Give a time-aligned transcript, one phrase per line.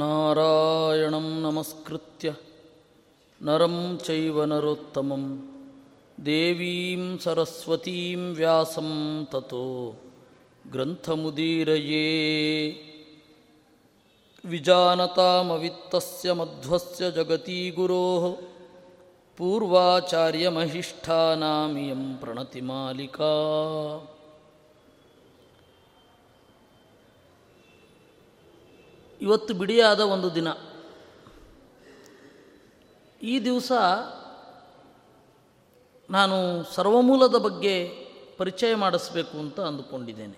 [0.00, 2.30] नारायणं नमस्कृत्य
[3.40, 3.76] नरं
[4.06, 5.24] चैव नरोत्तमं
[6.28, 8.90] देवीं सरस्वतीं व्यासं
[9.32, 9.66] ततो
[10.74, 12.08] ग्रन्थमुदीरये
[14.44, 18.24] विजानतामवित्तस्य मध्वस्य जगती गुरोः
[19.38, 23.32] पूर्वाचार्यमहिष्ठानामियं प्रणतिमालिका
[29.21, 30.47] ಇವತ್ತು ಬಿಡಿಯಾದ ಒಂದು ದಿನ.
[33.21, 33.71] ಈ ದಿವಸ
[36.09, 37.87] ನಾನು ಸರ್ವಮೂಲದ ಬಗ್ಗೆ
[38.37, 40.37] ಪರಿಚಯ ಮಾಡಿಸಬೇಕು ಅಂತ ಅಂದುಕೊಂಡಿದ್ದೇನೆ.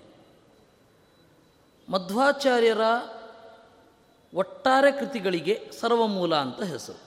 [1.89, 2.81] ಮಧ್ವಾಚಾರ್ಯರ
[4.33, 7.01] ಒಟ್ಟಾರೆ ಕೃತಿಗಳಿಗೆ ಸರ್ವಮೂಲ ಅಂತ ಹೆಸರು.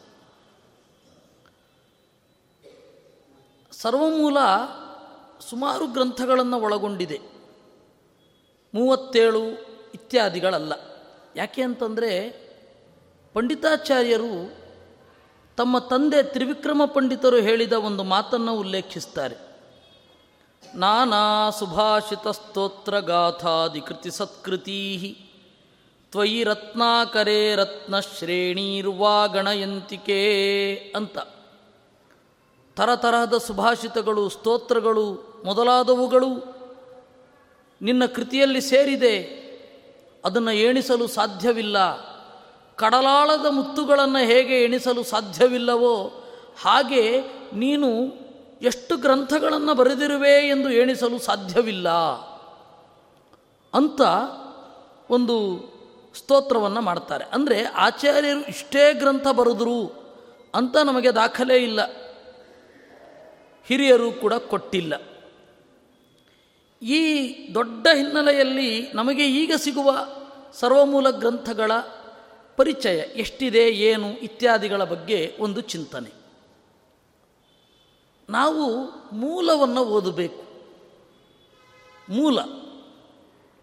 [3.74, 4.38] ಸರ್ವಮೂಲ
[5.40, 7.20] ಸುಮಾರು ಗ್ರಂಥಗಳನ್ನು ಒಳಗೊಂಡಿದೆ.
[8.74, 9.44] ಮೂವತ್ತೇಳು
[9.94, 10.85] ಇತ್ಯಾದಿಗಳಲ್ಲ.
[11.36, 12.46] ಯಾಕೆ ಅಂತಂದರೆ
[13.34, 14.56] ಪಂಡಿತಾಚಾರ್ಯರು
[15.56, 19.36] ತಮ್ಮ ತಂದೆ ತ್ರಿವಿಕ್ರಮ ಪಂಡಿತರು ಹೇಳಿದ ಒಂದು ಮಾತನ್ನು ಉಲ್ಲೇಖಿಸ್ತಾರೆ.
[20.74, 25.16] ನಾನಾ ಸುಭಾಷಿತ ಸ್ತೋತ್ರ ಗಾಥಾದಿಕೃತಿ ಸತ್ಕೃತೀ
[26.10, 31.18] ತ್ವಯಿ ರತ್ನಾಕರೇ ರತ್ನಶ್ರೇಣೀರ್ವಾ ಗಣಯಂತಿಕೆ ಅಂತ.
[32.76, 36.56] ತರತರಹದ ಸುಭಾಷಿತಗಳು, ಸ್ತೋತ್ರಗಳು ಮೊದಲಾದವುಗಳು
[37.82, 39.45] ನಿನ್ನ ಕೃತಿಯಲ್ಲಿ ಸೇರಿದೆ.
[40.26, 41.96] ಅದನ್ನು ಎಣಿಸಲು ಸಾಧ್ಯವಿಲ್ಲ.
[42.76, 46.24] ಕಡಲಾಳದ ಮುತ್ತುಗಳನ್ನು ಹೇಗೆ ಎಣಿಸಲು ಸಾಧ್ಯವಿಲ್ಲವೋ
[46.62, 47.20] ಹಾಗೆ
[47.52, 47.88] ನೀನು
[48.62, 51.88] ಎಷ್ಟು ಗ್ರಂಥಗಳನ್ನು ಬರೆದಿರುವೆ ಎಂದು ಎಣಿಸಲು ಸಾಧ್ಯವಿಲ್ಲ.
[53.74, 54.00] ಅಂತ
[55.10, 55.36] ಒಂದು
[56.18, 57.24] ಸ್ತೋತ್ರವನ್ನು ಮಾಡ್ತಾರೆ.
[57.24, 60.06] ಅಂದರೆ ಆಚಾರ್ಯರು ಇಷ್ಟೇ ಗ್ರಂಥ ಬರೆದರು
[60.54, 61.80] ಅಂತ ನಮಗೆ ದಾಖಲೆ ಇಲ್ಲ.
[63.66, 64.94] ಹಿರಿಯರು ಕೂಡ ಕೊಟ್ಟಿಲ್ಲ.
[66.82, 70.06] ಈ ದೊಡ್ಡ ಹಿನ್ನೆಲೆಯಲ್ಲಿ ನಮಗೆ ಈಗ ಸಿಗುವ
[70.52, 71.72] ಸರ್ವಮೂಲ ಗ್ರಂಥಗಳ
[72.56, 76.10] ಪರಿಚಯ ಎಷ್ಟಿದೆ, ಏನು ಇತ್ಯಾದಿಗಳ ಬಗ್ಗೆ ಒಂದು ಚಿಂತನೆ.
[78.30, 80.42] ನಾವು ಮೂಲವನ್ನು ಓದಬೇಕು.
[82.08, 82.38] ಮೂಲ.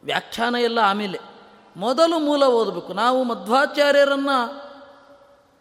[0.03, 1.19] ವ್ಯಾಖ್ಯಾನ ಎಲ್ಲ ಆಮೇಲೆ.
[1.75, 2.93] ಮೊದಲು ಮೂಲ ಓದಬೇಕು.
[2.93, 4.63] ನಾವು ಮಧ್ವಾಚಾರ್ಯರನ್ನು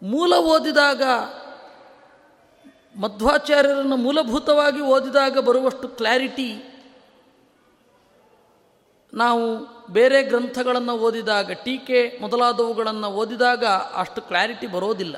[0.02, 1.02] ಮೂಲ ಓದಿದಾಗ,
[3.00, 6.68] ಮಧ್ವಾಚಾರ್ಯರನ್ನು ಮೂಲಭೂತವಾಗಿ ಓದಿದಾಗ ಬರುವಷ್ಟು ಕ್ಲಾರಿಟಿ
[9.14, 13.64] ನಾವು ಬೇರೆ ಗ್ರಂಥಗಳನ್ನು ಓದಿದಾಗ, ಟೀಕೆ ಮೊದಲಾದವುಗಳನ್ನು ಓದಿದಾಗ
[13.94, 15.16] ಅಷ್ಟು ಕ್ಲಾರಿಟಿ ಬರೋದಿಲ್ಲ.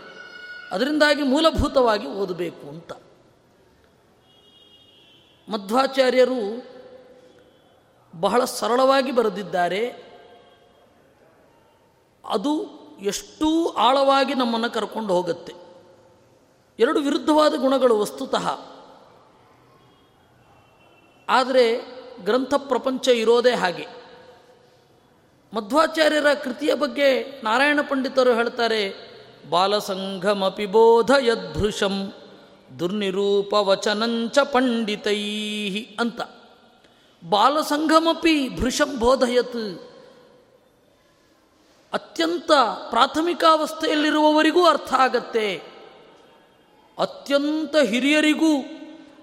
[0.71, 2.93] ಅದರಿಂದಾಗಿ ಮೂಲಭೂತವಾಗಿ ಓದಬೇಕು ಅಂತ.
[5.49, 6.65] ಮಧ್ವಾಚಾರ್ಯರು
[8.21, 9.89] ಬಹಳ ಸರಳವಾಗಿ ಬರೆದಿದ್ದಾರೆ.
[12.29, 15.55] ಅದು ಎಷ್ಟೂ ಆಳವಾಗಿ ನಮ್ಮನ್ನು ಕರ್ಕೊಂಡು ಹೋಗುತ್ತೆ.
[16.79, 18.61] ಎರಡು ವಿರುದ್ಧವಾದ ಗುಣಗಳು ವಸ್ತುತಃ.
[21.29, 23.87] ಆದರೆ ಗ್ರಂಥ ಪ್ರಪಂಚ ಇರೋದೇ ಹಾಗೆ.
[25.55, 29.15] ಮಧ್ವಾಚಾರ್ಯರ ಕೃತಿಯ ಬಗ್ಗೆ ನಾರಾಯಣ ಪಂಡಿತರು ಹೇಳ್ತಾರೆ,
[29.51, 32.13] ಬಾಲಸಂಘಮಪಿ ಬೋಧಯದ್ಭೃಶಂ
[32.79, 35.23] ದುರ್ನಿರೂಪ ವಚನಂಚ ಪಂಡಿತೈ
[36.01, 36.21] ಅಂತ.
[37.29, 39.91] ಬಾಲಸಂಘಮಿ ಭೃಶಂ ಬೋಧಯತ್.
[41.93, 42.53] ಅತ್ಯಂತ
[42.91, 45.63] ಪ್ರಾಥಮಿಕಾವಸ್ಥೆಯಲ್ಲಿರುವವರಿಗೂ ಅರ್ಥ ಆಗತ್ತೆ.
[46.99, 48.74] ಅತ್ಯಂತ ಹಿರಿಯರಿಗೂ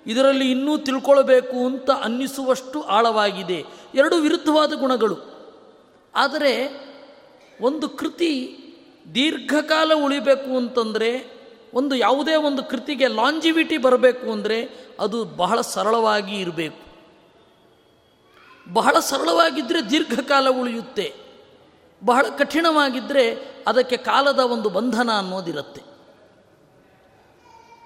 [0.07, 3.65] ಇದರಲ್ಲಿ ಇನ್ನೂ ತಿಳ್ಕೊಳ್ಬೇಕು ಅಂತ ಅನ್ನಿಸುವಷ್ಟು ಆಳವಾಗಿದೆ.
[3.95, 5.17] ಎರಡು ವಿರುದ್ಧವಾದ ಗುಣಗಳು.
[6.15, 6.81] ಆದರೆ
[7.61, 8.57] ಒಂದು ಕೃತಿ
[9.15, 11.41] ದೀರ್ಘಕಾಲ ಉಳಿಬೇಕು ಅಂತಂದರೆ,
[11.73, 16.91] ಒಂದು ಯಾವುದೇ ಒಂದು ಕೃತಿಗೆ ಲಾಂಜಿವಿಟಿ ಬರಬೇಕು ಅಂದರೆ ಅದು ಬಹಳ ಸರಳವಾಗಿ ಇರಬೇಕು.
[18.73, 21.13] ಬಹಳ ಸರಳವಾಗಿದ್ದರೆ ದೀರ್ಘಕಾಲ ಉಳಿಯುತ್ತೆ.
[22.05, 25.90] ಬಹಳ ಕಠಿಣವಾಗಿದ್ದರೆ ಅದಕ್ಕೆ ಕಾಲದ ಒಂದು ಬಂಧನ ಅನ್ನೋದಿರುತ್ತೆ.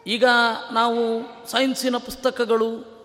[0.08, 0.24] ಈಗ
[0.72, 1.22] ನಾವು
[1.52, 2.96] ಸೈನ್ಸಿನ ಪುಸ್ತಕಗಳು,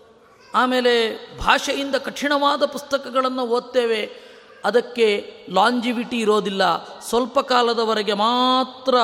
[0.53, 4.31] ಆಮೇಲೆ ಭಾಷೆಯಿಂದ ಕಠಿಣವಾದ ಪುಸ್ತಕಗಳನ್ನು ಓದ್ತೇವೆ.
[4.65, 6.85] ಅದಕ್ಕೆ ಲಾಂಜಿವಿಟಿ ಇರೋದಿಲ್ಲ.
[6.99, 8.95] ಸ್ವಲ್ಪ ಕಾಲದವರೆಗೆ ಮಾತ್ರ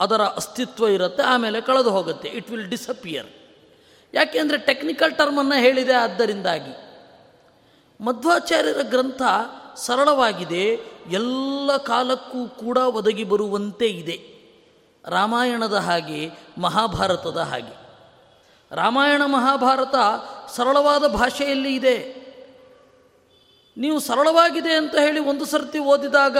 [0.00, 2.28] ಅದರ ಅಸ್ತಿತ್ವ ಇರುತ್ತೆ, ಆಮೇಲೆ ಕಳೆದು ಹೋಗುತ್ತೆ.
[2.28, 3.26] ಇಟ್ ವಿಲ್ ಡಿಸಪಿಯರ್
[4.14, 6.88] ಯಾಕೆಂದರೆ ಟೆಕ್ನಿಕಲ್ ಟರ್ಮನ್ನು ಹೇಳಿದೆ ಆದ್ದರಿಂದಾಗಿ.
[8.00, 9.22] ಮಧ್ವಾಚಾರ್ಯರ ಗ್ರಂಥ
[9.76, 10.64] ಸರಳವಾಗಿದೆ.
[11.10, 14.37] ಎಲ್ಲ ಕಾಲಕ್ಕೂ ಕೂಡ ಒದಗಿ ಬರುವಂತೆ ಇದೆ.
[15.08, 17.88] ರಾಮಾಯಣದ ಹಾಗೆ, ಮಹಾಭಾರತದ ಹಾಗೆ.
[18.70, 19.94] ರಾಮಾಯಣ, ಮಹಾಭಾರತ
[20.56, 22.28] ಸರಳವಾದ ಭಾಷೆಯಲ್ಲಿ ಇದೆ.
[23.76, 26.38] ನೀವು ಸರಳವಾಗಿದೆ ಅಂತ ಹೇಳಿ ಒಂದು ಸರ್ತಿ ಓದಿದಾಗ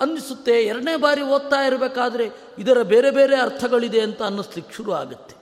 [0.00, 5.36] ಅನ್ನಿಸುತ್ತೆ, ಎರಡನೇ ಬಾರಿ ಓದ್ತಾ ಇರಬೇಕಾದ್ರೆ ಇದರ ಬೇರೆ ಬೇರೆ ಅರ್ಥಗಳಿದೆ ಅಂತ ಅನ್ನಿಸ್ಲಿಕ್ಕೆ ಶುರು ಆಗುತ್ತೆ.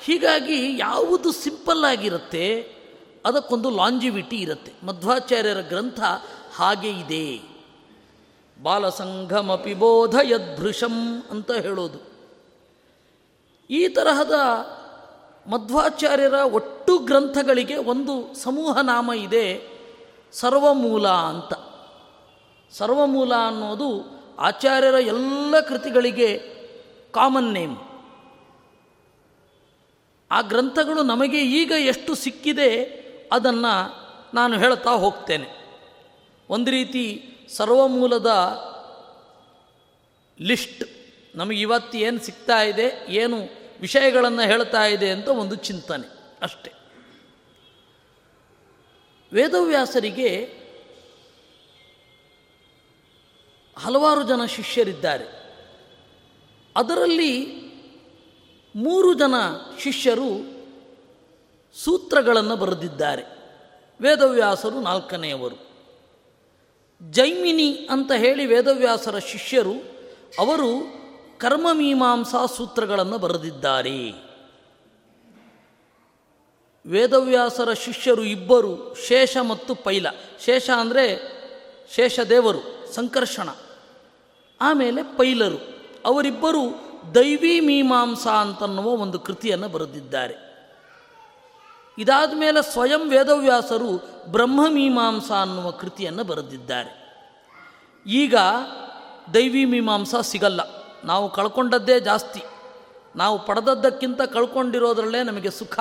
[0.00, 2.74] ಹೀಗಾಗಿ ಯಾವುದು ಸಿಂಪಲ್ ಆಗಿರುತ್ತೆ,
[3.24, 4.86] ಅದಕ್ಕೊಂದು ಲಾಂಜಿವಿಟಿ ಇರುತ್ತೆ.
[4.86, 6.00] ಮಧ್ವಾಚಾರ್ಯರ ಗ್ರಂಥ
[6.56, 7.53] ಹಾಗೆ ಇದೆ.
[8.64, 11.98] ಬಾಲಸಂಘಮಪಿ ಬೋಧಯದ್ಭೃಶಂ ಅಂತ ಹೇಳೋದು.
[13.70, 14.32] ಈ ತರಹದ
[15.46, 19.62] ಮಧ್ವಾಚಾರ್ಯರ ಒಟ್ಟು ಗ್ರಂಥಗಳಿಗೆ ಒಂದು ಸಮೂಹ ನಾಮ ಇದೆ,
[20.32, 21.54] ಸರ್ವಮೂಲ ಅಂತ.
[22.74, 24.04] ಸರ್ವಮೂಲ ಅನ್ನೋದು
[24.38, 26.38] ಆಚಾರ್ಯರ ಎಲ್ಲ ಕೃತಿಗಳಿಗೆ
[27.12, 27.76] ಕಾಮನ್ ನೇಮ್.
[30.30, 32.84] ಆ ಗ್ರಂಥಗಳು ನಮಗೆ ಈಗ ಎಷ್ಟು ಸಿಕ್ಕಿದೆ
[33.32, 33.94] ಅದನ್ನು
[34.34, 35.64] ನಾನು ಹೇಳ್ತಾ ಹೋಗ್ತೇನೆ.
[36.50, 38.30] ಒಂದು ರೀತಿ ಸರ್ವಮೂಲದ
[40.40, 40.84] ಲಿಸ್ಟ್
[41.36, 43.36] ನಮಗೆ ಇವತ್ತು ಏನು ಸಿಗ್ತಾ ಇದೆ, ಏನು
[43.80, 46.12] ವಿಷಯಗಳನ್ನು ಹೇಳ್ತಾ ಇದೆ ಅಂತ ಒಂದು ಚಿಂತನೆ
[46.42, 46.72] ಅಷ್ಟೆ.
[49.32, 50.44] ವೇದವ್ಯಾಸರಿಗೆ
[53.78, 55.44] ಹಲವಾರು ಜನ ಶಿಷ್ಯರಿದ್ದಾರೆ.
[56.76, 57.64] ಅದರಲ್ಲಿ
[58.76, 59.34] ಮೂರು ಜನ
[59.78, 60.54] ಶಿಷ್ಯರು
[61.74, 63.22] ಸೂತ್ರಗಳನ್ನು ಬರೆದಿದ್ದಾರೆ.
[64.00, 65.73] ವೇದವ್ಯಾಸರು ನಾಲ್ಕನೆಯವರು.
[67.10, 69.72] ಜೈಮಿನಿ ಅಂತ ಹೇಳಿ ವೇದವ್ಯಾಸರ ಶಿಷ್ಯರು
[70.38, 70.94] ಅವರು
[71.38, 74.12] ಕರ್ಮಮೀಮಾಂಸಾ ಸೂತ್ರಗಳನ್ನು ಬರೆದಿದ್ದಾರೆ.
[76.86, 80.06] ವೇದವ್ಯಾಸರ ಶಿಷ್ಯರು ಇಬ್ಬರು, ಶೇಷ ಮತ್ತು ಪೈಲ.
[80.44, 81.34] ಶೇಷ ಅಂದರೆ
[81.94, 83.48] ಶೇಷದೇವರು ಸಂಕರ್ಷಣ.
[84.60, 85.58] ಆಮೇಲೆ ಪೈಲರು.
[86.04, 90.43] ಅವರಿಬ್ಬರು ದೈವಿ ಮೀಮಾಂಸಾ ಅಂತನ್ನುವ ಒಂದು ಕೃತಿಯನ್ನು ಬರೆದಿದ್ದಾರೆ.
[91.98, 97.04] ಇದಾದ ಮೇಲೆ ಸ್ವಯಂ ವೇದವ್ಯಾಸರು ಬ್ರಹ್ಮಮೀಮಾಂಸಾ ಅನ್ನುವ ಕೃತಿಯನ್ನು ಬರೆದಿದ್ದಾರೆ.
[98.06, 98.34] ಈಗ
[99.34, 100.60] ದೈವಿ ಮೀಮಾಂಸಾ ಸಿಗಲ್ಲ.
[101.04, 102.42] ನಾವು ಕಳ್ಕೊಂಡದ್ದೇ ಜಾಸ್ತಿ.
[103.16, 105.78] ನಾವು ಪಡೆದದ್ದಕ್ಕಿಂತ ಕಳ್ಕೊಂಡಿರೋದ್ರಲ್ಲೇ ನಮಗೆ ಸುಖ.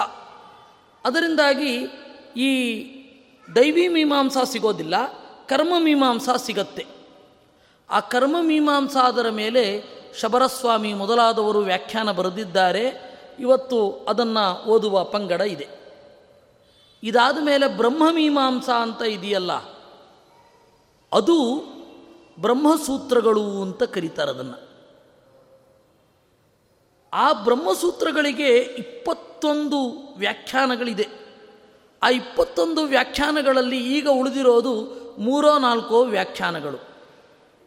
[1.06, 1.75] ಅದರಿಂದಾಗಿ
[2.38, 2.83] ಈ
[3.56, 5.13] ದೈವಿ ಮೀಮಾಂಸಾ ಸಿಗೋದಿಲ್ಲ,
[5.48, 6.86] ಕರ್ಮ ಮೀಮಾಂಸಾ ಸಿಗತ್ತೆ.
[7.89, 9.83] ಆ ಕರ್ಮ ಮೀಮಾಂಸಾ ಅದರ ಮೇಲೆ
[10.19, 13.13] ಶಬರಸ್ವಾಮಿ ಮೊದಲಾದವರು ವ್ಯಾಖ್ಯಾನ ಬರೆದಿದ್ದಾರೆ.
[13.39, 15.83] ಇವತ್ತು ಅದನ್ನು ಓದುವ ಪಂಗಡ ಇದೆ.
[17.04, 19.54] ಇದಾದ ಮೇಲೆ ಬ್ರಹ್ಮಮೀಮಾಂಸಾ ಅಂತ ಇದೆಯಲ್ಲ,
[21.12, 21.38] ಅದು
[22.40, 24.58] ಬ್ರಹ್ಮಸೂತ್ರಗಳು ಅಂತ ಕರೀತಾರೆ ಅದನ್ನು.
[27.14, 29.80] ಆ ಬ್ರಹ್ಮಸೂತ್ರಗಳಿಗೆ ಇಪ್ಪತ್ತೊಂದು
[30.18, 31.08] ವ್ಯಾಖ್ಯಾನಗಳಿದೆ.
[32.02, 34.74] ಆ ಇಪ್ಪತ್ತೊಂದು ವ್ಯಾಖ್ಯಾನಗಳಲ್ಲಿ ಈಗ ಉಳಿದಿರೋದು
[35.18, 36.80] ಮೂರೋ ನಾಲ್ಕೋ ವ್ಯಾಖ್ಯಾನಗಳು.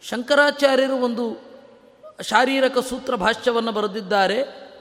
[0.02, 1.24] ಶಂಕರಾಚಾರ್ಯರು ಒಂದು
[2.22, 4.38] ಶಾರೀರಕ ಸೂತ್ರ ಭಾಷ್ಯವನ್ನು ಬರೆದಿದ್ದಾರೆ.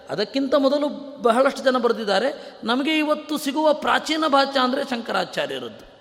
[0.09, 0.87] ಅದಕ್ಕಿಂತ ಮೊದಲು
[1.21, 2.59] ಬಹಳಷ್ಟು ಜನ ಬರೆದಿದ್ದಾರೆ.
[2.63, 5.95] ನಮಗೆ ಇವತ್ತು ಸಿಗುವ ಪ್ರಾಚೀನ ಭಾಷ್ಯ ಅಂದರೆ ಶಂಕರಾಚಾರ್ಯರದ್ದು.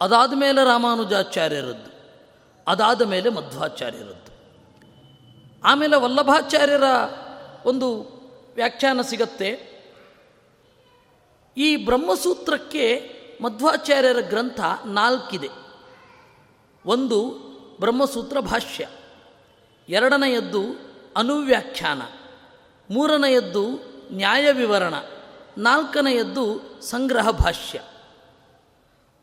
[0.00, 1.94] ಅದಾದ ಮೇಲೆ ರಾಮಾನುಜಾಚಾರ್ಯರದ್ದು.
[2.68, 4.34] ಅದಾದ ಮೇಲೆ ಮಧ್ವಾಚಾರ್ಯರದ್ದು.
[5.64, 6.82] ಆಮೇಲೆ ವಲ್ಲಭಾಚಾರ್ಯರ
[7.64, 8.02] ಒಂದು
[8.54, 9.74] ವ್ಯಾಖ್ಯಾನ ಸಿಗತ್ತೆ.
[11.56, 15.48] ಈ ಬ್ರಹ್ಮಸೂತ್ರಕ್ಕೆ ಮಧ್ವಾಚಾರ್ಯರ ಗ್ರಂಥ ನಾಲ್ಕಿದೆ.
[16.86, 17.30] ಒಂದು
[17.80, 18.88] ಬ್ರಹ್ಮಸೂತ್ರ ಭಾಷ್ಯ.
[19.88, 20.62] ಎರಡನೆಯದ್ದು
[21.16, 22.02] ಅನುವ್ಯಾಖ್ಯಾನ.
[22.90, 23.64] ಮೂರನೆಯದ್ದು
[24.12, 24.94] ನ್ಯಾಯ ವಿವರಣ,
[25.58, 26.44] ನಾಲ್ಕನೆಯದ್ದು
[26.82, 27.76] ಸಂಗ್ರಹ ಭಾಷ್ಯ.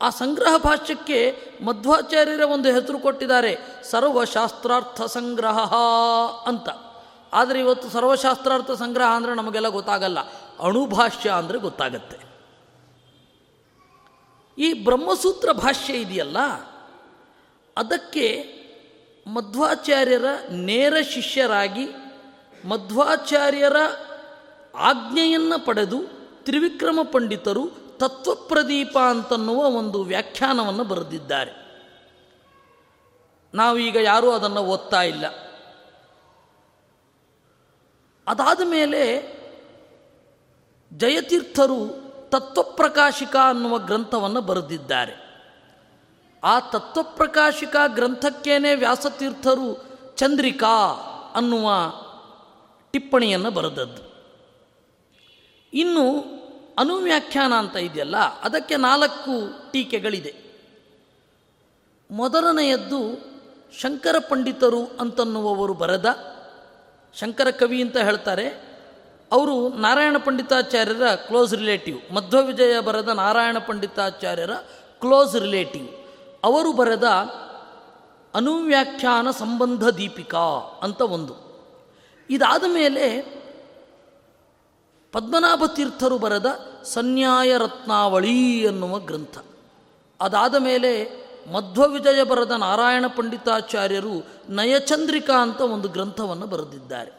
[0.02, 1.20] ಆ ಸಂಗ್ರಹ ಭಾಷ್ಯಕ್ಕೆ
[1.62, 3.52] ಮಧ್ವಾಚಾರ್ಯರ ಒಂದು ಹೆಸರು ಕೊಟ್ಟಿದ್ದಾರೆ,
[3.84, 5.60] ಸರ್ವಶಾಸ್ತ್ರಾರ್ಥ ಸಂಗ್ರಹ
[6.48, 6.70] ಅಂತ.
[7.34, 10.20] ಆದರೆ ಇವತ್ತು ಸರ್ವಶಾಸ್ತ್ರಾರ್ಥ ಸಂಗ್ರಹ ಅಂದರೆ ನಮಗೆಲ್ಲ ಗೊತ್ತಾಗಲ್ಲ,
[10.60, 12.18] ಅಣುಭಾಷ್ಯ ಅಂದರೆ ಗೊತ್ತಾಗತ್ತೆ.
[14.58, 16.40] ಈ ಬ್ರಹ್ಮಸೂತ್ರ ಭಾಷ್ಯ ಇದೆಯಲ್ಲ,
[17.78, 18.28] ಅದಕ್ಕೆ
[19.28, 21.86] ಮಧ್ವಾಚಾರ್ಯರ ನೇರ ಶಿಷ್ಯರಾಗಿ
[22.66, 23.76] ಮಧ್ವಾಚಾರ್ಯರ
[24.76, 25.98] ಆಜ್ಞೆಯನ್ನು ಪಡೆದು
[26.44, 31.62] ತ್ರಿವಿಕ್ರಮ ಪಂಡಿತರು ತತ್ವಪ್ರದೀಪ ಅಂತನ್ನುವ ಒಂದು ವ್ಯಾಖ್ಯಾನವನ್ನು ಬರೆದಿದ್ದಾರೆ.
[33.54, 35.26] ನಾವೀಗ ಯಾರೂ ಅದನ್ನು ಓದ್ತಾ ಇಲ್ಲ.
[38.28, 39.32] ಅದಾದ ಮೇಲೆ
[40.94, 45.32] ಜಯತೀರ್ಥರು ತತ್ವಪ್ರಕಾಶಿಕ ಅನ್ನುವ ಗ್ರಂಥವನ್ನು ಬರೆದಿದ್ದಾರೆ.
[46.44, 50.90] ಆ ತತ್ವಪ್ರಕಾಶಿಕ ಗ್ರಂಥಕ್ಕೇನೆ ವ್ಯಾಸತೀರ್ಥರು ಚಂದ್ರಿಕಾ
[51.36, 51.70] ಅನ್ನುವ
[52.92, 54.12] ಟಿಪ್ಪಣಿಯನ್ನು ಬರೆದದ್ದು.
[55.74, 56.06] ಇನ್ನು
[56.78, 60.34] ಅನುವ್ಯಾಖ್ಯಾನ ಅಂತ ಇದೆಯಲ್ಲ, ಅದಕ್ಕೆ ನಾಲ್ಕು ಟೀಕೆಗಳಿದೆ.
[62.12, 63.00] ಮೊದಲನೆಯದ್ದು,
[63.80, 66.06] ಶಂಕರ ಪಂಡಿತರು ಅಂತನ್ನುವವರು ಬರೆದ,
[67.14, 68.72] ಶಂಕರ ಕವಿ ಅಂತ ಹೇಳ್ತಾರೆ.
[69.32, 74.52] ಅವರು ನಾರಾಯಣ ಪಂಡಿತಾಚಾರ್ಯರ ಕ್ಲೋಸ್ ರಿಲೇಟಿವ್, ಮಧ್ವ ವಿಜಯ ಬರೆದ ನಾರಾಯಣ ಪಂಡಿತಾಚಾರ್ಯರ
[75.00, 75.88] ಕ್ಲೋಸ್ ರಿಲೇಟಿವ್.
[76.44, 77.04] ಅವರು ಬರೆದ
[78.34, 81.51] ಅನುವ್ಯಾಖ್ಯಾನ ಸಂಬಂಧ ದೀಪಿಕಾ ಅಂತ ಒಂದು.
[82.30, 83.22] ಇದಾದ ಮೇಲೆ
[85.12, 86.46] ಪದ್ಮನಾಭ ತೀರ್ಥರು ಬರೆದ
[86.84, 89.38] ಸನ್ಯಾಯ ರತ್ನಾವಳಿ ಎನ್ನುವ ಗ್ರಂಥ.
[90.22, 91.22] ಅದಾದ ಮೇಲೆ
[91.54, 97.12] ಮಧ್ವವಿಜಯ ಬರೆದ ನಾರಾಯಣ ಪಂಡಿತಾಚಾರ್ಯರು ನಯಚಂದ್ರಿಕಾ ಅಂತ ಒಂದು ಗ್ರಂಥವನ್ನು ಬರೆದಿದ್ದಾರೆ.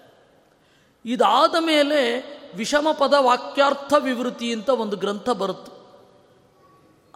[1.05, 2.21] ಇದಾದ ಮೇಲೆ
[2.57, 5.73] ವಿಷಮ ಪದ ವಾಕ್ಯಾರ್ಥ ವಿವೃತಿ ಅಂತ ಒಂದು ಗ್ರಂಥ ಬರುತ್ತೆ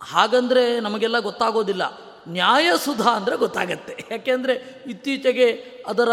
[0.00, 2.00] ಹಾಗಂದರೆ ನಮಗೆಲ್ಲ ಗೊತ್ತಾಗೋದಿಲ್ಲ.
[2.28, 4.04] ನ್ಯಾಯಸುಧಾ ಅಂದರೆ ಗೊತ್ತಾಗತ್ತೆ.
[4.10, 5.50] ಯಾಕೆಂದರೆ ಇತ್ತೀಚೆಗೆ
[5.86, 6.10] ಅದರ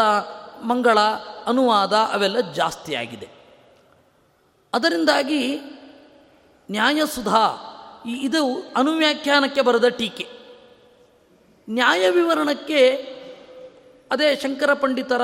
[0.63, 0.99] ಮಂಗಳ,
[1.45, 3.27] ಅನುವಾದ ಅವೆಲ್ಲ ಜಾಸ್ತಿ ಆಗಿದೆ
[4.73, 5.59] ಅದರಿಂದಾಗಿ
[6.71, 7.69] ನ್ಯಾಯಸುಧಾ
[8.07, 10.27] ಇದು ಅನುವ್ಯಾಖ್ಯಾನಕ್ಕೆ ಬರೆದ ಟೀಕೆ.
[11.69, 12.89] ನ್ಯಾಯ ವಿವರಣಕ್ಕೆ
[14.11, 15.21] ಅದೇ ಶಂಕರ ಪಂಡಿತರ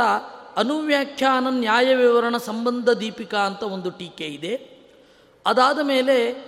[0.58, 4.80] ಅನುವ್ಯಾಖ್ಯಾನ ನ್ಯಾಯ ವಿವರಣ ಸಂಬಂಧ ದೀಪಿಕಾ ಅಂತ ಒಂದು ಟೀಕೆ ಇದೆ.
[5.46, 6.46] ಅದಾದ ಮೇಲೆ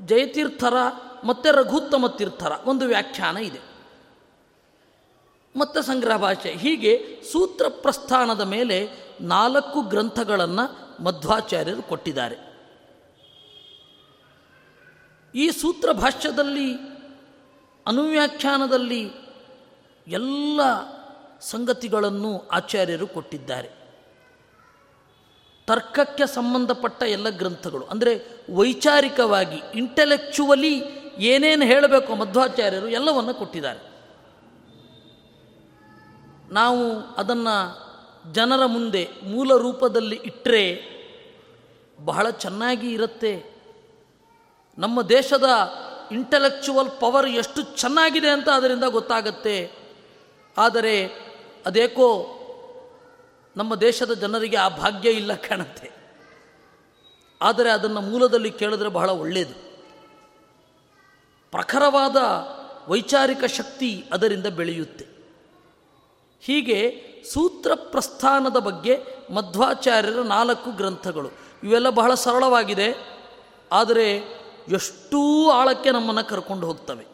[0.00, 0.74] ಜಯತೀರ್ಥರ
[1.24, 3.73] ಮತ್ತು ರಘುತ್ತಮ ತೀರ್ಥರ ಒಂದು ವ್ಯಾಖ್ಯಾನ ಇದೆ.
[5.56, 6.52] ಮತ್ತು ಸಂಗ್ರಹ ಭಾಷೆ.
[6.52, 10.64] ಹೀಗೆ ಸೂತ್ರ ಪ್ರಸ್ಥಾನದ ಮೇಲೆ ನಾಲ್ಕು ಗ್ರಂಥಗಳನ್ನು
[11.04, 12.54] ಮಧ್ವಾಚಾರ್ಯರು ಕೊಟ್ಟಿದ್ದಾರೆ.
[15.34, 16.74] ಈ ಸೂತ್ರ ಭಾಷ್ಯದಲ್ಲಿ,
[17.86, 19.10] ಅನುವ್ಯಾಖ್ಯಾನದಲ್ಲಿ
[20.06, 20.60] ಎಲ್ಲ
[21.40, 23.70] ಸಂಗತಿಗಳನ್ನು ಆಚಾರ್ಯರು ಕೊಟ್ಟಿದ್ದಾರೆ.
[25.66, 30.82] ತರ್ಕಕ್ಕೆ ಸಂಬಂಧಪಟ್ಟ ಎಲ್ಲ ಗ್ರಂಥಗಳು, ಅಂದರೆ ವೈಚಾರಿಕವಾಗಿ ಇಂಟೆಲೆಕ್ಚುವಲಿ
[31.18, 33.93] ಏನೇನು ಹೇಳಬೇಕು ಮಧ್ವಾಚಾರ್ಯರು ಎಲ್ಲವನ್ನು ಕೊಟ್ಟಿದ್ದಾರೆ.
[36.50, 37.84] ನಾವು ಅದನ್ನು
[38.32, 40.94] ಜನರ ಮುಂದೆ ಮೂಲ ರೂಪದಲ್ಲಿ ಇಟ್ಟರೆ
[42.04, 43.54] ಬಹಳ ಚೆನ್ನಾಗಿ ಇರುತ್ತೆ.
[44.78, 45.44] ನಮ್ಮ ದೇಶದ
[46.12, 49.70] ಇಂಟೆಲೆಕ್ಚುವಲ್ ಪವರ್ ಎಷ್ಟು ಚೆನ್ನಾಗಿದೆ ಅಂತ ಅದರಿಂದ ಗೊತ್ತಾಗತ್ತೆ.
[50.58, 51.06] ಆದರೆ
[51.66, 52.30] ಅದೇಕೋ
[53.56, 55.90] ನಮ್ಮ ದೇಶದ ಜನರಿಗೆ ಆ ಭಾಗ್ಯ ಇಲ್ಲ ಕಾಣುತ್ತೆ.
[57.42, 59.64] ಆದರೆ ಅದನ್ನು ಮೂಲದಲ್ಲಿ ಕೇಳಿದ್ರೆ ಬಹಳ ಒಳ್ಳೆಯದು
[61.50, 62.16] ಪ್ರಖರವಾದ
[62.88, 65.13] ವೈಚಾರಿಕ ಶಕ್ತಿ ಅದರಿಂದ ಬೆಳೆಯುತ್ತೆ.
[66.44, 71.28] ಹೀಗೆ ಸೂತ್ರ ಪ್ರಸ್ಥಾನದ ಬಗ್ಗೆ ಮಧ್ವಾಚಾರ್ಯರ ನಾಲ್ಕು ಗ್ರಂಥಗಳು.
[71.62, 73.18] ಇವೆಲ್ಲ ಬಹಳ ಸರಳವಾಗಿದೆ.
[73.72, 74.16] ಆದರೆ
[74.68, 77.06] ಎಷ್ಟೂ ಆಳಕ್ಕೆ ನಮ್ಮನ್ನು ಕರ್ಕೊಂಡು ಹೋಗ್ತವೆ.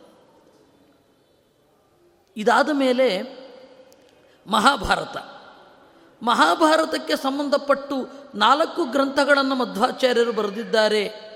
[2.37, 3.23] ಇದಾದ ಮೇಲೆ
[4.47, 5.17] ಮಹಾಭಾರತ.
[6.23, 7.95] ಮಹಾಭಾರತಕ್ಕೆ ಸಂಬಂಧಪಟ್ಟು
[8.35, 11.31] ನಾಲ್ಕು ಗ್ರಂಥಗಳನ್ನು ಮಧ್ವಾಚಾರ್ಯರು ಬರೆದಿದ್ದಾರೆ.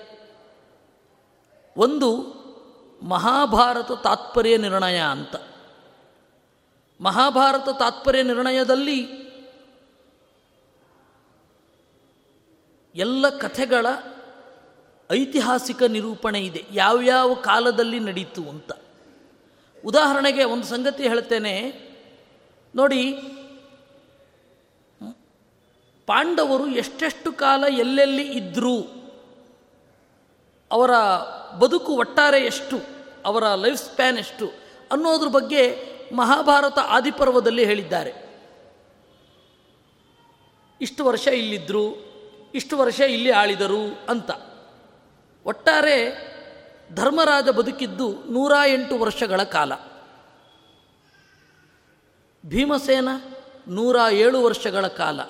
[1.77, 2.17] ಒಂದು
[3.03, 5.37] ಮಹಾಭಾರತ ತಾತ್ಪರ್ಯ ನಿರ್ಣಯ ಅಂತ.
[7.05, 9.25] ಮಹಾಭಾರತ ತಾತ್ಪರ್ಯ ನಿರ್ಣಯದಲ್ಲಿ
[12.95, 13.87] ಎಲ್ಲ ಕಥೆಗಳ
[15.11, 16.65] ಐತಿಹಾಸಿಕ ನಿರೂಪಣೆ ಇದೆ.
[16.73, 18.73] ಯಾವ್ಯಾವ ಕಾಲದಲ್ಲಿ ನಡೀತು ಅಂತ.
[19.85, 21.55] ಉದಾಹರಣೆಗೆ ಒಂದು ಸಂಗತಿ ಹೇಳ್ತೇನೆ.
[22.75, 23.13] ನೋಡಿ,
[26.07, 28.79] ಪಾಂಡವರು ಎಷ್ಟೆಷ್ಟು ಕಾಲ ಎಲ್ಲೆಲ್ಲಿ ಇದ್ದರು
[30.71, 30.91] ಅವರ
[31.59, 32.79] ಬದುಕು ಒಟ್ಟಾರೆ ಎಷ್ಟು,
[33.25, 34.47] ಅವರ ಲೈಫ್ ಸ್ಪ್ಯಾನ್ ಎಷ್ಟು
[34.93, 38.25] ಅನ್ನೋದ್ರ ಬಗ್ಗೆ ಮಹಾಭಾರತ ಆದಿಪರ್ವದಲ್ಲಿ ಹೇಳಿದ್ದಾರೆ.
[40.81, 42.15] ಇಷ್ಟು ವರ್ಷ ಇಲ್ಲಿದ್ದರು
[42.55, 44.31] ಇಷ್ಟು ವರ್ಷ ಇಲ್ಲಿ ಆಳಿದರು ಅಂತ.
[45.47, 46.25] ಒಟ್ಟಾರೆ
[46.95, 49.73] ಧರ್ಮರಾಜ ಬದುಕಿದ್ದು ನೂರ ಎಂಟು ವರ್ಷಗಳ ಕಾಲ.
[52.47, 53.09] ಭೀಮಸೇನ
[53.69, 55.21] ನೂರ ಏಳು ವರ್ಷಗಳ ಕಾಲ.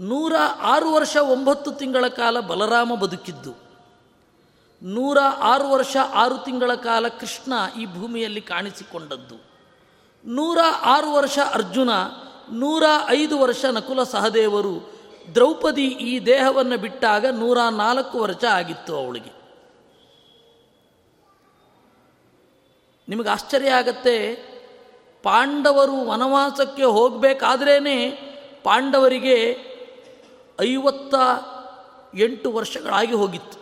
[0.00, 3.54] ನೂರ ಆರು ವರ್ಷ ಒಂಬತ್ತು ತಿಂಗಳ ಕಾಲ ಬಲರಾಮ ಬದುಕಿದ್ದು.
[4.82, 9.36] ನೂರ ಆರು ವರ್ಷ, ಆರು ತಿಂಗಳ ಕಾಲ ಕೃಷ್ಣ ಈ ಭೂಮಿಯಲ್ಲಿ ಕಾಣಿಸಿಕೊಂಡದ್ದು.
[10.24, 11.90] ನೂರ ಆರು ವರ್ಷ ಅರ್ಜುನ,
[12.52, 14.92] ನೂರ ಐದು ವರ್ಷ ನಕುಲ ಸಹದೇವರು
[15.34, 19.32] ದ್ರೌಪದಿ ಈ ದೇಹವನ್ನು ಬಿಟ್ಟಾಗ ನೂರ ನಾಲ್ಕು ವರ್ಷ ಆಗಿತ್ತು ಅವಳಿಗೆ.
[23.08, 24.50] ನಿಮಗೆ ಆಶ್ಚರ್ಯ ಆಗತ್ತೆ,
[25.22, 28.10] ಪಾಂಡವರು ವನವಾಸಕ್ಕೆ ಹೋಗಬೇಕಾದ್ರೇ
[28.64, 29.36] ಪಾಂಡವರಿಗೆ
[30.60, 31.14] ಐವತ್ತ
[32.14, 33.59] ಎಂಟು ವರ್ಷಗಳಾಗಿ ಹೋಗಿತ್ತು.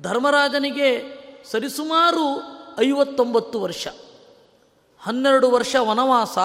[0.00, 1.02] ಧರ್ಮರಾಜನಿಗೆ
[1.50, 2.42] ಸರಿಸುಮಾರು
[2.78, 3.88] ಐವತ್ತೊಂಬತ್ತು ವರ್ಷ.
[5.00, 6.38] ಹನ್ನೆರಡು ವರ್ಷ ವನವಾಸ,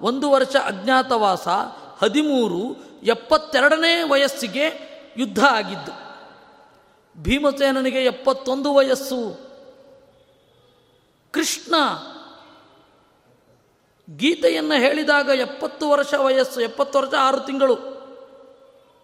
[0.00, 1.48] ಒಂದು ವರ್ಷ ಅಜ್ಞಾತವಾಸ,
[1.98, 5.92] ಹದಿಮೂರು, ಎಪ್ಪತ್ತೆರಡನೇ ವಯಸ್ಸಿಗೆ ಯುದ್ಧ ಆಗಿದ್ದು.
[7.22, 9.40] ಭೀಮಸೇನನಿಗೆ ಎಪ್ಪತ್ತೊಂದು ವಯಸ್ಸು.
[11.30, 11.74] ಕೃಷ್ಣ
[14.16, 17.74] ಗೀತೆಯನ್ನು ಹೇಳಿದಾಗ ಎಪ್ಪತ್ತು ವರ್ಷ ವಯಸ್ಸು, ಎಪ್ಪತ್ತು ವರ್ಷ ಆರು ತಿಂಗಳು.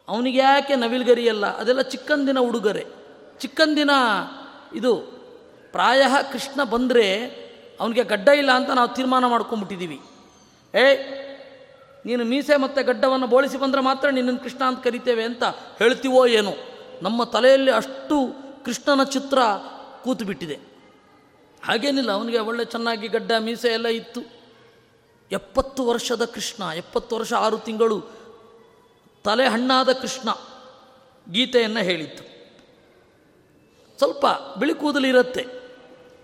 [0.09, 2.96] ಅವನಿಗೆ ಯಾಕೆ ನವಿಲ್ಗರಿಯಲ್ಲ, ಅದೆಲ್ಲ ಚಿಕ್ಕಂದಿನ ಉಡುಗೊರೆ.
[3.41, 3.91] ಚಿಕ್ಕಂದಿನ
[4.75, 4.97] ಇದು
[5.73, 6.03] ಪ್ರಾಯ
[6.33, 7.07] ಕೃಷ್ಣ ಬಂದರೆ
[7.81, 10.01] ಅವನಿಗೆ ಗಡ್ಡ ಇಲ್ಲ ಅಂತ ನಾವು ತೀರ್ಮಾನ ಮಾಡ್ಕೊಂಬಿಟ್ಟಿದ್ದೀವಿ
[10.75, 10.97] ಏ,
[12.07, 15.45] ನೀನು ಮೀಸೆ ಮತ್ತು ಗಡ್ಡವನ್ನು ಬೋಳಿಸಿ ಬಂದರೆ ಮಾತ್ರ ನಿನ್ನನ್ನು ಕೃಷ್ಣ ಅಂತ ಕರಿತೇವೆ ಅಂತ
[15.79, 16.53] ಹೇಳ್ತೀವೋ ಏನೋ.
[17.03, 18.17] ನಮ್ಮ ತಲೆಯಲ್ಲಿ ಅಷ್ಟು
[18.65, 19.39] ಕೃಷ್ಣನ ಚಿತ್ರ
[20.05, 20.55] ಕೂತುಬಿಟ್ಟಿದೆ.
[21.65, 24.21] ಹಾಗೇನಿಲ್ಲ, ಅವನಿಗೆ ಒಳ್ಳೆ ಚೆನ್ನಾಗಿ ಗಡ್ಡ, ಮೀಸೆ ಎಲ್ಲ ಇತ್ತು.
[25.31, 27.99] ಎಪ್ಪತ್ತು ವರ್ಷದ ಕೃಷ್ಣ, ಎಪ್ಪತ್ತು ವರ್ಷ ಆರು ತಿಂಗಳು
[29.25, 30.29] ತಲೆ ಹಣ್ಣಾದ ಕೃಷ್ಣ
[31.31, 32.26] ಗೀತೆಯನ್ನು ಹೇಳಿತ್ತು.
[33.99, 34.27] ಸ್ವಲ್ಪ
[34.59, 35.47] ಬಿಳಿ ಕೂದಲಿರುತ್ತೆ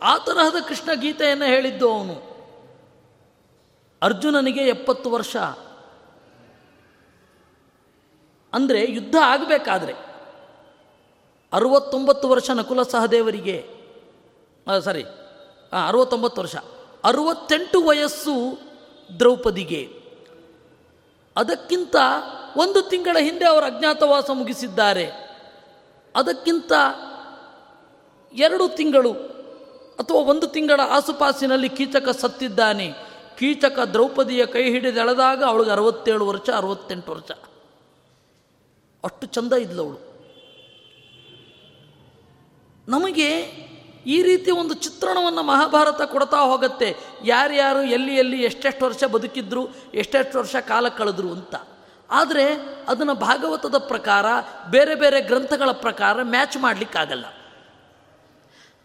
[0.02, 2.32] ಆ ತರಹದ ಕೃಷ್ಣ ಗೀತೆಯನ್ನು ಹೇಳಿದ್ದು ಅವನು.
[4.02, 5.36] ಅರ್ಜುನನಿಗೆ ಎಪ್ಪತ್ತು ವರ್ಷ.
[8.52, 9.92] ಅಂದರೆ ಯುದ್ಧ ಆಗಬೇಕಾದ್ರೆ.
[11.52, 13.66] ಅರವತ್ತೊಂಬತ್ತು ವರ್ಷ ನಕುಲ ಸಹದೇವರಿಗೆ.
[14.84, 15.02] ಸಾರಿ
[15.88, 16.56] ಅರವತ್ತೊಂಬತ್ತು ವರ್ಷ.
[17.04, 18.58] ಅರವತ್ತೆಂಟು ವಯಸ್ಸು
[19.18, 20.02] ದ್ರೌಪದಿಗೆ.
[21.36, 21.96] ಅದಕ್ಕಿಂತ
[22.56, 25.10] ಒಂದು ತಿಂಗಳ ಹಿಂದೆ ಅವರು ಅಜ್ಞಾತವಾಸ ಮುಗಿಸಿದ್ದಾರೆ.
[26.16, 26.72] ಅದಕ್ಕಿಂತ
[28.34, 29.12] ಎರಡು ತಿಂಗಳು
[29.98, 32.92] ಅಥವಾ ಒಂದು ತಿಂಗಳ ಆಸುಪಾಸಿನಲ್ಲಿ ಕೀಚಕ ಸತ್ತಿದ್ದಾನೆ.
[33.38, 37.30] ಕೀಚಕ ದ್ರೌಪದಿಯ ಕೈ ಹಿಡಿದೆಳೆದಾಗ ಅವಳಿಗೆ ಅರವತ್ತೇಳು ವರ್ಷ, ಅರವತ್ತೆಂಟು ವರ್ಷ.
[39.04, 40.12] ಅಷ್ಟು ಚಂದ ಇದ್ಲವಳು.
[42.88, 43.28] ನಮಗೆ
[44.06, 46.96] ಈ ರೀತಿ ಒಂದು ಚಿತ್ರಣವನ್ನು ಮಹಾಭಾರತ ಕೊಡ್ತಾ ಹೋಗುತ್ತೆ.
[47.24, 51.54] ಯಾರ್ಯಾರು ಎಲ್ಲಿ ಎಲ್ಲಿ ಎಷ್ಟೆಷ್ಟು ವರ್ಷ ಬದುಕಿದ್ರು, ಎಷ್ಟೆಷ್ಟು ವರ್ಷ ಕಾಲ ಕಳೆದ್ರು ಅಂತ.
[52.10, 52.44] ಆದರೆ
[52.88, 54.26] ಅದನ್ನು ಭಾಗವತದ ಪ್ರಕಾರ,
[54.70, 57.24] ಬೇರೆ ಬೇರೆ ಗ್ರಂಥಗಳ ಪ್ರಕಾರ ಮ್ಯಾಚ್ ಮಾಡಲಿಕ್ಕಾಗಲ್ಲ.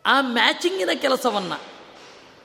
[0.08, 1.60] ಆ ಮ್ಯಾಚಿಂಗಿನ ಕೆಲಸವನ್ನು,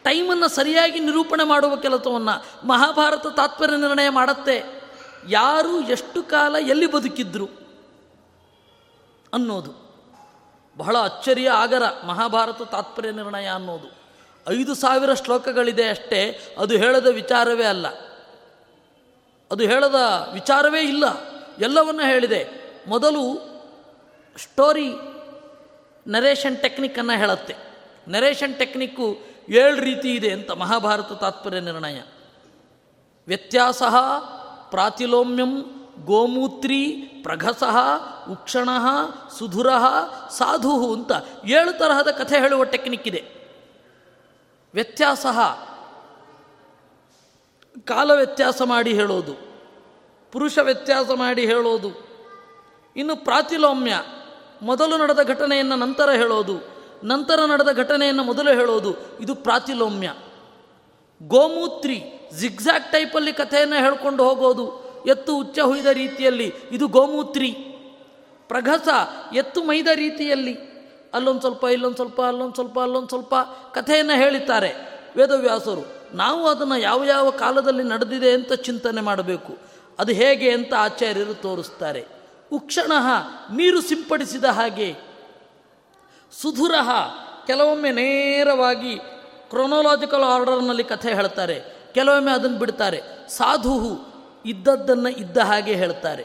[0.05, 4.57] ಟೈಮನ್ನು ಸರಿಯಾಗಿ ನಿರೂಪಣೆ ಮಾಡುವ ಕೆಲಸವನ್ನು ಮಹಾಭಾರತ ತಾತ್ಪರ್ಯ ನಿರ್ಣಯ ಮಾಡುತ್ತೆ.
[5.29, 7.49] ಯಾರು ಎಷ್ಟು ಕಾಲ ಎಲ್ಲಿ ಬದುಕಿದ್ರು
[9.33, 9.73] ಅನ್ನೋದು.
[10.77, 13.89] ಬಹಳ ಅಚ್ಚರಿಯ ಆಗರ ಮಹಾಭಾರತ ತಾತ್ಪರ್ಯ ನಿರ್ಣಯ ಅನ್ನೋದು.
[14.51, 16.23] ಐದು ಸಾವಿರ ಶ್ಲೋಕಗಳಿದೆ ಅಷ್ಟೇ,
[16.59, 17.87] ಅದು ಹೇಳದ ವಿಚಾರವೇ ಅಲ್ಲ.
[19.51, 21.05] ಅದು ಹೇಳದ ವಿಚಾರವೇ ಇಲ್ಲ,
[21.59, 22.41] ಎಲ್ಲವನ್ನ ಹೇಳಿದೆ.
[22.89, 23.25] ಮೊದಲು
[24.39, 24.91] ಸ್ಟೋರಿ
[26.07, 27.55] ನರೇಷನ್ ಟೆಕ್ನಿಕ್ಕನ್ನು ಹೇಳುತ್ತೆ.
[28.09, 29.19] ನರೇಷನ್ ಟೆಕ್ನಿಕ್ಕು
[29.49, 32.01] ಏಳು ರೀತಿ ಇದೆ ಅಂತ ಮಹಾಭಾರತ ತಾತ್ಪರ್ಯ ನಿರ್ಣಯ.
[33.27, 33.83] ವ್ಯತ್ಯಾಸ
[34.71, 35.53] ಪ್ರಾತಿಲೋಮ್ಯಂ
[36.05, 36.87] ಗೋಮೂತ್ರಿ
[37.23, 37.63] ಪ್ರಘಸ
[38.31, 38.69] ಉಕ್ಷಣ
[39.39, 39.71] ಸುಧುರ
[40.31, 41.13] ಸಾಧು ಅಂತ
[41.45, 43.23] ಏಳು ತರಹದ ಕಥೆ ಹೇಳುವ ಟೆಕ್ನಿಕ್ ಇದೆ.
[44.75, 45.27] ವ್ಯತ್ಯಾಸ
[47.85, 49.35] ಕಾಲ ವ್ಯತ್ಯಾಸ ಮಾಡಿ ಹೇಳೋದು,
[50.33, 51.91] ಪುರುಷ ವ್ಯತ್ಯಾಸ ಮಾಡಿ ಹೇಳೋದು,
[52.97, 53.95] ಇನ್ನು ಪ್ರಾತಿಲೋಮ್ಯ
[54.63, 56.55] ಮೊದಲು ನಡೆದ ಘಟನೆಯನ್ನು ನಂತರ ಹೇಳೋದು,
[57.05, 60.15] ನಂತರ ನಡೆದ ಘಟನೆಯನ್ನು ಮೊದಲು ಹೇಳೋದು, ಇದು ಪ್ರಾತಿಲೋಮ್ಯ.
[61.23, 62.03] ಗೋಮೂತ್ರಿ
[62.41, 67.51] ಜಿಗ್ಜಾಗ್ ಟೈಪಲ್ಲಿ ಕಥೆಯನ್ನು ಹೇಳ್ಕೊಂಡು ಹೋಗೋದು, ಎತ್ತು ಉಚ್ಚ ಹುಯ್ದ ರೀತಿಯಲ್ಲಿ, ಇದು ಗೋಮೂತ್ರಿ.
[68.49, 68.89] ಪ್ರಘಸ
[69.35, 70.57] ಎತ್ತು ಮೈದ ರೀತಿಯಲ್ಲಿ,
[71.15, 73.35] ಅಲ್ಲೊಂದು ಸ್ವಲ್ಪ, ಇಲ್ಲೊಂದು ಸ್ವಲ್ಪ, ಅಲ್ಲೊಂದು ಸ್ವಲ್ಪ ಅಲ್ಲೊಂದು ಸ್ವಲ್ಪ
[73.75, 76.17] ಕಥೆಯನ್ನು ಹೇಳಿದ್ದಾರೆ ವೇದವ್ಯಾಸರು.
[76.17, 79.59] ನಾವು ಅದನ್ನು ಯಾವ ಯಾವ ಕಾಲದಲ್ಲಿ ನಡೆದಿದೆ ಅಂತ ಚಿಂತನೆ ಮಾಡಬೇಕು.
[79.99, 82.22] ಅದು ಹೇಗೆ ಅಂತ ಆಚಾರ್ಯರು ತೋರಿಸ್ತಾರೆ.
[82.53, 82.93] ಉಕ್ಷಣ
[83.53, 84.97] ನೀರು ಸಿಂಪಡಿಸಿದ ಹಾಗೆ.
[86.43, 86.75] ಸುಧುರ
[87.47, 88.97] ಕೆಲವೊಮ್ಮೆ ನೇರವಾಗಿ
[89.49, 91.63] ಕ್ರೊನೊಲಾಜಿಕಲ್ ಆರ್ಡರ್ನಲ್ಲಿ ಕಥೆ ಹೇಳ್ತಾರೆ.
[91.95, 93.01] ಕೆಲವೊಮ್ಮೆ ಅದನ್ನು ಬಿಡ್ತಾರೆ.
[93.29, 94.13] ಸಾಧುಹು
[94.47, 96.25] ಇದ್ದದ್ದನ್ನು ಇದ್ದ ಹಾಗೆ ಹೇಳ್ತಾರೆ.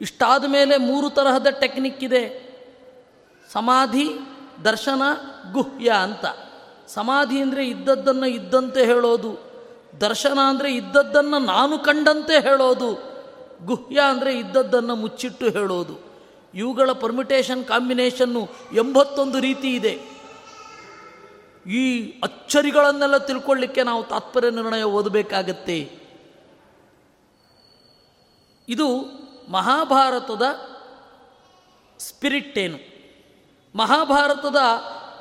[0.00, 2.52] ಇಷ್ಟಾದ ಮೇಲೆ ಮೂರು ತರಹದ ಟೆಕ್ನಿಕ್ ಇದೆ.
[3.52, 4.08] ಸಮಾಧಿ,
[4.64, 5.02] ದರ್ಶನ,
[5.52, 6.24] ಗುಹ್ಯ ಅಂತ.
[6.88, 9.38] ಸಮಾಧಿ ಅಂದರೆ ಇದ್ದದ್ದನ್ನು ಇದ್ದಂತೆ ಹೇಳೋದು.
[10.00, 13.11] ದರ್ಶನ ಅಂದರೆ ಇದ್ದದ್ದನ್ನು ನಾನು ಕಂಡಂತೆ ಹೇಳೋದು.
[13.64, 16.12] ಗುಹ್ಯ ಅಂದರೆ ಇದ್ದದ್ದನ್ನು ಮುಚ್ಚಿಟ್ಟು ಹೇಳೋದು.
[16.54, 20.12] ಇವುಗಳ ಪರ್ಮಿಟೇಷನ್ ಕಾಂಬಿನೇಷನ್ನು ಎಂಬತ್ತೊಂದು ರೀತಿ ಇದೆ.
[21.66, 25.98] ಈ ಅಚ್ಚರಿಗಳನ್ನೆಲ್ಲ ತಿಳ್ಕೊಳ್ಳಿಕ್ಕೆ ನಾವು ತಾತ್ಪರ್ಯ ನಿರ್ಣಯ ಓದಬೇಕಾಗತ್ತೆ.
[28.68, 28.88] ಇದು
[29.48, 30.42] ಮಹಾಭಾರತದ
[31.98, 32.78] ಸ್ಪಿರಿಟ್ ಏನು.
[33.78, 34.56] ಮಹಾಭಾರತದ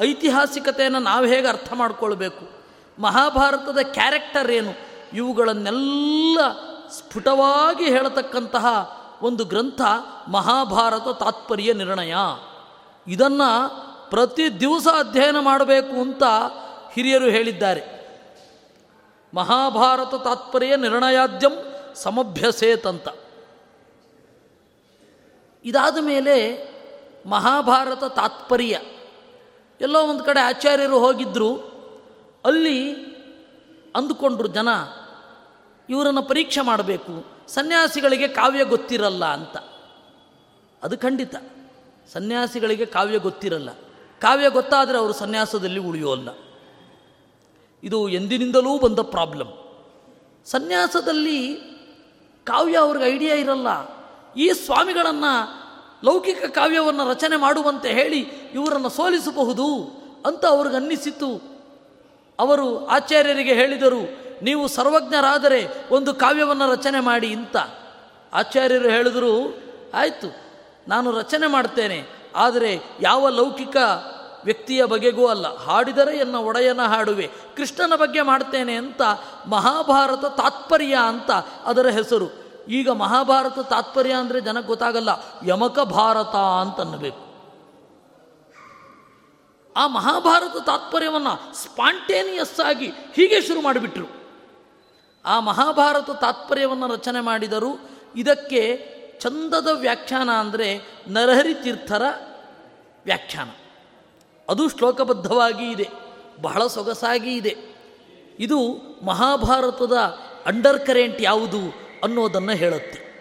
[0.02, 2.64] ಐತಿಹಾಸಿಕತೆಯನ್ನು ನಾವು ಹೇಗೆ ಅರ್ಥ ಮಾಡಿಕೊಳ್ಬೇಕು?
[3.02, 4.72] ಮಹಾಭಾರತದ ಕ್ಯಾರೆಕ್ಟರ್ ಏನು?
[5.14, 6.40] ಇವುಗಳನ್ನೆಲ್ಲ
[6.92, 8.68] ಸ್ಫುಟವಾಗಿ ಹೇಳತಕ್ಕಂತಹ
[9.22, 9.82] ಒಂದು ಗ್ರಂಥ
[10.28, 12.14] ಮಹಾಭಾರತ ತಾತ್ಪರ್ಯ ನಿರ್ಣಯ.
[13.08, 13.70] ಇದನ್ನು
[14.10, 16.24] ಪ್ರತಿ ದಿವಸ ಅಧ್ಯಯನ ಮಾಡಬೇಕು ಅಂತ
[16.94, 18.02] ಹಿರಿಯರು ಹೇಳಿದ್ದಾರೆ.
[19.34, 21.52] ಮಹಾಭಾರತ ತಾತ್ಪರ್ಯ ನಿರ್ಣಯಾದ್ಯಂ
[21.96, 23.08] ಸಮಭ್ಯಸೇತಂತ
[25.66, 26.68] ಇದಾದ ಮೇಲೆ
[27.30, 28.80] ಮಹಾಭಾರತ ತಾತ್ಪರ್ಯ.
[29.82, 31.72] ಎಲ್ಲೋ ಒಂದು ಕಡೆ ಆಚಾರ್ಯರು ಹೋಗಿದ್ದರು
[32.46, 32.94] ಅಲ್ಲಿ
[33.96, 34.68] ಅಂದುಕೊಂಡ್ರು ಜನ
[35.90, 37.26] ಇವರನ್ನು ಪರೀಕ್ಷೆ ಮಾಡಬೇಕು.
[37.48, 39.58] ಸನ್ಯಾಸಿಗಳಿಗೆ ಕಾವ್ಯ ಗೊತ್ತಿರಲ್ಲ ಅಂತ.
[40.84, 41.36] ಅದು ಖಂಡಿತ.
[42.14, 43.70] ಸನ್ಯಾಸಿಗಳಿಗೆ ಕಾವ್ಯ ಗೊತ್ತಿರಲ್ಲ.
[44.22, 46.30] ಕಾವ್ಯ ಗೊತ್ತಾದರೆ ಅವರು ಸನ್ಯಾಸದಲ್ಲಿ ಉಳಿಯೋಲ್ಲ.
[47.84, 49.82] ಇದು ಎಂದಿನಿಂದಲೂ ಬಂದ ಪ್ರಾಬ್ಲಮ್.
[50.46, 51.56] ಸನ್ಯಾಸದಲ್ಲಿ
[52.44, 54.02] ಕಾವ್ಯ ಅವ್ರಿಗೆ ಐಡಿಯಾ ಇರಲ್ಲ.
[54.34, 55.62] ಈ ಸ್ವಾಮಿಗಳನ್ನು
[56.06, 58.20] ಲೌಕಿಕ ಕಾವ್ಯವನ್ನು ರಚನೆ ಮಾಡುವಂತೆ ಹೇಳಿ
[58.54, 59.92] ಇವರನ್ನು ಸೋಲಿಸಬಹುದು
[60.26, 61.52] ಅಂತ ಅವ್ರಿಗೆ ಅನ್ನಿಸಿತು
[62.40, 67.58] ಅವರು ಆಚಾರ್ಯರಿಗೆ ಹೇಳಿದರು ನೀವು ಸರ್ವಜ್ಞರಾದರೆ ಒಂದು ಕಾವ್ಯವನ್ನು ರಚನೆ ಮಾಡಿ ಇಂತ.
[68.34, 69.34] ಆಚಾರ್ಯರು ಹೇಳಿದರು,
[69.94, 70.28] ಆಯಿತು,
[70.88, 72.00] ನಾನು ರಚನೆ ಮಾಡ್ತೇನೆ,
[72.36, 73.78] ಆದರೆ ಯಾವ ಲೌಕಿಕ
[74.44, 75.58] ವ್ಯಕ್ತಿಯ ಬಗೆಗೂ ಅಲ್ಲ.
[75.58, 77.30] ಹಾಡಿದರೆ ಎನ್ನ ಒಡೆಯನ ಹಾಡುವೆ.
[77.58, 79.02] ಕೃಷ್ಣನ ಬಗ್ಗೆ ಮಾಡ್ತೇನೆ ಅಂತ
[79.46, 81.32] ಮಹಾಭಾರತ ತಾತ್ಪರ್ಯ ಅಂತ
[81.66, 82.28] ಅದರ ಹೆಸರು.
[82.68, 85.10] ಈಗ ಮಹಾಭಾರತ ತಾತ್ಪರ್ಯ ಅಂದರೆ ಜನಕ್ಕೆ ಗೊತ್ತಾಗಲ್ಲ,
[85.48, 87.32] ಯಮಕ ಭಾರತ ಅಂತನ್ನಬೇಕು
[89.76, 94.21] ಆ ಮಹಾಭಾರತ ತಾತ್ಪರ್ಯವನ್ನು ಸ್ಪಾಂಟೇನಿಯಸ್ ಆಗಿ ಹೀಗೆ ಶುರು ಮಾಡಿಬಿಟ್ರು.
[95.26, 97.90] ಆ ಮಹಾಭಾರತ ತಾತ್ಪರ್ಯವನ್ನು ರಚನೆ ಮಾಡಿದರು.
[98.16, 102.02] ಇದಕ್ಕೆ ಚಂದದ ವ್ಯಾಖ್ಯಾನ ಅಂದರೆ ನರಹರಿ ತೀರ್ಥರ
[103.06, 103.50] ವ್ಯಾಖ್ಯಾನ.
[104.50, 105.90] ಅದು ಶ್ಲೋಕಬದ್ಧವಾಗಿ ಇದೆ.
[106.42, 107.56] ಬಹಳ ಸೊಗಸಾಗಿ ಇದೆ.
[108.40, 108.58] ಇದು
[109.06, 109.94] ಮಹಾಭಾರತದ
[110.46, 113.12] ಅಂಡರ್ ಕರೆಂಟ್ ಯಾವುದು ಅನ್ನೋದನ್ನು ಹೇಳುತ್ತೆ.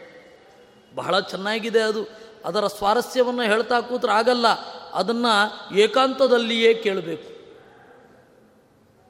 [0.94, 2.04] ಬಹಳ ಚೆನ್ನಾಗಿದೆ ಅದು.
[2.44, 4.48] ಅದರ ಸ್ವಾರಸ್ಯವನ್ನು ಹೇಳ್ತಾ ಕೂತ್ರೆ ಆಗಲ್ಲ.
[4.92, 7.40] ಅದನ್ನು ಏಕಾಂತದಲ್ಲಿಯೇ ಕೇಳಬೇಕು.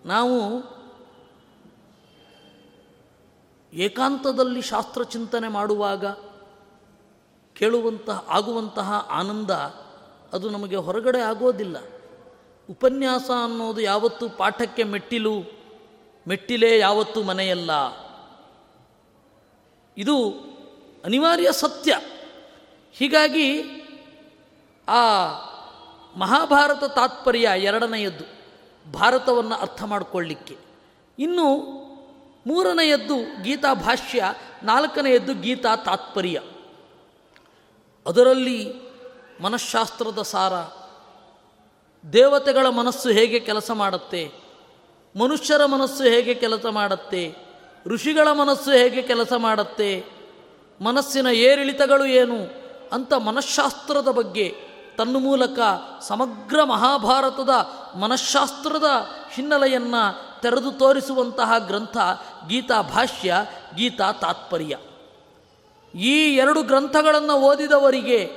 [0.09, 0.63] ನಾವು
[3.73, 6.07] ಏಕಾಂತದಲ್ಲಿ ಶಾಸ್ತ್ರ ಚಿಂತನೆ ಮಾಡುವಾಗ
[7.55, 9.51] ಕೇಳುವಂತಹ, ಆಗುವಂತಹ ಆನಂದ
[10.33, 11.77] ಅದು ನಮಗೆ ಹೊರಗಡೆ ಆಗೋದಿಲ್ಲ.
[12.71, 15.41] ಉಪನ್ಯಾಸ ಅನ್ನೋದು ಯಾವತ್ತೂ ಪಾಠಕ್ಕೆ ಮೆಟ್ಟಿಲು,
[16.29, 17.71] ಮೆಟ್ಟಿಲೇ ಯಾವತ್ತೂ ಮನೆಯಲ್ಲ.
[19.97, 20.31] ಇದು
[21.05, 21.99] ಅನಿವಾರ್ಯ ಸತ್ಯ.
[22.93, 23.63] ಹೀಗಾಗಿ
[24.89, 25.27] ಆ
[26.17, 28.25] ಮಹಾಭಾರತ ತಾತ್ಪರ್ಯ ಎರಡನೆಯದ್ದು,
[28.93, 30.57] ಭಾರತವನ್ನು ಅರ್ಥ ಮಾಡಿಕೊಳ್ಳಿಕ್ಕೆ.
[31.19, 31.80] ಇನ್ನು
[32.47, 34.25] ಮೂರನೆಯದ್ದು ಗೀತಾ ಭಾಷ್ಯ,
[34.63, 36.41] ನಾಲ್ಕನೆಯದ್ದು ಗೀತಾ ತಾತ್ಪರ್ಯ.
[38.07, 38.75] ಅದರಲ್ಲಿ
[39.43, 40.53] ಮನಃಶಾಸ್ತ್ರದ ಸಾರ,
[42.13, 44.33] ದೇವತೆಗಳ ಮನಸ್ಸು ಹೇಗೆ ಕೆಲಸ ಮಾಡುತ್ತೆ,
[45.19, 47.37] ಮನುಷ್ಯರ ಮನಸ್ಸು ಹೇಗೆ ಕೆಲಸ ಮಾಡುತ್ತೆ,
[47.87, 50.05] ಋಷಿಗಳ ಮನಸ್ಸು ಹೇಗೆ ಕೆಲಸ ಮಾಡುತ್ತೆ,
[50.81, 52.61] ಮನಸ್ಸಿನ ಏರಿಳಿತಗಳು ಏನು
[52.93, 54.55] ಅಂತ ಮನಃಶಾಸ್ತ್ರದ ಬಗ್ಗೆ
[54.99, 55.59] ತನ್ನ ಮೂಲಕ
[56.01, 57.51] ಸಮಗ್ರ ಮಹಾಭಾರತದ
[57.97, 58.85] ಮನಃಶಾಸ್ತ್ರದ
[59.33, 61.97] ಹಿನ್ನೆಲೆಯನ್ನು ತೆರೆದು ತೋರಿಸುವಂತಹ ಗ್ರಂಥ
[62.49, 63.35] ಗೀತಾ ಭಾಷ್ಯ,
[63.75, 64.77] ಗೀತಾ ತಾತ್ಪರ್ಯ.
[65.95, 68.31] ಈ ಎರಡು ಗ್ರಂಥಗಳನ್ನು ಓದಿದವರಿಗೆ,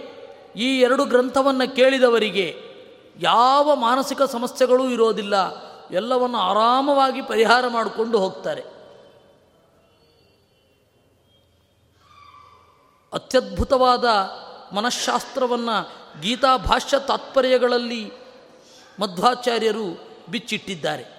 [0.56, 2.74] ಈ ಎರಡು ಗ್ರಂಥವನ್ನು ಕೇಳಿದವರಿಗೆ
[3.20, 5.64] ಯಾವ ಮಾನಸಿಕ ಸಮಸ್ಯೆಗಳೂ ಇರೋದಿಲ್ಲ.
[5.92, 8.62] ಎಲ್ಲವನ್ನು ಆರಾಮವಾಗಿ ಪರಿಹಾರ ಮಾಡಿಕೊಂಡು ಹೋಗ್ತಾರೆ.
[13.14, 14.06] ಅತ್ಯದ್ಭುತವಾದ
[14.76, 18.12] ಮನಃಶಾಸ್ತ್ರವನ್ನು ಗೀತಾ ಭಾಷ್ಯ ತಾತ್ಪರ್ಯಗಳಲ್ಲಿ
[19.00, 21.13] ಮಧ್ವಾಚಾರ್ಯರು ಬಿಚ್ಚಿಟ್ಟಿದ್ದಾರೆ.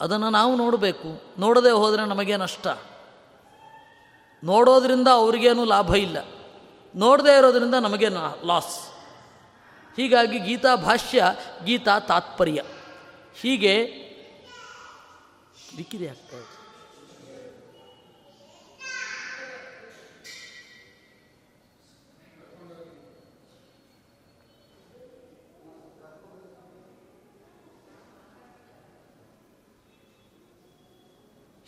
[0.00, 1.22] ಅದನ್ನು ನಾವು ನೋಡಬೇಕು.
[1.38, 2.66] ನೋಡದೆ ಹೋದರೆ ನಮಗೆ ನಷ್ಟ.
[4.44, 6.18] ನೋಡೋದ್ರಿಂದ ಅವ್ರಿಗೇನು ಲಾಭ ಇಲ್ಲ.
[6.96, 8.08] ನೋಡದೇ ಇರೋದ್ರಿಂದ ನಮಗೆ
[8.46, 8.88] ಲಾಸ್
[9.96, 11.24] ಹೀಗಾಗಿ ಗೀತಾ ಭಾಷ್ಯ,
[11.64, 12.62] ಗೀತಾ ತಾತ್ಪರ್ಯ.
[13.40, 14.06] ಹೀಗೆ
[15.70, 16.06] ಕಿರಿಕಿರಿ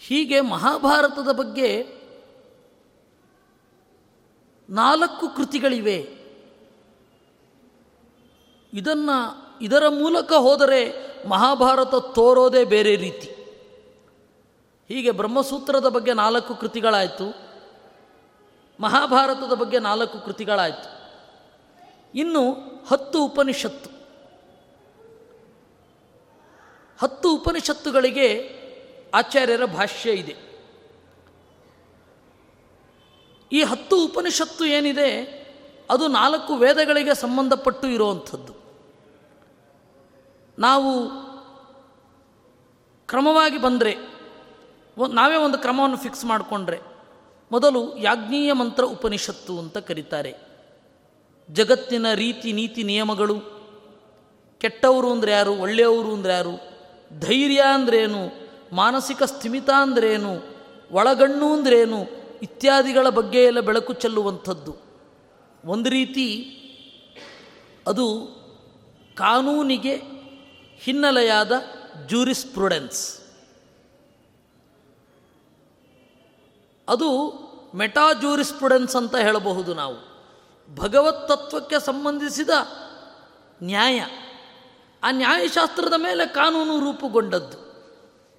[0.08, 1.98] ಹೀಗೆ ಮಹಾಭಾರತದ ಬಗ್ಗೆ
[4.70, 6.18] ನಾಲ್ಕು ಕೃತಿಗಳಿವೆ.
[8.72, 13.28] ಇದನ್ನು, ಇದರ ಮೂಲಕ ಹೋದರೆ ಮಹಾಭಾರತ ತೋರೋದೇ ಬೇರೆ ರೀತಿ.
[14.88, 17.34] ಹೀಗೆ ಬ್ರಹ್ಮಸೂತ್ರದ ಬಗ್ಗೆ ನಾಲ್ಕು ಕೃತಿಗಳಾಯಿತು.
[18.80, 21.12] ಮಹಾಭಾರತದ ಬಗ್ಗೆ ನಾಲ್ಕು ಕೃತಿಗಳಾಯಿತು.
[22.14, 22.52] ಇನ್ನು
[22.88, 23.90] ಹತ್ತು ಉಪನಿಷತ್ತು.
[26.98, 28.57] ಹತ್ತು ಉಪನಿಷತ್ತುಗಳಿಗೆ
[29.12, 30.34] ಆಚಾರ್ಯರ ಭಾಷ್ಯ ಇದೆ.
[33.52, 35.10] ಈ ಹತ್ತು ಉಪನಿಷತ್ತು ಏನಿದೆ,
[35.90, 38.52] ಅದು ನಾಲ್ಕು ವೇದಗಳಿಗೆ ಸಂಬಂಧಪಟ್ಟು ಇರುವಂಥದ್ದು.
[40.58, 40.92] ನಾವು
[43.08, 43.92] ಕ್ರಮವಾಗಿ ಬಂದರೆ
[45.14, 46.78] ನಾವೇ ಒಂದು ಕ್ರಮವನ್ನು ಫಿಕ್ಸ್ ಮಾಡಿಕೊಂಡ್ರೆ,
[47.50, 50.32] ಮೊದಲು ಯಾಜ್ಞೀಯ ಮಂತ್ರ ಉಪನಿಷತ್ತು ಅಂತ ಕರೀತಾರೆ.
[51.48, 53.36] ಜಗತ್ತಿನ ರೀತಿ ನೀತಿ ನಿಯಮಗಳು,
[54.60, 56.54] ಕೆಟ್ಟವರು ಅಂದರೆ ಯಾರು, ಒಳ್ಳೆಯವರು ಅಂದರೆ ಯಾರು,
[57.20, 58.22] ಧೈರ್ಯ ಅಂದ್ರೇನು
[58.72, 60.36] ಮಾನಸಿಕ ಸ್ಥಿಮಿತ ಅಂದ್ರೇನು,
[60.92, 62.06] ಒಳಗಣ್ಣು ಅಂದ್ರೇನು,
[62.42, 64.76] ಇತ್ಯಾದಿಗಳ ಬಗ್ಗೆ ಎಲ್ಲ ಬೆಳಕು ಚೆಲ್ಲುವಂಥದ್ದು.
[65.64, 66.54] ಒಂದು ರೀತಿ
[67.86, 68.38] ಅದು
[69.16, 69.96] ಕಾನೂನಿಗೆ
[70.76, 71.52] ಹಿನ್ನೆಲೆಯಾದ
[72.06, 73.18] ಜೂರಿಸ್ಪ್ರುಡೆನ್ಸ್
[76.88, 77.38] ಅದು
[77.74, 80.08] ಮೆಟಾ ಜೂರಿಸ್ಪ್ರುಡೆನ್ಸ್ ಅಂತ ಹೇಳಬಹುದು ನಾವು.
[80.74, 82.50] ಭಗವತ್ ತತ್ವಕ್ಕೆ ಸಂಬಂಧಿಸಿದ
[83.62, 84.00] ನ್ಯಾಯ.
[85.02, 87.67] ಆ ನ್ಯಾಯಶಾಸ್ತ್ರದ ಮೇಲೆ ಕಾನೂನು ರೂಪುಗೊಂಡದ್ದು.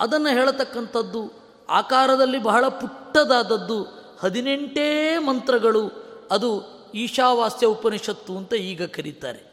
[0.01, 1.31] ಅದನ್ನು ಹೇಳತಕ್ಕಂಥದ್ದು
[1.69, 3.83] ಆಕಾರದಲ್ಲಿ ಬಹಳ ಪುಟ್ಟದಾದದ್ದು
[4.19, 5.91] ಹದಿನೆಂಟೇ ಮಂತ್ರಗಳು.
[6.31, 9.49] ಅದು ಈಶಾವಾಸ್ಯ ಉಪನಿಷತ್ತು ಅಂತ ಈಗ ಕರೀತಾರೆ.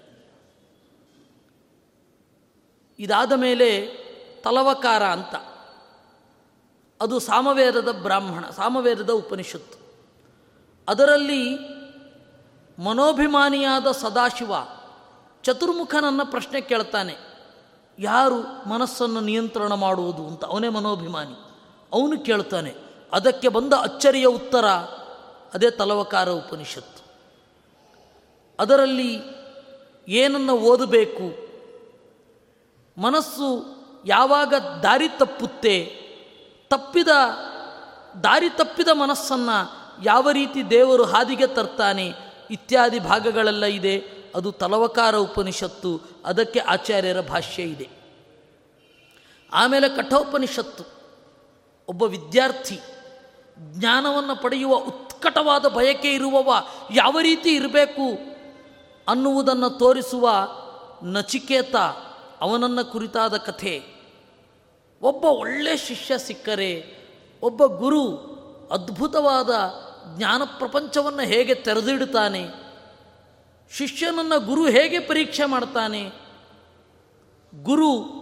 [2.98, 3.87] ಇದಾದ ಮೇಲೆ
[4.42, 5.35] ತಲವಕಾರ ಅಂತ.
[7.02, 9.78] ಅದು ಸಾಮವೇದದ ಬ್ರಾಹ್ಮಣ, ಸಾಮವೇದದ ಉಪನಿಷತ್ತು.
[10.88, 11.59] ಅದರಲ್ಲಿ
[12.78, 14.52] ಮನೋಭಿಮಾನಿಯಾದ ಸದಾಶಿವ
[15.42, 17.26] ಚತುರ್ಮುಖನನ್ನು ಪ್ರಶ್ನೆ ಕೇಳ್ತಾನೆ.
[17.98, 21.35] ಯಾರು ಮನಸ್ಸನ್ನು ನಿಯಂತ್ರಣ ಮಾಡುವುದು ಅಂತ ಅವನೇ ಮನೋಭಿಮಾನಿ.
[21.92, 22.74] ಅವನು ಕೇಳ್ತಾನೆ,
[23.12, 24.66] ಅದಕ್ಕೆ ಬಂದ ಅಚ್ಚರಿಯ ಉತ್ತರ,
[25.54, 27.02] ಅದೇ ತಲವಕಾರ ಉಪನಿಷತ್ತು.
[28.61, 29.20] ಅದರಲ್ಲಿ
[30.09, 31.46] ಏನನ್ನು ಓದಬೇಕು?
[33.00, 35.92] ಮನಸ್ಸು ಯಾವಾಗ ದಾರಿ ತಪ್ಪುತ್ತೆ?
[36.70, 37.09] ತಪ್ಪಿದ,
[38.24, 39.59] ದಾರಿ ತಪ್ಪಿದ ಮನಸ್ಸನ್ನು
[40.04, 42.12] ಯಾವ ರೀತಿ ದೇವರು ಹಾದಿಗೆ ತರ್ತಾನೆ?
[42.50, 44.15] ಇತ್ಯಾದಿ ಭಾಗಗಳೆಲ್ಲ ಇದೆ.
[44.37, 47.88] ಅದು ತಲವಕಾರ ಉಪನಿಷತ್ತು, ಅದಕ್ಕೆ ಆಚಾರ್ಯರ ಭಾಷ್ಯ ಇದೆ.
[49.53, 50.85] ಆಮೇಲೆ ಕಠೋಪನಿಷತ್ತು,
[51.88, 52.81] ಒಬ್ಬ ವಿದ್ಯಾರ್ಥಿ
[53.59, 56.55] ಜ್ಞಾನವನ್ನು ಪಡೆಯುವ ಉತ್ಕಟವಾದ ಬಯಕೆ ಇರುವವ
[56.94, 58.18] ಯಾವ ರೀತಿ ಇರಬೇಕು
[59.09, 60.31] ಅನ್ನುವುದನ್ನು ತೋರಿಸುವ
[61.03, 61.77] ನಚಿಕೇತ,
[62.40, 63.83] ಅವನನ್ನು ಕುರಿತಾದ ಕಥೆ.
[65.03, 66.96] ಒಬ್ಬ ಒಳ್ಳೆ ಶಿಷ್ಯ ಸಿಕ್ಕರೆ,
[67.42, 68.37] ಒಬ್ಬ ಗುರು
[68.70, 69.51] ಅದ್ಭುತವಾದ
[70.16, 72.65] ಜ್ಞಾನ ಪ್ರಪಂಚವನ್ನು ಹೇಗೆ ತೆರೆದಿಡುತ್ತಾನೆ
[73.72, 76.11] ಶಿಷ್ಯನನ್ನು ಗುರು ಹೇಗೆ ಪರೀಕ್ಷೆ ಮಾಡ್ತಾನೆ?
[77.62, 78.16] ಗುರು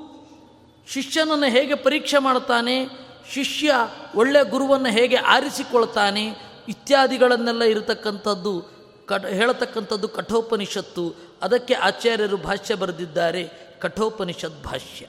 [0.88, 2.86] ಶಿಷ್ಯನನ್ನು ಹೇಗೆ ಪರೀಕ್ಷೆ ಮಾಡ್ತಾನೆ?
[3.30, 3.74] ಶಿಷ್ಯ
[4.14, 6.26] ಒಳ್ಳೆಯ ಗುರುವನ್ನು ಹೇಗೆ ಆರಿಸಿಕೊಳ್ತಾನೆ?
[6.68, 8.64] ಇತ್ಯಾದಿಗಳನ್ನೆಲ್ಲ ಇರತಕ್ಕಂಥದ್ದು
[9.06, 11.14] ಕಠ, ಹೇಳತಕ್ಕಂಥದ್ದು ಕಠೋಪನಿಷತ್ತು.
[11.42, 15.06] ಅದಕ್ಕೆ ಆಚಾರ್ಯರು ಭಾಷ್ಯ ಬರೆದಿದ್ದಾರೆ, ಕಠೋಪನಿಷತ್ ಭಾಷ್ಯ.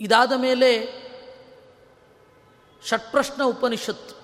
[0.00, 1.02] ಇದಾದ ಮೇಲೆ
[2.88, 4.14] ಷಟ್ಪ್ರಶ್ನ ಉಪನಿಷತ್ತು,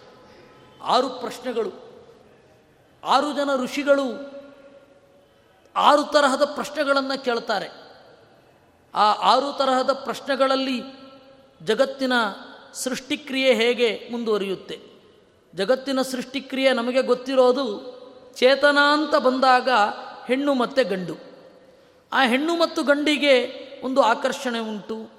[0.84, 1.87] ಆರು ಪ್ರಶ್ನೆಗಳು.
[3.08, 4.38] ಆರು ಜನ ಋಷಿಗಳು
[5.76, 7.68] ಆರು ತರಹದ ಪ್ರಶ್ನೆಗಳನ್ನು ಕೇಳ್ತಾರೆ.
[8.94, 10.82] ಆ ಆರು ತರಹದ ಪ್ರಶ್ನೆಗಳಲ್ಲಿ
[11.62, 12.12] ಜಗತ್ತಿನ
[12.74, 14.82] ಸೃಷ್ಟಿಕ್ರಿಯೆ ಹೇಗೆ ಮುಂದುವರಿಯುತ್ತೆ?
[15.54, 17.98] ಜಗತ್ತಿನ ಸೃಷ್ಟಿಕ್ರಿಯೆ ನಮಗೆ ಗೊತ್ತಿರೋದು
[18.36, 19.68] ಚೇತನ ಅಂತ ಬಂದಾಗ
[20.26, 21.14] ಹೆಣ್ಣು ಮತ್ತು ಗಂಡು.
[22.12, 25.10] ಆ ಹೆಣ್ಣು ಮತ್ತು ಗಂಡಿಗೆ ಒಂದು ಆಕರ್ಷಣೆ ಉಂಟು.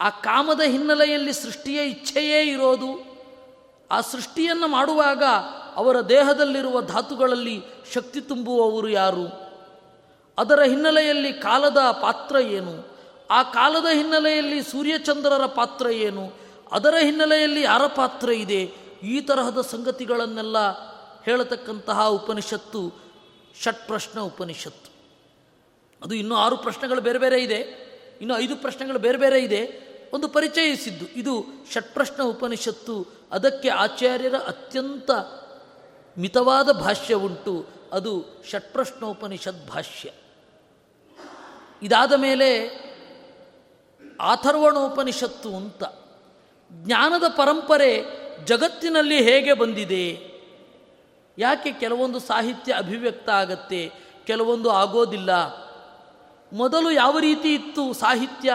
[0.00, 3.16] ಆ ಕಾಮದ ಹಿನ್ನೆಲೆಯಲ್ಲಿ ಸೃಷ್ಟಿಯ ಇಚ್ಛೆಯೇ ಇರೋದು.
[3.90, 5.22] ಆ ಸೃಷ್ಟಿಯನ್ನು ಮಾಡುವಾಗ
[5.76, 7.62] ಅವರ ದೇಹದಲ್ಲಿರುವ ಧಾತುಗಳಲ್ಲಿ
[7.94, 9.46] ಶಕ್ತಿ ತುಂಬುವವರು ಯಾರು?
[10.38, 12.98] ಅದರ ಹಿನ್ನೆಲೆಯಲ್ಲಿ ಕಾಲದ ಪಾತ್ರ ಏನು?
[13.30, 16.32] ಆ ಕಾಲದ ಹಿನ್ನೆಲೆಯಲ್ಲಿ ಸೂರ್ಯಚಂದ್ರರ ಪಾತ್ರ ಏನು?
[16.72, 18.62] ಅದರ ಹಿನ್ನೆಲೆಯಲ್ಲಿ ಯಾರ ಪಾತ್ರ ಇದೆ?
[19.02, 20.56] ಈ ತರಹದ ಸಂಗತಿಗಳನ್ನೆಲ್ಲ
[21.24, 22.92] ಹೇಳತಕ್ಕಂತಹ ಉಪನಿಷತ್ತು
[23.62, 24.90] ಷಟ್ಪ್ರಶ್ನ ಉಪನಿಷತ್ತು.
[26.02, 27.86] ಅದು ಇನ್ನೂ ಆರು ಪ್ರಶ್ನೆಗಳು ಬೇರೆ ಬೇರೆ ಇದೆ.
[28.20, 29.86] ಇನ್ನು ಐದು ಪ್ರಶ್ನೆಗಳು ಬೇರೆ ಬೇರೆ ಇದೆ.
[30.14, 33.06] ಒಂದು ಪರಿಚಯಿಸಿದ್ದು, ಇದು ಷಟ್ಪ್ರಶ್ನ ಉಪನಿಷತ್ತು.
[33.32, 35.10] ಅದಕ್ಕೆ ಆಚಾರ್ಯರ ಅತ್ಯಂತ
[36.18, 40.10] ಮಿತವಾದ ಭಾಷ್ಯ ಉಂಟು, ಅದು ಷಟ್ಪ್ರಶ್ನೋಪನಿಷತ್ ಭಾಷ್ಯ.
[41.82, 42.48] ಇದಾದ ಮೇಲೆ
[44.20, 45.84] ಆಥರ್ವಣೋಪನಿಷತ್ತು ಅಂತ.
[46.72, 48.04] ಜ್ಞಾನದ ಪರಂಪರೆ
[48.44, 50.36] ಜಗತ್ತಿನಲ್ಲಿ ಹೇಗೆ ಬಂದಿದೆ?
[51.38, 53.92] ಯಾಕೆ ಕೆಲವೊಂದು ಸಾಹಿತ್ಯ ಅಭಿವ್ಯಕ್ತ ಆಗತ್ತೆ,
[54.26, 55.30] ಕೆಲವೊಂದು ಆಗೋದಿಲ್ಲ?
[56.52, 58.52] ಮೊದಲು ಯಾವ ರೀತಿ ಇತ್ತು ಸಾಹಿತ್ಯ,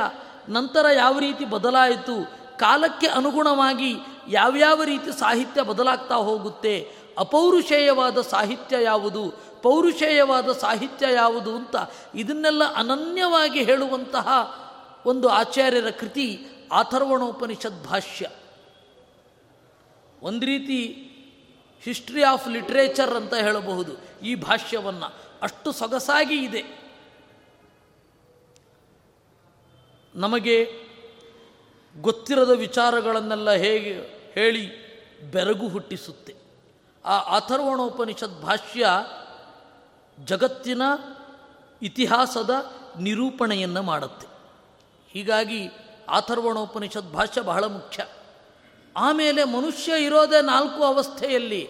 [0.49, 3.95] ನಂತರ ಯಾವ ರೀತಿ ಬದಲಾಯಿತು, ಕಾಲಕ್ಕೆ ಅನುಗುಣವಾಗಿ
[4.29, 11.75] ಯಾವ್ಯಾವ ರೀತಿ ಸಾಹಿತ್ಯ ಬದಲಾಗ್ತಾ ಹೋಗುತ್ತೆ ಅಪೌರುಷೇಯವಾದ ಸಾಹಿತ್ಯ ಯಾವುದು, ಪೌರುಷೇಯವಾದ ಸಾಹಿತ್ಯ ಯಾವುದು ಅಂತ
[12.15, 14.27] ಇದನ್ನೆಲ್ಲ ಅನನ್ಯವಾಗಿ ಹೇಳುವಂತಹ
[15.05, 18.29] ಒಂದು ಆಚಾರ್ಯರ ಕೃತಿ ಆಥರ್ವಣೋಪನಿಷತ್ ಭಾಷ್ಯ.
[20.21, 21.07] ಒಂದು ರೀತಿ
[21.81, 25.15] ಹಿಸ್ಟ್ರಿ ಆಫ್ ಲಿಟ್ರೇಚರ್ ಅಂತ ಹೇಳಬಹುದು ಈ ಭಾಷ್ಯವನ್ನು.
[25.41, 26.81] ಅಷ್ಟು ಸೊಗಸಾಗಿ ಇದೆ.
[30.15, 30.71] ನಮಗೆ
[32.01, 33.93] ಗೊತ್ತಿರದ ವಿಚಾರಗಳನ್ನೆಲ್ಲ ಹೇಗೆ
[34.33, 34.91] ಹೇಳಿ
[35.31, 36.40] ಬೆರಗು ಹುಟ್ಟಿಸುತ್ತೆ.
[37.05, 38.85] ಆ ಅಥರ್ವಣೋಪನಿಷತ್ ಭಾಷ್ಯ
[40.25, 40.81] ಜಗತ್ತಿನ
[41.81, 44.27] ಇತಿಹಾಸದ ನಿರೂಪಣೆಯನ್ನು ಮಾಡುತ್ತೆ.
[45.09, 45.67] ಹೀಗಾಗಿ
[46.17, 48.05] ಅಥರ್ವಣೋಪನಿಷತ್ ಭಾಷ್ಯ ಬಹಳ ಮುಖ್ಯ.
[48.97, 51.69] ಆಮೇಲೆ ಮನುಷ್ಯ ಇರೋದೇ ನಾಲ್ಕು ಅವಸ್ಥೆಯಲ್ಲಿ,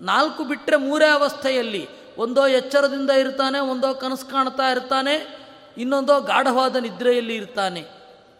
[0.00, 5.46] ನಾಲ್ಕು ಬಿಟ್ಟರೆ ಮೂರೇ ಅವಸ್ಥೆಯಲ್ಲಿ, ಒಂದೋ ಎಚ್ಚರದಿಂದ ಇರ್ತಾನೆ, ಒಂದೋ ಕನಸು ಕಾಣ್ತಾ ಇರ್ತಾನೆ,
[5.78, 7.80] ಇನ್ನೊಂದೋ ಗಾಢವಾದ ನಿದ್ರೆಯಲ್ಲಿ ಇರ್ತಾನೆ.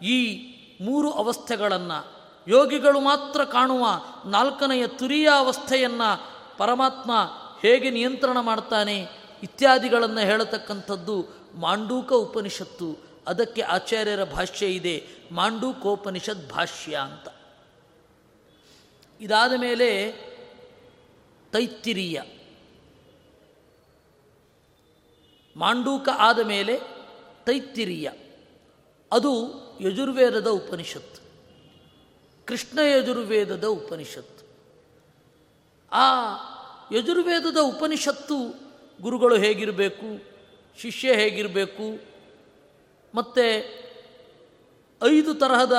[0.02, 0.46] ಈ
[0.80, 2.15] ಮೂರು ಅವಸ್ಥೆಗಳನ್ನು
[2.48, 3.86] ಯೋಗಿಗಳು ಮಾತ್ರ ಕಾಣುವ
[4.26, 7.12] ನಾಲ್ಕನೆಯ ತುರಿಯ ಅವಸ್ಥೆಯನ್ನು ಪರಮಾತ್ಮ
[7.62, 9.06] ಹೇಗೆ ನಿಯಂತ್ರಣ ಮಾಡ್ತಾನೆ
[9.42, 12.98] ಇತ್ಯಾದಿಗಳನ್ನು ಹೇಳತಕ್ಕಂಥದ್ದು ಮಾಂಡೂಕ ಉಪನಿಷತ್ತು.
[13.26, 17.28] ಅದಕ್ಕೆ ಆಚಾರ್ಯರ ಭಾಷ್ಯ ಇದೆ, ಮಾಂಡೂಕೋಪನಿಷತ್ ಭಾಷ್ಯ ಅಂತ.
[19.20, 20.12] ಇದಾದ ಮೇಲೆ
[21.52, 22.20] ತೈತ್ತಿರೀಯ.
[25.56, 26.80] ಮಾಂಡೂಕ ಆದ ಮೇಲೆ
[27.46, 28.10] ತೈತ್ತಿರೀಯ.
[29.12, 31.25] ಅದು ಯಜುರ್ವೇದದ ಉಪನಿಷತ್ತು.
[32.46, 34.46] ಕೃಷ್ಣ ಯಜುರ್ವೇದದ ಉಪನಿಷತ್ತು.
[35.92, 36.04] ಆ
[36.92, 38.54] ಯಜುರ್ವೇದದ ಉಪನಿಷತ್ತು
[39.02, 40.22] ಗುರುಗಳು ಹೇಗಿರಬೇಕು,
[40.80, 42.00] ಶಿಷ್ಯ ಹೇಗಿರಬೇಕು,
[43.14, 43.64] ಮತ್ತು
[45.06, 45.76] ಐದು ತರಹದ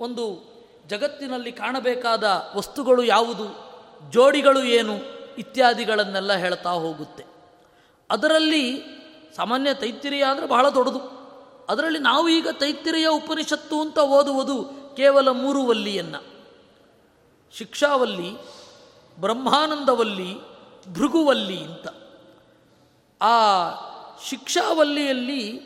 [0.00, 3.46] ಒಂದು ಜಗತ್ತಿನಲ್ಲಿ ಕಾಣಬೇಕಾದ ವಸ್ತುಗಳು ಯಾವುದು,
[4.10, 4.96] ಜೋಡಿಗಳು ಏನು
[5.38, 7.24] ಇತ್ಯಾದಿಗಳನ್ನೆಲ್ಲ ಹೇಳ್ತಾ ಹೋಗುತ್ತೆ.
[8.10, 8.82] ಅದರಲ್ಲಿ
[9.36, 11.15] ಸಾಮಾನ್ಯ ತೈತ್ತಿರಿಯ ಬಹಳ ದೊಡ್ಡದು.
[11.68, 14.64] ಅದರಲ್ಲಿ ನಾವು ಈಗ ತೈತ್ತಿರೆಯ ಉಪನಿಷತ್ತು ಅಂತ ಓದುವುದು
[14.96, 16.36] ಕೇವಲ ಮೂರು ವಲ್ಲಿಯನ್ನು
[17.52, 18.30] ಶಿಕ್ಷಾವಲ್ಲಿ,
[19.20, 20.34] ಬ್ರಹ್ಮಾನಂದವಲ್ಲಿ,
[20.92, 21.88] ಭೃಗುವಲ್ಲಿ ಅಂತ.
[23.22, 23.32] ಆ
[24.24, 25.60] ಶಿಕ್ಷಾವಲ್ಲಿಯಲ್ಲಿ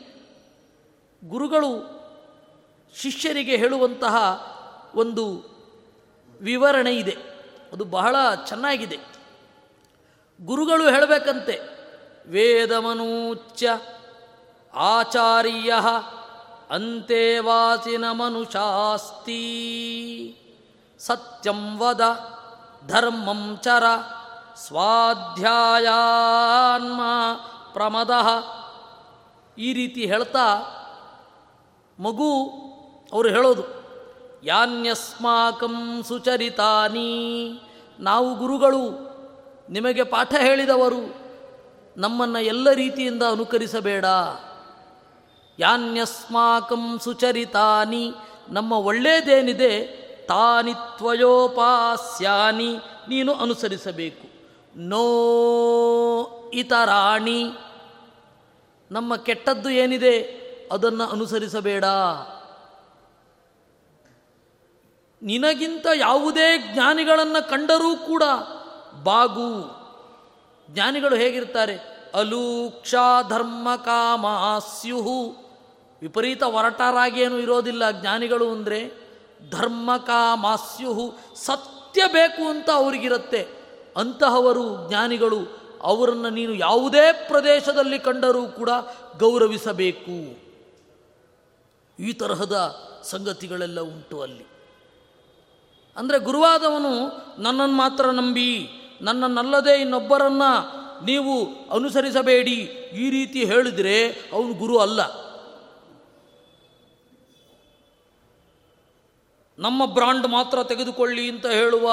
[1.23, 2.01] ಗುರುಗಳು
[2.95, 4.15] ಶಿಷ್ಯರಿಗೆ ಹೇಳುವಂತಹ
[4.95, 5.45] ಒಂದು
[6.41, 7.17] ವಿವರಣೆ ಇದೆ.
[7.73, 8.99] ಅದು ಬಹಳ ಚೆನ್ನಾಗಿದೆ.
[10.41, 11.61] ಗುರುಗಳು ಹೇಳಬೇಕಂತೆ,
[12.27, 13.69] ವೇದಮನೂಚ್ಯ
[14.75, 15.73] ಆಚಾರ್ಯ
[16.69, 19.47] ಅಂತೇವಾಸಿನ ಮನುಷಾಸ್ತಿ.
[20.99, 22.01] ಸತ್ಯಂ ವದ,
[22.87, 23.83] ಧರ್ಮಂ ಚರ,
[24.55, 27.01] ಸ್ವಾಧ್ಯಾಯಾನ್ಮ
[27.73, 28.11] ಪ್ರಮದ.
[29.57, 30.77] ಈ ರೀತಿ ಹೇಳ್ತಾ
[31.99, 32.51] ಮಗು
[33.13, 33.63] ಅವರು ಹೇಳೋದು,
[34.43, 37.61] ಯಾನ್ಯಸ್ಮಾಕಂ ಸುಚರಿತಾನಿ,
[37.99, 39.11] ನಾವು ಗುರುಗಳು
[39.69, 41.21] ನಿಮಗೆ ಪಾಠ ಹೇಳಿದವರು,
[41.97, 44.05] ನಮ್ಮನ್ನು ಎಲ್ಲ ರೀತಿಯಿಂದ ಅನುಕರಿಸಬೇಡ.
[45.61, 48.11] ಯಾನ್ಯಸ್ಮಾಕಂ ಸುಚರಿತಾನಿ,
[48.49, 52.77] ನಮ್ಮ ಒಳ್ಳೆಯದೇನಿದೆ ತಾನಿ ತ್ವಯೋಪಾಸ್ಯಾನಿ,
[53.09, 54.31] ನೀನು ಅನುಸರಿಸಬೇಕು.
[54.75, 57.45] ನೋ ಇತರಾಣಿ,
[58.91, 61.83] ನಮ್ಮ ಕೆಟ್ಟದ್ದು ಏನಿದೆ ಅದನ್ನು ಅನುಸರಿಸಬೇಡ.
[65.21, 68.23] ನಿನಗಿಂತ ಯಾವುದೇ ಜ್ಞಾನಿಗಳನ್ನು ಕಂಡರೂ ಕೂಡ
[69.03, 69.81] ಬಾಗು.
[70.69, 72.01] ಜ್ಞಾನಿಗಳು ಹೇಗಿರ್ತಾರೆ?
[72.15, 72.95] ಅಲೂಕ್ಷ
[73.29, 75.40] ಧರ್ಮ ಕಾಮಾಸ್ಯುಹು.
[76.01, 78.79] ವಿಪರೀತ ಒರಟಾರಾಗೇನು ಇರೋದಿಲ್ಲ ಜ್ಞಾನಿಗಳು ಅಂದರೆ
[79.51, 83.41] ಧರ್ಮ ಕಾಮಾಸ್ಯುಹು ಸತ್ಯ ಬೇಕು ಅಂತ ಅವರಿಗಿರುತ್ತೆ.
[83.97, 85.39] ಅಂತಹವರು ಜ್ಞಾನಿಗಳು
[85.81, 88.69] ಅವರನ್ನು ನೀನು ಯಾವುದೇ ಪ್ರದೇಶದಲ್ಲಿ ಕಂಡರೂ ಕೂಡ
[89.19, 90.17] ಗೌರವಿಸಬೇಕು.
[91.99, 94.45] ಈ ತರಹದ ಸಂಗತಿಗಳೆಲ್ಲ ಉಂಟು ಅಲ್ಲಿ.
[95.97, 96.93] ಅಂದರೆ ಗುರುವಾದವನು
[97.41, 98.69] ನನ್ನನ್ನು ಮಾತ್ರ ನಂಬಿ,
[99.01, 100.51] ನನ್ನನ್ನಲ್ಲದೆ ಇನ್ನೊಬ್ಬರನ್ನು
[101.05, 102.57] ನೀವು ಅನುಸರಿಸಬೇಡಿ
[102.93, 105.01] ಈ ರೀತಿ ಹೇಳಿದರೆ ಅವನು ಗುರು ಅಲ್ಲ.
[109.61, 111.91] ನಮ್ಮ ಬ್ರಾಂಡ್ ಮಾತ್ರ ತೆಗೆದುಕೊಳ್ಳಿ ಅಂತ ಹೇಳುವ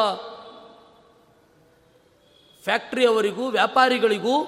[2.63, 4.45] ಫ್ಯಾಕ್ಟ್ರಿಯವರಿಗೂ, ವ್ಯಾಪಾರಿಗಳಿಗೂ,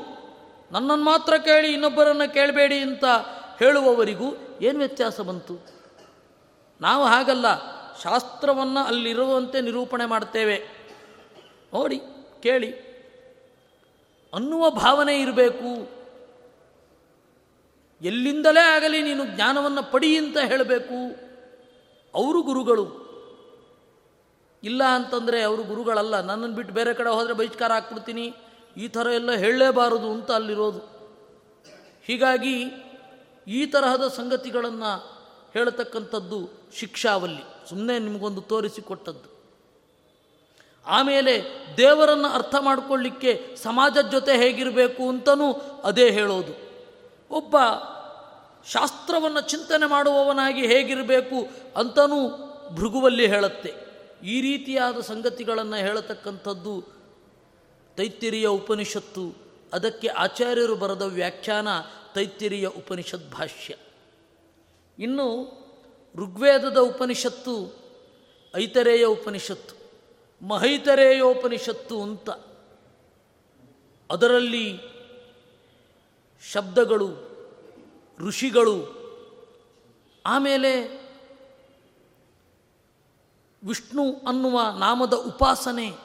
[0.72, 3.04] ನನ್ನನ್ನು ಮಾತ್ರ ಕೇಳಿ ಇನ್ನೊಬ್ಬರನ್ನು ಕೇಳಬೇಡಿ ಅಂತ
[3.58, 5.58] ಹೇಳುವವರಿಗೂ ಏನು ವ್ಯತ್ಯಾಸ ಬಂತು?
[6.80, 7.46] ನಾವು ಹಾಗಲ್ಲ,
[8.02, 10.68] ಶಾಸ್ತ್ರವನ್ನು ಅಲ್ಲಿರುವಂತೆ ನಿರೂಪಣೆ ಮಾಡ್ತೇವೆ.
[11.74, 12.00] ನೋಡಿ,
[12.42, 12.70] ಕೇಳಿ.
[14.34, 15.90] ಅನ್ನುವ ಭಾವನೆ ಇರಬೇಕು.
[18.02, 21.30] ಎಲ್ಲಿಂದಲೇ ಆಗಲಿ ನೀನು ಜ್ಞಾನವನ್ನು ಪಡಿ ಅಂತ ಹೇಳಬೇಕು.
[22.14, 22.99] ಅವರು ಗುರುಗಳು.
[24.64, 26.20] ಇಲ್ಲ ಅಂತಂದರೆ ಅವರು ಗುರುಗಳಲ್ಲ.
[26.20, 28.34] ನನ್ನನ್ನು ಬಿಟ್ಟು ಬೇರೆ ಕಡೆ ಹೋದರೆ ಬಹಿಷ್ಕಾರ ಹಾಕ್ಬಿಡ್ತೀನಿ
[28.76, 30.78] ಈ ಥರ ಎಲ್ಲ ಹೇಳಲೇಬಾರದು ಅಂತ ಅಲ್ಲಿರೋದು.
[32.04, 32.64] ಹೀಗಾಗಿ
[33.46, 35.20] ಈ ತರಹದ ಸಂಗತಿಗಳನ್ನು
[35.54, 37.68] ಹೇಳತಕ್ಕಂಥದ್ದು ಶಿಕ್ಷಾವಲ್ಲಿ.
[37.68, 39.40] ಸುಮ್ಮನೆ ನಿಮಗೊಂದು ತೋರಿಸಿಕೊಟ್ಟದ್ದು
[40.86, 41.42] ಆಮೇಲೆ
[41.76, 45.52] ದೇವರನ್ನು ಅರ್ಥ ಮಾಡಿಕೊಳ್ಳಿಕ್ಕೆ ಸಮಾಜದ ಜೊತೆ ಹೇಗಿರಬೇಕು ಅಂತಲೂ
[45.84, 46.70] ಅದೇ ಹೇಳೋದು.
[47.30, 47.56] ಒಬ್ಬ
[48.66, 52.28] ಶಾಸ್ತ್ರವನ್ನು ಚಿಂತನೆ ಮಾಡುವವನಾಗಿ ಹೇಗಿರಬೇಕು ಅಂತನೂ
[52.74, 53.89] ಭೃಗುವಲ್ಲಿ ಹೇಳುತ್ತೆ.
[54.22, 56.84] ಈ ರೀತಿಯಾದ ಸಂಗತಿಗಳನ್ನು ಹೇಳತಕ್ಕಂಥದ್ದು
[57.96, 59.34] ತೈತ್ತಿರಿಯ ಉಪನಿಷತ್ತು.
[59.72, 61.68] ಅದಕ್ಕೆ ಆಚಾರ್ಯರು ಬರೆದ ವ್ಯಾಖ್ಯಾನ
[62.14, 63.76] ತೈತ್ತಿರಿಯ ಉಪನಿಷತ್ ಭಾಷ್ಯ.
[64.98, 65.60] ಇನ್ನು
[66.16, 67.76] ಋಗ್ವೇದದ ಉಪನಿಷತ್ತು,
[68.56, 69.80] ಐತರೇಯ ಉಪನಿಷತ್ತು
[70.46, 72.30] ಮಹೈತರೇಯೋಪನಿಷತ್ತು ಅಂತ
[74.10, 74.78] ಅದರಲ್ಲಿ
[76.52, 77.08] ಶಬ್ದಗಳು,
[78.18, 79.00] ಋಷಿಗಳು,
[80.26, 80.99] ಆಮೇಲೆ
[83.64, 85.96] ವಿಷ್ಣು ಅನ್ನುವ ನಾಮದ ಉಪಾಸನೆ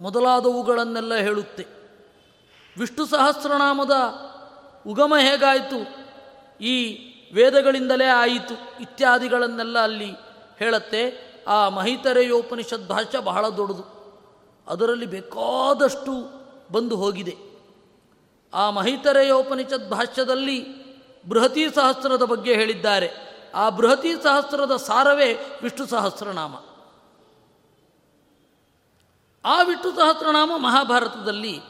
[0.00, 1.66] ಮೊದಲಾದವುಗಳನ್ನೆಲ್ಲ ಹೇಳುತ್ತೆ.
[2.78, 3.92] ವಿಷ್ಣು ಸಹಸ್ರನಾಮದ
[4.86, 6.00] ಉಗಮ ಹೇಗಾಯಿತು?
[6.64, 6.98] ಈ
[7.34, 8.82] ವೇದಗಳಿಂದಲೇ ಆಯಿತು.
[8.82, 10.10] ಇತ್ಯಾದಿಗಳನ್ನೆಲ್ಲ ಅಲ್ಲಿ
[10.58, 11.30] ಹೇಳುತ್ತೆ.
[11.48, 14.00] ಆ ಮಹಿತರೆಯೋಪನಿಷತ್ ಭಾಷ್ಯ ಬಹಳ ದೊಡ್ಡದು.
[14.68, 16.40] ಅದರಲ್ಲಿ ಬೇಕಾದಷ್ಟು
[16.72, 17.36] ಬಂದು ಹೋಗಿದೆ.
[18.54, 20.80] ಆ ಮಹಿತರೆಯೋಪನಿಷತ್ ಭಾಷ್ಯದಲ್ಲಿ
[21.28, 23.29] ಬೃಹತಿ ಸಹಸ್ರದ ಬಗ್ಗೆ ಹೇಳಿದ್ದಾರೆ.
[23.54, 26.54] ಆ ಬೃಹತಿ ಸಹಸ್ರದ ಸಾರವೇ ವಿಷ್ಣು ಸಹಸ್ರನಾಮ.
[29.44, 31.60] ಆ ವಿಷ್ಣು ಸಹಸ್ರನಾಮ ಮಹಾಭಾರತದಲ್ಲಿ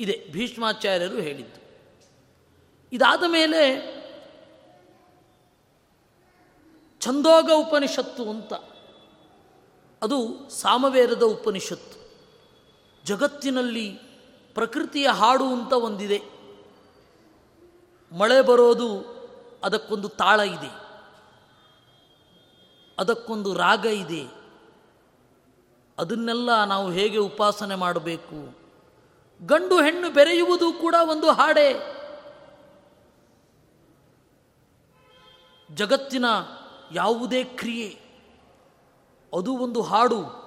[0.00, 1.60] ಇದೆ, ಭೀಷ್ಮಾಚಾರ್ಯರು ಹೇಳಿದ್ದು.
[2.92, 3.90] ಇದಾದ ಮೇಲೆ
[7.00, 8.52] ಛಂದೋಗ ಉಪನಿಷತ್ತು ಅಂತ,
[10.02, 12.00] ಅದು ಸಾಮವೇರದ ಉಪನಿಷತ್ತು.
[13.04, 13.90] ಜಗತ್ತಿನಲ್ಲಿ
[14.54, 16.22] ಪ್ರಕೃತಿಯ ಹಾಡು ಅಂತ ಒಂದಿದೆ.
[18.18, 19.20] ಮಳೆ ಬರೋದು
[19.64, 20.89] ಅದಕ್ಕೊಂದು ತಾಳ ಇದೆ.
[23.00, 24.40] ಅದಕ್ಕೊಂದು ರಾಗ ಇದೆ.
[25.98, 28.58] ಅದನ್ನೆಲ್ಲ ನಾವು ಹೇಗೆ ಉಪಾಸನೆ ಮಾಡಬೇಕು?
[29.46, 32.00] ಗಂಡು ಹೆಣ್ಣು ಬೆರೆಯುವುದು ಕೂಡ ಒಂದು ಹಾಡೆ.
[35.74, 36.24] ಜಗತ್ತಿನ
[36.92, 38.00] ಯಾವುದೇ ಕ್ರಿಯೆ,
[39.38, 40.40] ಅದು ಒಂದು ಹಾಡು.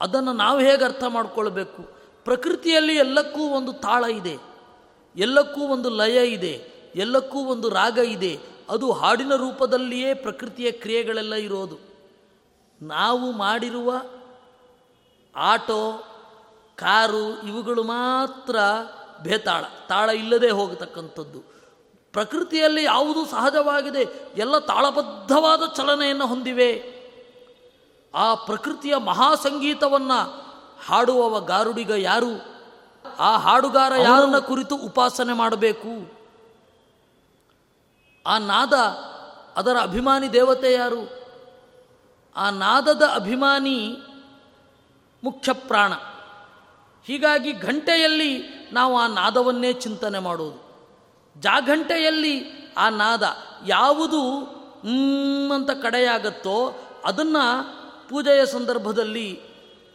[0.00, 1.82] ಅದನ್ನು ನಾವು ಹೇಗೆ ಅರ್ಥ ಮಾಡಿಕೊಳ್ಬೇಕು?
[2.24, 4.38] ಪ್ರಕೃತಿಯಲ್ಲಿ ಎಲ್ಲಕ್ಕೂ ಒಂದು ತಾಳ ಇದೆ.
[5.16, 6.72] ಎಲ್ಲಕ್ಕೂ ಒಂದು ಲಯ ಇದೆ.
[6.94, 8.51] ಎಲ್ಲಕ್ಕೂ ಒಂದು ರಾಗ ಇದೆ.
[8.68, 11.78] ಅದು ಹಾಡಿನ ರೂಪದಲ್ಲಿಯೇ ಪ್ರಕೃತಿಯ ಕ್ರಿಯೆಗಳೆಲ್ಲ ಇರೋದು.
[12.82, 13.94] ನಾವು ಮಾಡಿರುವ
[15.36, 16.04] ಆಟೋ,
[16.76, 18.56] ಕಾರು ಇವುಗಳು ಮಾತ್ರ
[19.22, 19.64] ಬೇತಾಳ.
[19.88, 21.38] ತಾಳ ಇಲ್ಲದೆ ಹೋಗತಕ್ಕಂಥದ್ದು.
[22.12, 24.32] ಪ್ರಕೃತಿಯಲ್ಲಿ ಯಾವುದು ಸಹಜವಾಗಿದೆ.
[24.36, 27.02] ಎಲ್ಲ ತಾಳಬದ್ಧವಾದ ಚಲನೆಯನ್ನು ಹೊಂದಿವೆ.
[28.14, 30.42] ಆ ಪ್ರಕೃತಿಯ ಮಹಾಸಂಗೀತವನ್ನು
[30.86, 32.62] ಹಾಡುವವ ಗಾರುಡಿಗ ಯಾರು?
[33.18, 36.21] ಆ ಹಾಡುಗಾರ ಯಾರನ್ನ ಕುರಿತು ಉಪಾಸನೆ ಮಾಡಬೇಕು?
[38.26, 38.72] ಆ ನಾದ
[39.56, 41.22] ಅದರ ಅಭಿಮಾನಿ ದೇವತೆ ಯಾರು?
[42.36, 43.96] ಆ ನಾದದ ಅಭಿಮಾನಿ
[45.24, 45.92] ಮುಖ್ಯ ಪ್ರಾಣ.
[47.04, 50.72] ಹೀಗಾಗಿ ಘಂಟೆಯಲ್ಲಿ ನಾವು ಆ ನಾದವನ್ನೇ ಚಿಂತನೆ ಮಾಡೋದು.
[51.40, 52.44] ಜಾಗಂಟೆಯಲ್ಲಿ
[52.76, 54.36] ಆ ನಾದ ಯಾವುದು
[55.54, 57.64] ಅಂತ ಕಡೆಯಾಗತ್ತೋ ಅದನ್ನು
[58.08, 59.40] ಪೂಜೆಯ ಸಂದರ್ಭದಲ್ಲಿ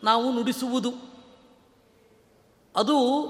[0.04, 0.94] ನಾವು ನುಡಿಸುವುದು.
[2.76, 3.26] ಅದು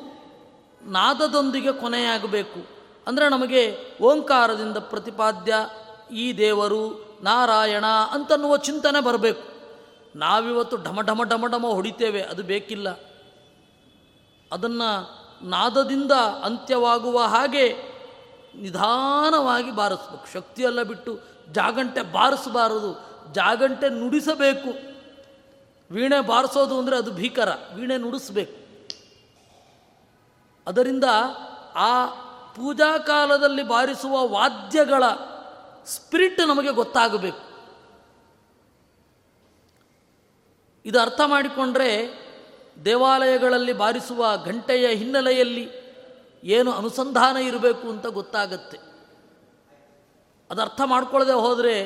[0.81, 2.76] ನಾದದೊಂದಿಗೆ ಕೊನೆಯಾಗಬೇಕು.
[3.07, 5.55] ಅಂದರೆ ನಮಗೆ ಓಂಕಾರದಿಂದ ಪ್ರತಿಪಾದ್ಯ
[6.11, 6.81] ಈ ದೇವರು
[7.23, 9.43] ನಾರಾಯಣ ಅಂತನ್ನುವ ಚಿಂತನೆ ಬರಬೇಕು.
[10.15, 12.89] ನಾವಿವತ್ತು ಢಮ ಢಮ ಢಮ ಢಮ ಹೊಡಿತೇವೆ, ಅದು ಬೇಕಿಲ್ಲ.
[14.51, 14.89] ಅದನ್ನು
[15.47, 16.11] ನಾದದಿಂದ
[16.43, 17.65] ಅಂತ್ಯವಾಗುವ ಹಾಗೆ
[18.55, 20.33] ನಿಧಾನವಾಗಿ ಬಾರಿಸ್ಬೇಕು.
[20.33, 21.19] ಶಕ್ತಿಯೆಲ್ಲ ಬಿಟ್ಟು
[21.51, 22.91] ಜಾಗಂಟೆ ಬಾರಿಸಬಾರದು,
[23.33, 24.71] ಜಾಗಂಟೆ ನುಡಿಸಬೇಕು.
[25.91, 28.55] ವೀಣೆ ಬಾರಿಸೋದು ಅಂದರೆ ಅದು ಭೀಕರ, ವೀಣೆ ನುಡಿಸ್ಬೇಕು.
[30.67, 31.03] ಅದರಿಂದ
[31.75, 31.91] ಆ
[32.57, 35.03] ಪೂಜಾ ಕಾಲದಲ್ಲಿ ಬಾರಿಸುವ ವಾದ್ಯಗಳ
[35.85, 37.47] ಸ್ಪಿರಿಟ್ ನಮಗೆ ಗೊತ್ತಾಗಬೇಕು.
[40.85, 42.13] ಇದು ಅರ್ಥ ಮಾಡಿಕೊಂಡ್ರೆ
[42.85, 45.87] ದೇವಾಲಯಗಳಲ್ಲಿ ಬಾರಿಸುವ ಗಂಟೆಯ ಹಿನ್ನೆಲೆಯಲ್ಲಿ
[46.43, 48.77] ಏನು ಅನುಸಂಧಾನ ಇರಬೇಕು ಅಂತ ಗೊತ್ತಾಗತ್ತೆ.
[50.51, 51.85] ಅದು ಅರ್ಥ ಮಾಡ್ಕೊಳ್ಳದೆ ಹೋದರೆ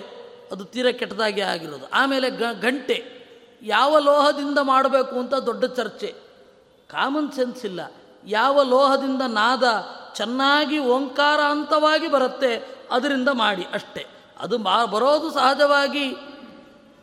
[0.52, 1.90] ಅದು ತೀರ ಕೆಟ್ಟದಾಗಿ ಆಗಿರೋದು.
[1.90, 2.30] ಆಮೇಲೆ
[2.62, 3.22] ಗಂಟೆ
[3.62, 6.16] ಯಾವ ಲೋಹದಿಂದ ಮಾಡಬೇಕು ಅಂತ ದೊಡ್ಡ ಚರ್ಚೆ.
[6.88, 7.82] ಕಾಮನ್ ಸೆನ್ಸ್ ಇಲ್ಲ.
[8.26, 9.64] ಯಾವ ಲೋಹದಿಂದ ನಾದ
[10.16, 12.53] ಚೆನ್ನಾಗಿ ಓಂಕಾರ ಅಂತವಾಗಿ ಬರುತ್ತೆ,
[12.91, 14.05] ಅದರಿಂದ ಮಾಡಿ ಅಷ್ಟೇ.
[14.39, 16.05] ಅದು ಮಾ, ಬರೋದು ಸಹಜವಾಗಿ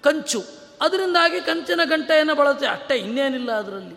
[0.02, 0.42] ಕಂಚು.
[0.80, 3.96] ಅದರಿಂದಾಗಿ ಕಂಚಿನ ಗಂಟೆಯನ್ನು ಬಳಸಿ ಅಷ್ಟೇ, ಇನ್ನೇನಿಲ್ಲ ಅದರಲ್ಲಿ.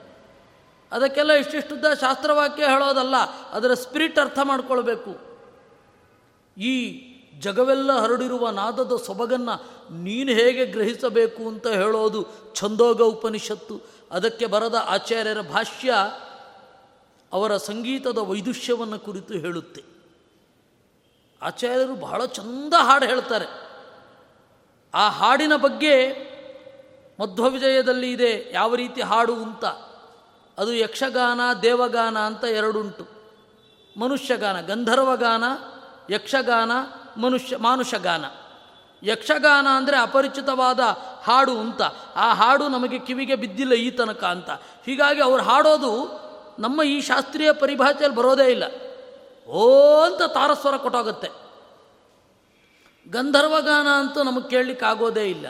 [0.92, 3.16] ಅದಕ್ಕೆಲ್ಲ ಇಷ್ಟಿಷ್ಟುದ್ದ ಶಾಸ್ತ್ರವಾಕ್ಯ ಹೇಳೋದಲ್ಲ,
[3.52, 5.12] ಅದರ ಸ್ಪಿರಿಟ್ ಅರ್ಥ ಮಾಡ್ಕೊಳ್ಬೇಕು.
[6.58, 6.74] ಈ
[7.40, 9.56] ಜಗವೆಲ್ಲ ಹರಡಿರುವ ನಾದದ ಸೊಬಗನ್ನು
[10.04, 13.82] ನೀನು ಹೇಗೆ ಗ್ರಹಿಸಬೇಕು ಅಂತ ಹೇಳೋದು ಛಂದೋಗ ಉಪನಿಷತ್ತು.
[14.12, 15.94] ಅದಕ್ಕೆ ಬರದ ಆಚಾರ್ಯರ ಭಾಷ್ಯ
[17.34, 19.84] ಅವರ ಸಂಗೀತದ ವೈದುಷ್ಯವನ್ನು ಕುರಿತು ಹೇಳುತ್ತೆ.
[21.42, 23.46] ಆಚಾರ್ಯರು ಬಹಳ ಚಂದ ಹಾಡು ಹೇಳ್ತಾರೆ.
[24.94, 26.10] ಆ ಹಾಡಿನ ಬಗ್ಗೆ
[27.20, 29.66] ಮಧ್ವವಿಜಯದಲ್ಲಿ ಇದೆ, ಯಾವ ರೀತಿ ಹಾಡು ಅಂತ.
[30.58, 33.08] ಅದು ಯಕ್ಷಗಾನ, ದೇವಗಾನ ಅಂತ ಎರಡುಂಟು.
[34.00, 35.44] ಮನುಷ್ಯಗಾನ, ಗಂಧರ್ವಗಾನ,
[36.14, 36.72] ಯಕ್ಷಗಾನ,
[37.18, 38.26] ಮನುಷ್ಯ, ಮಾನುಷಗಾನ.
[39.04, 40.80] ಯಕ್ಷಗಾನ ಅಂದರೆ ಅಪರಿಚಿತವಾದ
[41.24, 41.82] ಹಾಡು ಅಂತ.
[42.16, 44.50] ಆ ಹಾಡು ನಮಗೆ ಕಿವಿಗೆ ಬಿದ್ದಿಲ್ಲ ಈ ತನಕ ಅಂತ.
[44.86, 46.21] ಹೀಗಾಗಿ ಅವ್ರು ಹಾಡೋದು
[46.62, 48.66] ನಮ್ಮ ಈ ಶಾಸ್ತ್ರೀಯ ಪರಿಭಾಷೆಯಲ್ಲಿ ಬರೋದೇ ಇಲ್ಲ.
[49.48, 49.64] ಓ
[50.02, 51.30] ಅಂತ ತಾರಸ್ವರ ಕೊಟ್ಟೋಗುತ್ತೆ.
[53.08, 55.48] ಗಂಧರ್ವಗಾನ ಅಂತೂ ನಮಗೆ ಕೇಳಲಿಕ್ಕೆ ಆಗೋದೇ ಇಲ್ಲ.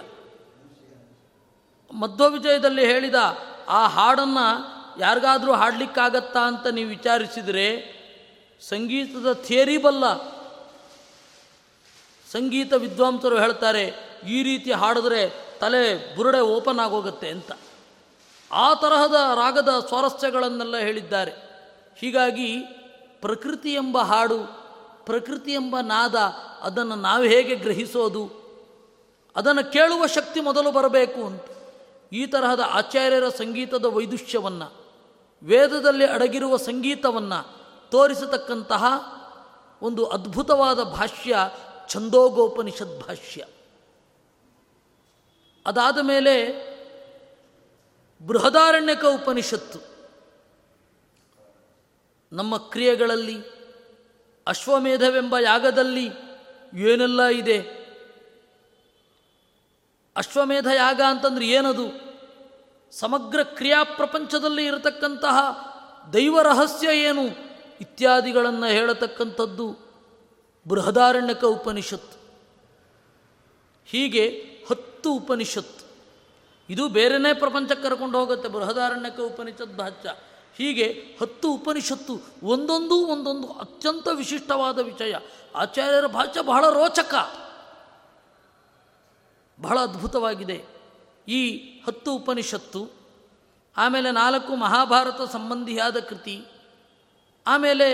[1.92, 3.20] ಮಧ್ವವಿಜಯದಲ್ಲಿ ಹೇಳಿದ
[3.68, 4.46] ಆ ಹಾಡನ್ನು
[5.00, 7.68] ಯಾರಿಗಾದರೂ ಹಾಡಲಿಕ್ಕಾಗತ್ತಾ ಅಂತ ನೀವು ವಿಚಾರಿಸಿದರೆ
[8.62, 10.06] ಸಂಗೀತದ ಥಿಯರಿ ಬಲ್ಲ
[12.28, 13.84] ಸಂಗೀತ ವಿದ್ವಾಂಸರು ಹೇಳ್ತಾರೆ,
[14.28, 15.22] ಈ ರೀತಿ ಹಾಡಿದ್ರೆ
[15.60, 15.82] ತಲೆ
[16.16, 17.52] ಬುರುಡೆ ಓಪನ್ ಆಗೋಗುತ್ತೆ ಅಂತ.
[18.52, 21.32] ಆ ತರಹದ ರಾಗದ ಸ್ವಾರಸ್ಯಗಳನ್ನೆಲ್ಲ ಹೇಳಿದ್ದಾರೆ.
[21.98, 22.62] ಹೀಗಾಗಿ
[23.22, 24.62] ಪ್ರಕೃತಿ ಎಂಬ ಹಾಡು
[25.06, 26.16] ಪ್ರಕೃತಿ ಎಂಬ ನಾದ
[26.62, 28.42] ಅದನ್ನು ನಾವು ಹೇಗೆ ಗ್ರಹಿಸೋದು,
[29.36, 31.44] ಅದನ್ನು ಕೇಳುವ ಶಕ್ತಿ ಮೊದಲು ಬರಬೇಕು ಅಂತ
[32.14, 34.68] ಈ ತರಹದ ಆಚಾರ್ಯರ ಸಂಗೀತದ ವೈದುಷ್ಯವನ್ನು,
[35.44, 37.40] ವೇದದಲ್ಲಿ ಅಡಗಿರುವ ಸಂಗೀತವನ್ನು
[37.92, 38.86] ತೋರಿಸತಕ್ಕಂತಹ
[39.82, 41.36] ಒಂದು ಅದ್ಭುತವಾದ ಭಾಷ್ಯ
[41.90, 43.46] ಛಂದೋಗೋಪನಿಷದ್ ಭಾಷ್ಯ.
[45.66, 46.71] ಅದಾದ ಮೇಲೆ
[48.26, 49.80] ಬೃಹದಾರಣ್ಯಕ ಉಪನಿಷತ್ತು.
[52.32, 53.38] ನಮ್ಮ ಕ್ರಿಯೆಗಳಲ್ಲಿ,
[54.48, 56.10] ಅಶ್ವಮೇಧವೆಂಬ ಯಾಗದಲ್ಲಿ
[56.78, 57.82] ಏನೆಲ್ಲ ಇದೆ?
[60.16, 62.12] ಅಶ್ವಮೇಧ ಯಾಗ ಅಂತಂದ್ರೆ ಏನದು?
[62.92, 65.38] ಸಮಗ್ರ ಕ್ರಿಯಾ ಪ್ರಪಂಚದಲ್ಲಿ ಇರತಕ್ಕಂತಹ
[66.14, 67.24] ದೈವ ರಹಸ್ಯ ಏನು?
[67.82, 69.78] ಇತ್ಯಾದಿಗಳನ್ನು ಹೇಳತಕ್ಕಂಥದ್ದು
[70.68, 72.22] ಬೃಹದಾರಣ್ಯಕ ಉಪನಿಷತ್ತು.
[73.86, 74.28] ಹೀಗೆ
[74.70, 75.81] ಹತ್ತು ಉಪನಿಷತ್ತು.
[76.72, 78.50] ಇದು ಬೇರೆಯೇ ಪ್ರಪಂಚಕ್ಕೆ ಕರ್ಕೊಂಡು ಹೋಗುತ್ತೆ.
[78.50, 80.10] ಬೃಹದಾರಣ್ಯಕ್ಕೆ ಉಪನಿಷತ್ ಭಾಷ್ಯ.
[80.56, 85.16] ಹೀಗೆ ಹತ್ತು ಉಪನಿಷತ್ತು ಒಂದೊಂದು ಒಂದೊಂದು ಅತ್ಯಂತ ವಿಶಿಷ್ಟವಾದ ವಿಷಯ.
[85.56, 87.14] ಆಚಾರ್ಯರ ಭಾಷ್ಯ ಬಹಳ ರೋಚಕ.
[89.62, 90.66] ಬಹಳ ಅದ್ಭುತವಾಗಿದೆ.
[91.28, 91.58] ಈ
[91.88, 92.90] ಹತ್ತು ಉಪನಿಷತ್ತು,
[93.78, 96.46] ಆಮೇಲೆ ನಾಲ್ಕು ಮಹಾಭಾರತ ಸಂಬಂಧಿಯಾದ ಕೃತಿ,
[97.48, 97.88] ಆಮೇಲೆ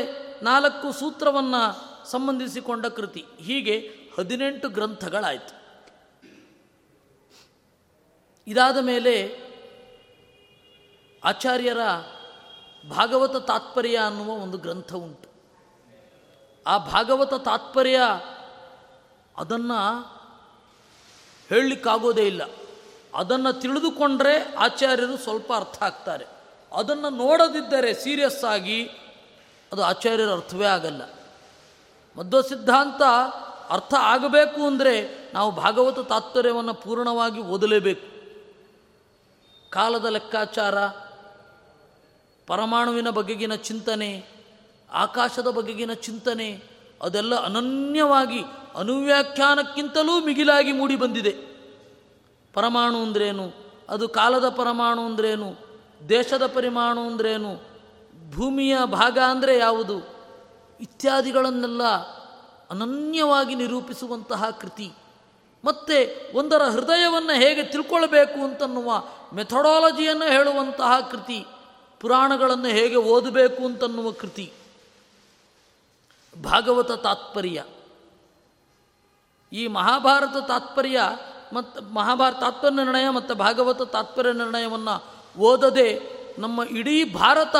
[0.43, 1.63] ನಾಲ್ಕು ಸೂತ್ರವನ್ನು
[2.11, 3.25] ಸಂಬಂಧಿಸಿಕೊಂಡ ಕೃತಿ.
[3.37, 5.66] ಹೀಗೆ ಹದಿನೆಂಟು ಗ್ರಂಥಗಳಾಯಿತು.
[8.47, 9.47] ಇದಾದ ಮೇಲೆ
[11.23, 11.77] ಆಚಾರ್ಯರ
[12.89, 15.29] ಭಾಗವತ ತಾತ್ಪರ್ಯ ಅನ್ನುವ ಒಂದು ಗ್ರಂಥ ಉಂಟು.
[16.67, 17.99] ಆ ಭಾಗವತ ತಾತ್ಪರ್ಯ
[19.37, 20.03] ಅದನ್ನು
[21.49, 22.41] ಹೇಳಲಿಕ್ಕಾಗೋದೇ ಇಲ್ಲ.
[23.13, 26.25] ಅದನ್ನು ತಿಳಿದುಕೊಂಡ್ರೆ ಆಚಾರ್ಯರು ಸ್ವಲ್ಪ ಅರ್ಥ ಆಗ್ತಾರೆ.
[26.71, 28.89] ಅದನ್ನು ನೋಡದಿದ್ದರೆ ಸೀರಿಯಸ್ ಆಗಿ
[29.71, 31.01] ಅದು ಆಚಾರ್ಯರ ಅರ್ಥವೇ ಆಗಲ್ಲ.
[32.17, 33.01] ಮಧ್ವ ಸಿದ್ಧಾಂತ
[33.69, 38.16] ಅರ್ಥ ಆಗಬೇಕು ಅಂದರೆ ನಾವು ಭಾಗವತ ತಾತ್ಪರ್ಯವನ್ನು ಪೂರ್ಣವಾಗಿ ಓದಲೇಬೇಕು.
[39.69, 40.87] ಕಾಲದ ಲೆಕ್ಕಾಚಾರ,
[42.47, 44.27] ಪರಮಾಣುವಿನ ಬಗೆಗಿನ ಚಿಂತನೆ,
[44.91, 46.63] ಆಕಾಶದ ಬಗೆಗಿನ ಚಿಂತನೆ,
[47.01, 48.39] ಅದೆಲ್ಲ ಅನನ್ಯವಾಗಿ,
[48.75, 51.31] ಅನುವ್ಯಾಖ್ಯಾನಕ್ಕಿಂತಲೂ ಮಿಗಿಲಾಗಿ ಮೂಡಿ ಬಂದಿದೆ.
[52.53, 53.53] ಪರಮಾಣು ಅಂದ್ರೇನು?
[53.89, 55.55] ಅದು ಕಾಲದ ಪರಮಾಣು ಅಂದ್ರೇನು?
[56.09, 57.55] ದೇಶದ ಪರಿಮಾಣು ಅಂದ್ರೇನು?
[58.35, 59.97] ಭೂಮಿಯ ಭಾಗ ಅಂದರೆ ಯಾವುದು?
[60.79, 61.83] ಇತ್ಯಾದಿಗಳನ್ನೆಲ್ಲ
[62.69, 64.91] ಅನನ್ಯವಾಗಿ ನಿರೂಪಿಸುವಂತಹ ಕೃತಿ.
[65.63, 69.03] ಮತ್ತು ಒಂದರ ಹೃದಯವನ್ನು ಹೇಗೆ ತಿಳ್ಕೊಳ್ಬೇಕು ಅಂತನ್ನುವ
[69.33, 71.45] ಮೆಥಡಾಲಜಿಯನ್ನು ಹೇಳುವಂತಹ ಕೃತಿ,
[71.99, 74.53] ಪುರಾಣಗಳನ್ನು ಹೇಗೆ ಓದಬೇಕು ಅಂತನ್ನುವ ಕೃತಿ.
[76.43, 77.63] ಭಾಗವತ ತಾತ್ಪರ್ಯ.
[79.53, 80.99] ಈ ಮಹಾಭಾರತ ತಾತ್ಪರ್ಯ
[81.53, 85.05] ಮತ್ತು ಮಹಾಭಾರತ ತಾತ್ಪರ್ಯ ನಿರ್ಣಯ ಮತ್ತು ಭಾಗವತ ತಾತ್ಪರ್ಯ ನಿರ್ಣಯವನ್ನು
[85.39, 87.55] ಓದದೆ ನಮ್ಮ ಇಡೀ ಭಾರತ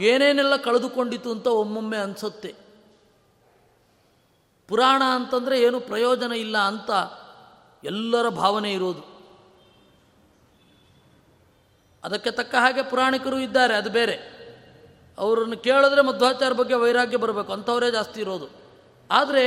[0.00, 2.65] ಏನೇನೆಲ್ಲ ಕಳೆದುಕೊಂಡಿತು ಅಂತ ಒಮ್ಮೊಮ್ಮೆ ಅನಿಸುತ್ತೆ.
[4.68, 6.90] ಪುರಾಣ ಅಂತಂದರೆ ಏನು ಪ್ರಯೋಜನ ಇಲ್ಲ ಅಂತ
[7.84, 9.02] ಎಲ್ಲರ ಭಾವನೆ ಇರೋದು.
[12.04, 14.16] ಅದಕ್ಕೆ ತಕ್ಕ ಹಾಗೆ ಪುರಾಣಿಕರು ಇದ್ದಾರೆ, ಅದು ಬೇರೆ.
[15.18, 18.48] ಅವರನ್ನು ಕೇಳಿದ್ರೆ ಮಧ್ವಾಚಾರ ಬಗ್ಗೆ ವೈರಾಗ್ಯ ಬರಬೇಕು, ಅಂಥವರೇ ಜಾಸ್ತಿ ಇರೋದು.
[19.10, 19.44] ಆದರೆ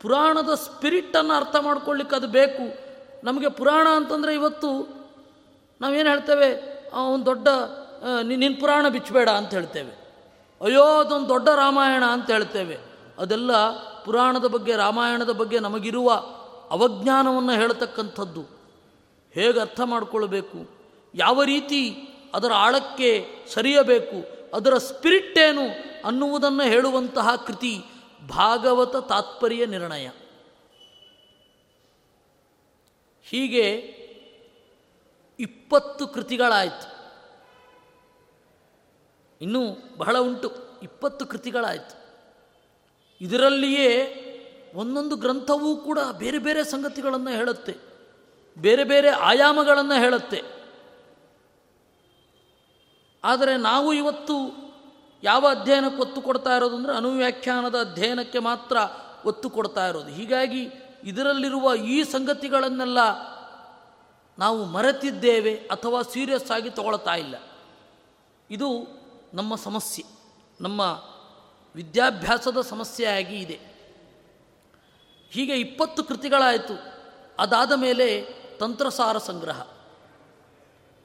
[0.00, 2.64] ಪುರಾಣದ ಸ್ಪಿರಿಟನ್ನು ಅರ್ಥ ಮಾಡ್ಕೊಳ್ಳಿಕ್ಕೆ ಅದು ಬೇಕು.
[3.26, 4.70] ನಮಗೆ ಪುರಾಣ ಅಂತಂದರೆ ಇವತ್ತು
[5.80, 6.48] ನಾವೇನು ಹೇಳ್ತೇವೆ?
[7.12, 7.48] ಒಂದು ದೊಡ್ಡ
[8.22, 9.92] ನಿನ್ನ ಪುರಾಣ ಬಿಚ್ಚಬೇಡ ಅಂತ ಹೇಳ್ತೇವೆ.
[10.60, 12.76] ಅಯ್ಯೋ, ಅದೊಂದು ದೊಡ್ಡ ರಾಮಾಯಣ ಅಂತ ಹೇಳ್ತೇವೆ.
[13.18, 13.52] ಅದೆಲ್ಲ
[14.04, 16.10] ಪುರಾಣದ ಬಗ್ಗೆ, ರಾಮಾಯಣದ ಬಗ್ಗೆ ನಮಗಿರುವ
[16.70, 18.42] ಅವಜ್ಞಾನವನ್ನು ಹೇಳತಕ್ಕಂಥದ್ದು.
[19.32, 20.70] ಹೇಗೆ ಅರ್ಥ ಮಾಡಿಕೊಳ್ಬೇಕು?
[21.14, 21.96] ಯಾವ ರೀತಿ
[22.34, 24.38] ಅದರ ಆಳಕ್ಕೆ ಸರಿಯಬೇಕು?
[24.56, 25.62] ಅದರ ಸ್ಪಿರಿಟ್ ಏನು
[26.04, 27.84] ಅನ್ನುವುದನ್ನು ಹೇಳುವಂತಹ ಕೃತಿ
[28.28, 30.08] ಭಾಗವತ ತಾತ್ಪರ್ಯ ನಿರ್ಣಯ.
[33.22, 33.68] ಹೀಗೆ
[35.40, 36.98] ಇಪ್ಪತ್ತು ಕೃತಿಗಳಾಯಿತು.
[39.40, 39.60] ಇನ್ನೂ
[39.96, 40.52] ಬಹಳ ಉಂಟು.
[40.82, 41.97] ಇಪ್ಪತ್ತು ಕೃತಿಗಳಾಯಿತು.
[43.20, 43.90] ಇದರಲ್ಲಿಯೇ
[44.74, 47.74] ಒಂದೊಂದು ಗ್ರಂಥವೂ ಕೂಡ ಬೇರೆ ಬೇರೆ ಸಂಗತಿಗಳನ್ನು ಹೇಳುತ್ತೆ,
[48.56, 50.40] ಬೇರೆ ಬೇರೆ ಆಯಾಮಗಳನ್ನು ಹೇಳುತ್ತೆ.
[53.24, 54.36] ಆದರೆ ನಾವು ಇವತ್ತು
[55.22, 58.76] ಯಾವ ಅಧ್ಯಯನಕ್ಕೆ ಒತ್ತು ಕೊಡ್ತಾ ಇರೋದು ಅಂದರೆ ಅನುವ್ಯಾಖ್ಯಾನದ ಅಧ್ಯಯನಕ್ಕೆ ಮಾತ್ರ
[59.24, 60.08] ಒತ್ತು ಕೊಡ್ತಾ ಇರೋದು.
[60.08, 60.62] ಹೀಗಾಗಿ
[61.04, 62.98] ಇದರಲ್ಲಿರುವ ಈ ಸಂಗತಿಗಳನ್ನೆಲ್ಲ
[64.38, 67.36] ನಾವು ಮರೆತಿದ್ದೇವೆ ಅಥವಾ ಸೀರಿಯಸ್ ಆಗಿ ತಗೊಳ್ತಾ ಇಲ್ಲ.
[68.50, 68.68] ಇದು
[69.34, 70.04] ನಮ್ಮ ಸಮಸ್ಯೆ,
[70.60, 70.82] ನಮ್ಮ
[71.74, 73.60] ವಿದ್ಯಾಭ್ಯಾಸದ ಸಮಸ್ಯೆಯಾಗಿ ಇದೆ.
[75.30, 76.78] ಹೀಗೆ ಇಪ್ಪತ್ತು ಕೃತಿಗಳಾಯಿತು.
[77.38, 78.22] ಅದಾದ ಮೇಲೆ
[78.60, 79.62] ತಂತ್ರಸಾರ ಸಂಗ್ರಹ.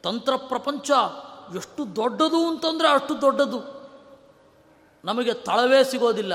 [0.04, 0.92] ತಂತ್ರ ಪ್ರಪಂಚ
[1.56, 3.84] ಎಷ್ಟು ದೊಡ್ಡದು ಅಂತಂದರೆ ಅಷ್ಟು ದೊಡ್ಡದು.
[5.06, 6.34] ನಮಗೆ ತಳವೇ ಸಿಗೋದಿಲ್ಲ.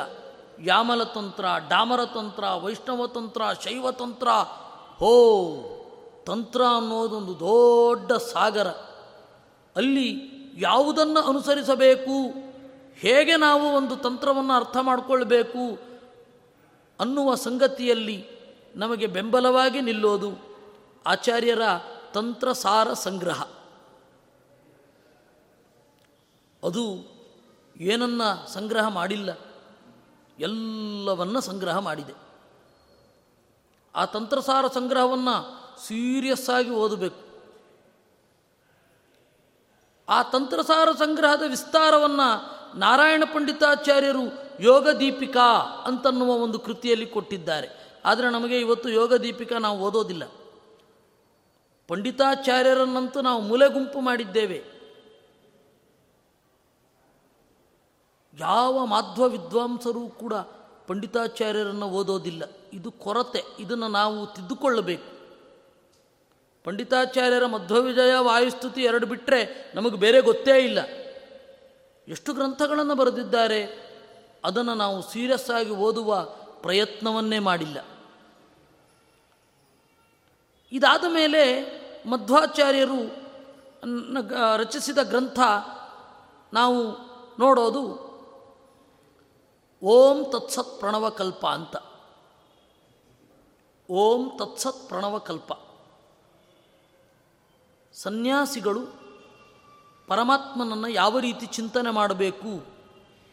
[0.64, 4.28] ಯಾಮಲ ತಂತ್ರ, ಡಾಮರ ತಂತ್ರ, ವೈಷ್ಣವ ತಂತ್ರ, ಶೈವ ತಂತ್ರ,
[4.98, 5.54] ಹೋ,
[6.26, 8.66] ತಂತ್ರ ಅನ್ನೋದೊಂದು ದೊಡ್ಡ ಸಾಗರ.
[9.76, 10.20] ಅಲ್ಲಿ
[10.56, 12.47] ಯಾವುದನ್ನು ಅನುಸರಿಸಬೇಕು?
[12.98, 15.78] ಹೇಗೆ ನಾವು ಒಂದು ತಂತ್ರವನ್ನು ಅರ್ಥ ಮಾಡಿಕೊಳ್ಬೇಕು
[17.00, 18.26] ಅನ್ನುವ ಸಂಗತಿಯಲ್ಲಿ
[18.74, 20.30] ನಮಗೆ ಬೆಂಬಲವಾಗಿ ನಿಲ್ಲೋದು
[21.06, 21.60] ಆಚಾರ್ಯರ
[22.14, 23.42] ತಂತ್ರಸಾರ ಸಂಗ್ರಹ.
[26.64, 26.84] ಅದು
[27.76, 29.38] ಏನನ್ನ ಸಂಗ್ರಹ ಮಾಡಿಲ್ಲ,
[30.38, 32.12] ಎಲ್ಲವನ್ನ ಸಂಗ್ರಹ ಮಾಡಿದೆ.
[33.94, 37.28] ಆ ತಂತ್ರಸಾರ ಸಂಗ್ರಹವನ್ನು ಸೀರಿಯಸ್ ಆಗಿ ಓದಬೇಕು.
[40.08, 44.20] ಆ ತಂತ್ರಸಾರ ಸಂಗ್ರಹದ ವಿಸ್ತಾರವನ್ನು ನಾರಾಯಣ ಪಂಡಿತಾಚಾರ್ಯರು
[44.60, 47.68] ಯೋಗ ದೀಪಿಕಾ ಅಂತನ್ನುವ ಒಂದು ಕೃತಿಯಲ್ಲಿ ಕೊಟ್ಟಿದ್ದಾರೆ.
[48.04, 50.22] ಆದರೆ ನಮಗೆ ಇವತ್ತು ಯೋಗ ದೀಪಿಕಾ ನಾವು ಓದೋದಿಲ್ಲ.
[51.88, 54.64] ಪಂಡಿತಾಚಾರ್ಯರನ್ನಂತೂ ನಾವು ಮೂಲೆ ಗುಂಪು ಮಾಡಿದ್ದೇವೆ.
[58.40, 60.34] ಯಾವ ಮಾಧ್ವ ವಿದ್ವಾಂಸರೂ ಕೂಡ
[60.86, 62.42] ಪಂಡಿತಾಚಾರ್ಯರನ್ನು ಓದೋದಿಲ್ಲ.
[62.72, 63.42] ಇದು ಕೊರತೆ.
[63.60, 65.18] ಇದನ್ನು ನಾವು ತಿದ್ದುಕೊಳ್ಳಬೇಕು.
[66.64, 70.78] ಪಂಡಿತಾಚಾರ್ಯರ ಮಧ್ವವಿಜಯ ವಾಯುಸ್ತುತಿ ಎರಡು ಬಿಟ್ಟರೆ ನಮಗೆ ಬೇರೆ ಗೊತ್ತೇ ಇಲ್ಲ.
[72.08, 73.60] ಎಷ್ಟು ಗ್ರಂಥಗಳನ್ನು ಬರೆದಿದ್ದಾರೆ,
[74.44, 76.22] ಅದನ್ನು ನಾವು ಸೀರಿಯಸ್ ಆಗಿ ಓದುವ
[76.62, 77.78] ಪ್ರಯತ್ನವನ್ನೇ ಮಾಡಿಲ್ಲ.
[80.72, 81.42] ಇದಾದ ಮೇಲೆ
[82.10, 83.00] ಮಧ್ವಾಚಾರ್ಯರು
[84.56, 85.40] ರಚಿಸಿದ ಗ್ರಂಥ
[86.52, 86.78] ನಾವು
[87.38, 87.84] ನೋಡೋದು,
[89.82, 91.76] ಓಂ ತತ್ಸತ್ ಪ್ರಣವಕಲ್ಪ ಅಂತ.
[93.90, 95.52] ಓಂ ತತ್ಸತ್ ಪ್ರಣವಕಲ್ಪ.
[97.94, 98.97] ಸನ್ಯಾಸಿಗಳು
[100.08, 102.66] ಪರಮಾತ್ಮನನ್ನು ಯಾವ ರೀತಿ ಚಿಂತನೆ ಮಾಡಬೇಕು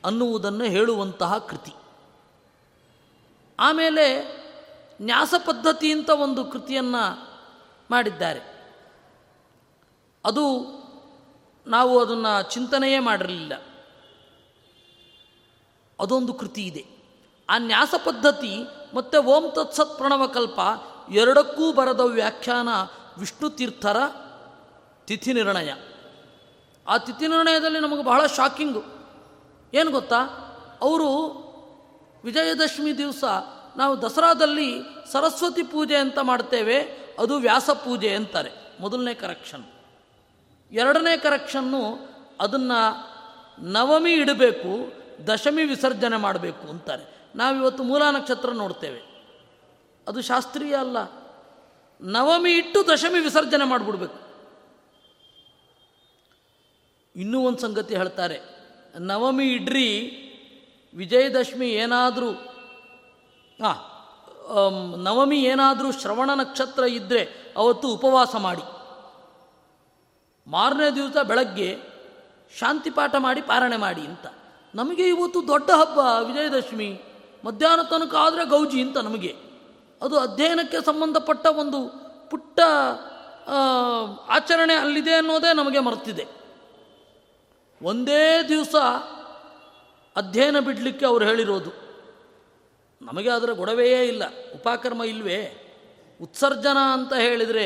[0.06, 1.74] ಅನ್ನುವುದನ್ನು ಹೇಳುವಂತಹ ಕೃತಿ.
[3.60, 4.22] ಆಮೇಲೆ
[5.02, 7.28] ನ್ಯಾಸ ಪದ್ಧತಿ ಅಂತ ಒಂದು ಕೃತಿಯನ್ನು
[7.92, 8.74] ಮಾಡಿದ್ದಾರೆ.
[10.26, 10.46] ಅದು
[11.68, 13.54] ನಾವು ಅದನ್ನು ಚಿಂತನೆಯೇ ಮಾಡಿರಲಿಲ್ಲ.
[16.00, 16.86] ಅದೊಂದು ಕೃತಿ ಇದೆ.
[17.50, 18.64] ಆ ನ್ಯಾಸ ಪದ್ಧತಿ
[18.96, 20.60] ಮತ್ತು ಓಂ ತತ್ಸತ್ ಪ್ರಣವಕಲ್ಪ
[21.12, 22.70] ಎರಡಕ್ಕೂ ಬರದ ವ್ಯಾಖ್ಯಾನ
[23.18, 23.98] ವಿಷ್ಣು ತೀರ್ಥರ
[25.06, 25.74] ತಿಥಿ ನಿರ್ಣಯ.
[26.88, 28.84] ಆ ತಿಥಿ ನಿರ್ಣಯದಲ್ಲಿ ನಮಗೆ ಬಹಳ ಶಾಕಿಂಗು.
[29.74, 30.16] ಏನು ಗೊತ್ತಾ?
[30.82, 31.10] ಅವರು
[32.24, 33.24] ವಿಜಯದಶಮಿ ದಿವಸ
[33.78, 34.82] ನಾವು ದಸರಾದಲ್ಲಿ
[35.12, 36.80] ಸರಸ್ವತಿ ಪೂಜೆ ಅಂತ ಮಾಡ್ತೇವೆ,
[37.20, 39.64] ಅದು ವ್ಯಾಸ ಪೂಜೆ ಅಂತಾರೆ, ಮೊದಲನೇ ಕರೆಕ್ಷನ್
[40.72, 42.10] ಎರಡನೇ ಕರೆಕ್ಷನ್ನು
[42.40, 42.80] ಅದನ್ನು
[43.72, 44.94] ನವಮಿ ಇಡಬೇಕು,
[45.28, 47.16] ದಶಮಿ ವಿಸರ್ಜನೆ ಮಾಡಬೇಕು ಅಂತಾರೆ.
[47.36, 49.16] ನಾವಿವತ್ತು ಮೂಲ ನಕ್ಷತ್ರ ನೋಡ್ತೇವೆ.
[50.08, 50.98] ಅದು ಶಾಸ್ತ್ರೀಯ ಅಲ್ಲ.
[52.02, 54.25] ನವಮಿ ಇಟ್ಟು ದಶಮಿ ವಿಸರ್ಜನೆ ಮಾಡಿಬಿಡ್ಬೇಕು.
[57.16, 58.38] ಇನ್ನೂ ಒಂದು ಸಂಗತಿ ಹೇಳ್ತಾರೆ.
[59.00, 59.90] ನವಮಿ ಇಡ್ರಿ
[60.94, 62.30] ವಿಜಯದಶಮಿ ಏನಾದರೂ,
[63.64, 63.78] ಹಾಂ
[65.04, 67.24] ನವಮಿ ಏನಾದರೂ ಶ್ರವಣ ನಕ್ಷತ್ರ ಇದ್ದರೆ
[67.58, 68.66] ಅವತ್ತು ಉಪವಾಸ ಮಾಡಿ.
[70.48, 71.70] ಮಾರನೇ ದಿವಸ ಬೆಳಗ್ಗೆ
[72.60, 74.26] ಶಾಂತಿ ಪಾಠ ಮಾಡಿ ಪಾರಣೆ ಮಾಡಿ ಅಂತ.
[74.76, 76.90] ನಮಗೆ ಇವತ್ತು ದೊಡ್ಡ ಹಬ್ಬ ವಿಜಯದಶಮಿ.
[77.46, 79.36] ಮಧ್ಯಾಹ್ನ ತನಕ ಆದರೆ ಗೌಜಿ ಅಂತ ನಮಗೆ.
[80.02, 81.80] ಅದು ಅಧ್ಯಯನಕ್ಕೆ ಸಂಬಂಧಪಟ್ಟ ಒಂದು
[82.30, 82.60] ಪುಟ್ಟ
[84.30, 86.45] ಆಚರಣೆ ಅಲ್ಲಿದೆ ಅನ್ನೋದೇ ನಮಗೆ ಮರ್ತಿದೆ.
[87.82, 88.76] ಒಂದೇ ದಿವಸ
[90.16, 91.86] ಅಧ್ಯಯನ ಬಿಡಲಿಕ್ಕೆ ಅವ್ರು ಹೇಳಿರೋದು.
[93.02, 94.24] ನಮಗೆ ಅದರ ಗೊಡವೆಯೇ ಇಲ್ಲ,
[94.56, 95.62] ಉಪಕರ್ಮ ಇಲ್ವೇ?
[96.22, 97.66] ಉತ್ಸರ್ಜನ ಅಂತ ಹೇಳಿದರೆ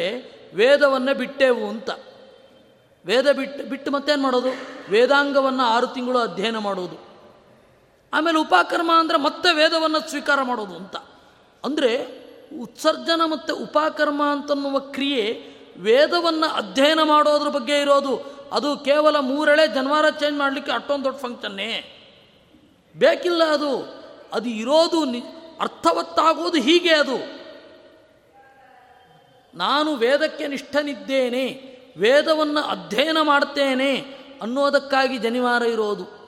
[0.55, 1.89] ವೇದವನ್ನೇ ಬಿಟ್ಟೆವು ಅಂತ.
[3.05, 4.49] ವೇದ ಬಿಟ್ಟು ಬಿಟ್ಟು ಮತ್ತೇನು ಮಾಡೋದು?
[4.89, 6.97] ವೇದಾಂಗವನ್ನು ಆರು ತಿಂಗಳು ಅಧ್ಯಯನ ಮಾಡೋದು.
[8.13, 10.95] ಆಮೇಲೆ ಉಪಕರ್ಮ ಅಂದರೆ ಮತ್ತೆ ವೇದವನ್ನು ಸ್ವೀಕಾರ ಮಾಡೋದು ಅಂತ.
[11.63, 11.91] ಅಂದರೆ
[12.61, 15.23] ಉತ್ಸರ್ಜನ ಮತ್ತು ಉಪಕರ್ಮ ಅಂತನ್ನುವ ಕ್ರಿಯೆ
[15.77, 18.38] ವೇದವನ್ನು ಅಧ್ಯಯನ ಮಾಡೋದ್ರ ಬಗ್ಗೆ ಇರೋದು.
[18.51, 21.95] ಅದು ಕೇವಲ ಮೂರೆಳೆ ಜನವಾರ ಚೇಂಜ್ ಮಾಡಲಿಕ್ಕೆ ಅಷ್ಟೊಂದು ದೊಡ್ಡ ಫಂಕ್ಷನ್ನೇ
[22.97, 23.99] ಬೇಕಿಲ್ಲ ಅದು.
[24.33, 25.19] ಅದು ಇರೋದು ನಿ,
[25.61, 27.39] ಅರ್ಥವತ್ತಾಗೋದು ಹೀಗೆ ಅದು.
[29.57, 33.95] ನಾನು ವೇದಕ್ಕೆ ನಿಷ್ಠನಿದ್ದೇನೆ, ವೇದವನ್ನು ಅಧ್ಯಯನ ಮಾಡ್ತೇನೆ
[34.41, 36.19] ಅನ್ನೋದಕ್ಕಾಗಿ ಜನಿವಾರ ಇರೋದು.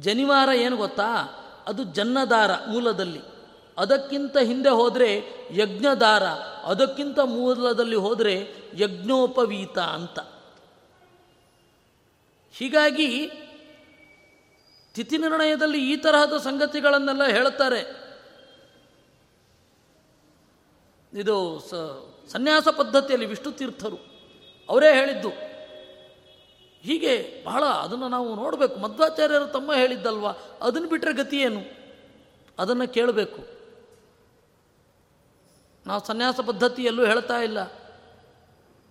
[0.00, 1.16] ಜನಿವಾರ ಏನು ಗೊತ್ತಾ?
[1.66, 3.20] ಅದು ಜನ್ನದಾರ ಮೂಲದಲ್ಲಿ.
[3.78, 6.22] ಅದಕ್ಕಿಂತ ಹಿಂದೆ ಹೋದರೆ ಯಜ್ಞದಾರ,
[6.64, 10.18] ಅದಕ್ಕಿಂತ ಮೂಲದಲ್ಲಿ ಹೋದರೆ ಯಜ್ಞೋಪವೀತ ಅಂತ.
[12.56, 13.30] ಹೀಗಾಗಿ
[14.94, 18.04] ತಿಥಿ ನಿರ್ಣಯದಲ್ಲಿ ಈ ತರಹದ ಸಂಗತಿಗಳನ್ನೆಲ್ಲ ಹೇಳುತ್ತಾರೆ.
[21.14, 21.74] ಇದು ಸ
[22.32, 23.96] ಸನ್ಯಾಸ ಪದ್ಧತಿಯಲ್ಲಿ ವಿಷ್ಣು ತೀರ್ಥರು.
[24.68, 25.28] ಅವರೇ ಹೇಳಿದ್ದು.
[26.80, 28.76] ಹೀಗೆ ಬಹಳ ಅದನ್ನು ನಾವು ನೋಡಬೇಕು.
[28.76, 30.28] ಮಧ್ವಾಚಾರ್ಯರು ತಮ್ಮ ಹೇಳಿದ್ದಲ್ವ?
[30.60, 31.60] ಅದನ್ನು ಬಿಟ್ಟರೆ ಏನು?
[32.58, 33.46] ಅದನ್ನು ಕೇಳಬೇಕು.
[35.86, 37.58] ನಾವು ಸನ್ಯಾಸ ಪದ್ಧತಿಯಲ್ಲೂ ಹೇಳ್ತಾ ಇಲ್ಲ.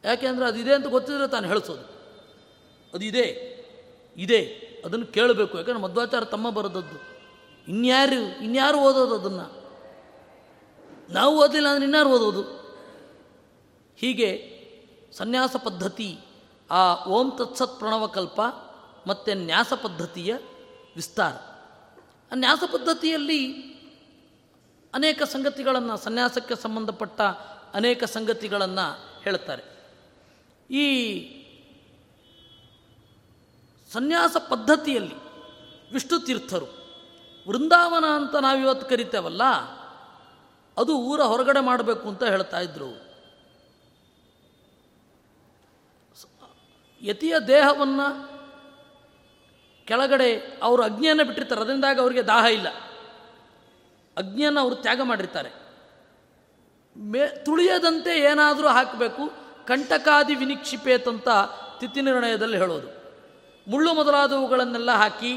[0.04, 1.94] ಯಾಕೆಂದರೆ ಅದಿದೆ ಅಂತ ಗೊತ್ತಿದ್ರೆ ತಾನು ಹೇಳಿಸೋದು.
[2.94, 3.06] ಅದು
[4.18, 4.46] ಇದೆ,
[4.86, 5.58] ಅದನ್ನು ಕೇಳಬೇಕು.
[5.58, 7.14] ಯಾಕಂದರೆ ಮಧ್ವಾಚಾರ ತಮ್ಮ ಬರೆದದ್ದು.
[7.68, 9.64] ಇನ್ಯಾರು ಇನ್ಯಾರು ಓದೋದು ಅದನ್ನು?
[11.14, 12.44] ನಾವು ಓದಿಲ್ಲ ಅಂದರೆ ಇನ್ಯಾರು ಓದೋದು?
[13.98, 14.54] ಹೀಗೆ
[15.12, 16.20] ಸನ್ಯಾಸ ಪದ್ಧತಿ,
[16.72, 18.42] ಆ ಓಂ ತತ್ಸತ್ ಪ್ರಣವಕಲ್ಪ
[19.08, 20.36] ಮತ್ತು ನ್ಯಾಸ ಪದ್ಧತಿಯ
[20.96, 21.34] ವಿಸ್ತಾರ.
[22.32, 23.54] ಆ ನ್ಯಾಸ ಪದ್ಧತಿಯಲ್ಲಿ
[24.94, 27.22] ಅನೇಕ ಸಂಗತಿಗಳನ್ನು, ಸನ್ಯಾಸಕ್ಕೆ ಸಂಬಂಧಪಟ್ಟ
[27.74, 29.64] ಅನೇಕ ಸಂಗತಿಗಳನ್ನು ಹೇಳ್ತಾರೆ.
[30.74, 30.86] ಈ
[33.94, 35.16] ಸನ್ಯಾಸ ಪದ್ಧತಿಯಲ್ಲಿ
[35.94, 36.84] ವಿಷ್ಣು ತೀರ್ಥರು
[37.48, 39.44] ವೃಂದಾವನ ಅಂತ ನಾವಿವತ್ತು ಕರಿತೇವಲ್ಲ,
[40.78, 43.14] ಅದು ಊರ ಹೊರಗಡೆ ಮಾಡಬೇಕು ಅಂತ ಹೇಳ್ತಾ ಇದ್ರು.
[47.02, 48.08] ಯತಿಯ ದೇಹವನ್ನು
[49.86, 52.68] ಕೆಳಗಡೆ ಅವರು ಅಗ್ನಿಯನ್ನು ಬಿಟ್ಟಿರ್ತಾರೆ, ಅದರಿಂದಾಗಿ ಅವರಿಗೆ ದಾಹ ಇಲ್ಲ.
[54.18, 55.52] ಅಗ್ನಿಯನ್ನು ಅವರು ತ್ಯಾಗ ಮಾಡಿರ್ತಾರೆ.
[56.98, 59.32] ಮೇ, ತುಳಿಯದಂತೆ ಏನಾದರೂ ಹಾಕಬೇಕು,
[59.66, 61.30] ಕಂಟಕಾದಿ ವಿನಿಕ್ಷಿಪೇತಂತ
[61.80, 63.03] ತಿಥಿ ನಿರ್ಣಯದಲ್ಲಿ ಹೇಳೋದು.
[63.68, 65.32] ಮುಳ್ಳು ಮೊದಲಾದವುಗಳನ್ನೆಲ್ಲ ಹಾಕಿ,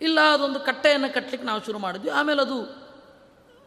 [0.00, 2.08] ಇಲ್ಲ, ಅದೊಂದು ಕಟ್ಟೆಯನ್ನು ಕಟ್ಟಲಿಕ್ಕೆ ನಾವು ಶುರು ಮಾಡಿದ್ವಿ.
[2.08, 2.58] ಆಮೇಲೆ ಅದು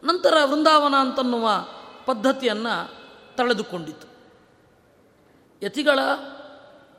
[0.02, 1.48] ನಂತರ ವೃಂದಾವನ ಅಂತನ್ನುವ
[2.06, 2.74] ಪದ್ಧತಿಯನ್ನು
[3.36, 4.08] ತಳೆದುಕೊಂಡಿತು
[5.62, 5.98] ಯತಿಗಳ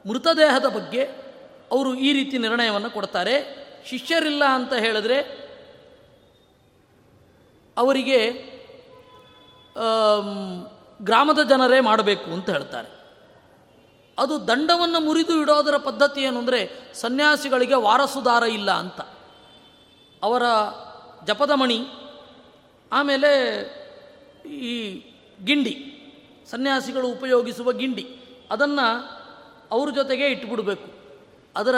[0.09, 1.03] ಮೃತದೇಹದ ಬಗ್ಗೆ
[1.71, 3.35] ಅವರು ಈ ರೀತಿ ನಿರ್ಣಯವನ್ನು ಕೊಡ್ತಾರೆ.
[3.85, 5.43] ಶಿಷ್ಯರಿಲ್ಲ ಅಂತ ಹೇಳಿದ್ರೆ
[7.77, 8.19] ಅವರಿಗೆ
[11.01, 13.02] ಗ್ರಾಮದ ಜನರೇ ಮಾಡಬೇಕು ಅಂತ ಹೇಳ್ತಾರೆ.
[14.17, 19.01] ಅದು ದಂಡವನ್ನು ಮುರಿದು ಇಡೋದರ ಪದ್ಧತಿ ಏನು ಅಂದರೆ ಸನ್ಯಾಸಿಗಳಿಗೆ ವಾರಸುದಾರ ಇಲ್ಲ ಅಂತ.
[20.23, 20.43] ಅವರ
[21.25, 21.79] ಜಪದ ಮಣಿ,
[22.91, 23.31] ಆಮೇಲೆ
[24.49, 24.93] ಈ
[25.45, 25.75] ಗಿಂಡಿ,
[26.51, 28.05] ಸನ್ಯಾಸಿಗಳು ಉಪಯೋಗಿಸುವ ಗಿಂಡಿ,
[28.51, 28.85] ಅದನ್ನು
[29.71, 30.87] ಅವ್ರ ಜೊತೆಗೆ ಇಟ್ಬಿಡಬೇಕು.
[31.55, 31.75] ಅದರ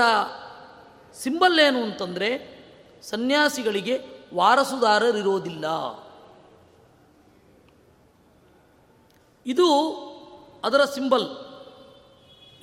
[1.14, 2.30] ಸಿಂಬಲ್ ಏನು ಅಂತಂದರೆ
[3.02, 4.00] ಸನ್ಯಾಸಿಗಳಿಗೆ
[4.34, 5.66] ವಾರಸುದಾರರಿರೋದಿಲ್ಲ.
[9.46, 9.68] ಇದು
[10.64, 11.45] ಅದರ ಸಿಂಬಲ್.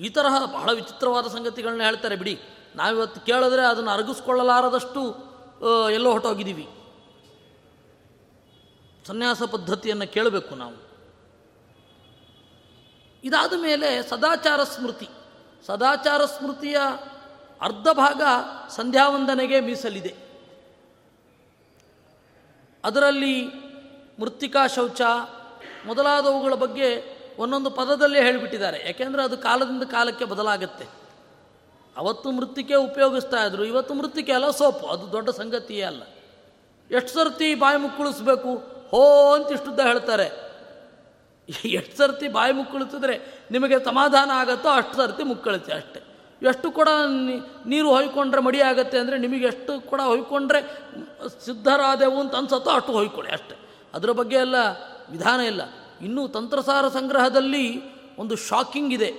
[0.02, 2.40] ಈ ತರಹ ಬಹಳ ವಿಚಿತ್ರವಾದ ಸಂಗತಿಗಳನ್ನ ಹೇಳ್ತಾರೆ, ಬಿಡಿ.
[2.76, 5.00] ನಾವಿವತ್ತು ಕೇಳಿದ್ರೆ ಅದನ್ನು ಅರಗಿಸ್ಕೊಳ್ಳಲಾರದಷ್ಟು
[5.90, 6.68] ಎಲ್ಲೋ ಹೊಟ್ಟೋಗಿದ್ದೀವಿ
[9.06, 10.92] ಸನ್ಯಾಸ ಪದ್ಧತಿಯನ್ನು ಕೇಳಬೇಕು ನಾವು.
[13.24, 15.08] ಇದಾದ ಮೇಲೆ ಸದಾಚಾರ ಸ್ಮೃತಿ.
[15.66, 16.76] ಸದಾಚಾರ ಸ್ಮೃತಿಯ
[17.60, 18.22] ಅರ್ಧ ಭಾಗ
[18.68, 20.16] ಸಂಧ್ಯಾವಂದನೆಗೆ ಮೀಸಲಿದೆ.
[22.84, 23.46] ಅದರಲ್ಲಿ
[24.20, 25.00] ಮೃತ್ತಿಕಾ ಶೌಚ
[25.86, 28.82] ಮೊದಲಾದವುಗಳ ಬಗ್ಗೆ ಒಂದೊಂದು ಪದದಲ್ಲೇ ಹೇಳಿಬಿಟ್ಟಿದ್ದಾರೆ.
[28.86, 30.86] ಯಾಕೆಂದರೆ ಅದು ಕಾಲದಿಂದ ಕಾಲಕ್ಕೆ ಬದಲಾಗುತ್ತೆ.
[31.96, 36.02] ಅವತ್ತು ಮೃತ್ತಿಕೆ ಉಪಯೋಗಿಸ್ತಾ ಇದ್ರು, ಇವತ್ತು ಮೃತ್ತಿಕೆ ಅಲ್ಲ ಸೋಪು, ಅದು ದೊಡ್ಡ ಸಂಗತಿಯೇ ಅಲ್ಲ.
[36.90, 38.54] ಎಷ್ಟು ಸರ್ತಿ ಬಾಯಿ ಮುಕ್ಕುಳಿಸ್ಬೇಕು
[38.88, 40.52] ಹೋ ಅಂತ ಇಷ್ಟುದ್ದ ಹೇಳ್ತಾರೆ.
[41.64, 46.00] ಎಷ್ಟು ಸರ್ತಿ ಬಾಯಿ ಮುಕ್ಕುಳಿಸಿದ್ರೆ ನಿಮಗೆ ಸಮಾಧಾನ ಆಗುತ್ತೋ ಅಷ್ಟು ಸರ್ತಿ ಮುಕ್ಕಳಿಸಿ ಅಷ್ಟೆ.
[46.48, 46.88] ಎಷ್ಟು ಕೂಡ
[47.66, 50.62] ನೀರು ಹೊಯ್ಕೊಂಡ್ರೆ ಮಡಿ ಆಗುತ್ತೆ ಅಂದರೆ ನಿಮಗೆ ಎಷ್ಟು ಕೂಡ ಹೊಯ್ಕೊಂಡ್ರೆ
[51.44, 53.56] ಸಿದ್ಧರಾದೆವು ಅಂತ ಅನ್ಸತ್ತೋ ಅಷ್ಟು ಹೊಯ್ಕೊಳ್ಳಿ ಅಷ್ಟೆ.
[53.94, 54.54] ಅದರ ಬಗ್ಗೆ ಎಲ್ಲ
[55.10, 55.60] ವಿಧಾನ ಇಲ್ಲ.
[56.02, 57.66] ಇನ್ನು ತಂತ್ರಸಾರ ಸಂಗ್ರಹದಲ್ಲಿ
[58.16, 59.10] ಒಂದು ಶಾಕಿಂಗ್ ಇದೆ.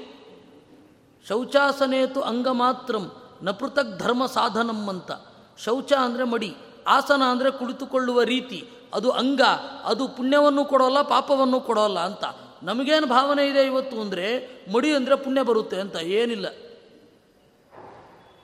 [1.28, 3.06] ಶೌಚಾಸನೇತು ಅಂಗ ಮಾತ್ರಂ
[3.44, 3.52] ನ
[3.98, 5.12] ಧರ್ಮ ಸಾಧನಂ ಅಂತ.
[5.58, 6.52] ಶೌಚ ಅಂದರೆ ಮಡಿ,
[6.88, 8.68] ಆಸನ ಅಂದರೆ ಕುಳಿತುಕೊಳ್ಳುವ ರೀತಿ.
[8.94, 9.42] ಅದು ಅಂಗ,
[9.84, 12.24] ಅದು ಪುಣ್ಯವನ್ನು ಕೊಡೋಲ್ಲ, ಪಾಪವನ್ನು ಕೊಡೋಲ್ಲ ಅಂತ.
[12.64, 14.26] ನಮಗೇನು ಭಾವನೆ ಇದೆ ಇವತ್ತು ಅಂದರೆ,
[14.74, 16.46] ಮಡಿ ಅಂದರೆ ಪುಣ್ಯ ಬರುತ್ತೆ ಅಂತ ಏನಿಲ್ಲ.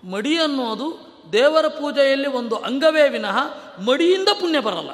[0.04, 0.88] ಮಡಿ ಅನ್ನೋದು
[1.34, 3.38] ದೇವರ ಪೂಜೆಯಲ್ಲಿ ಒಂದು ಅಂಗವೇ ವಿನಃ
[3.86, 4.90] ಮಡಿಯಿಂದ ಪುಣ್ಯ ಬರಲ್ಲ.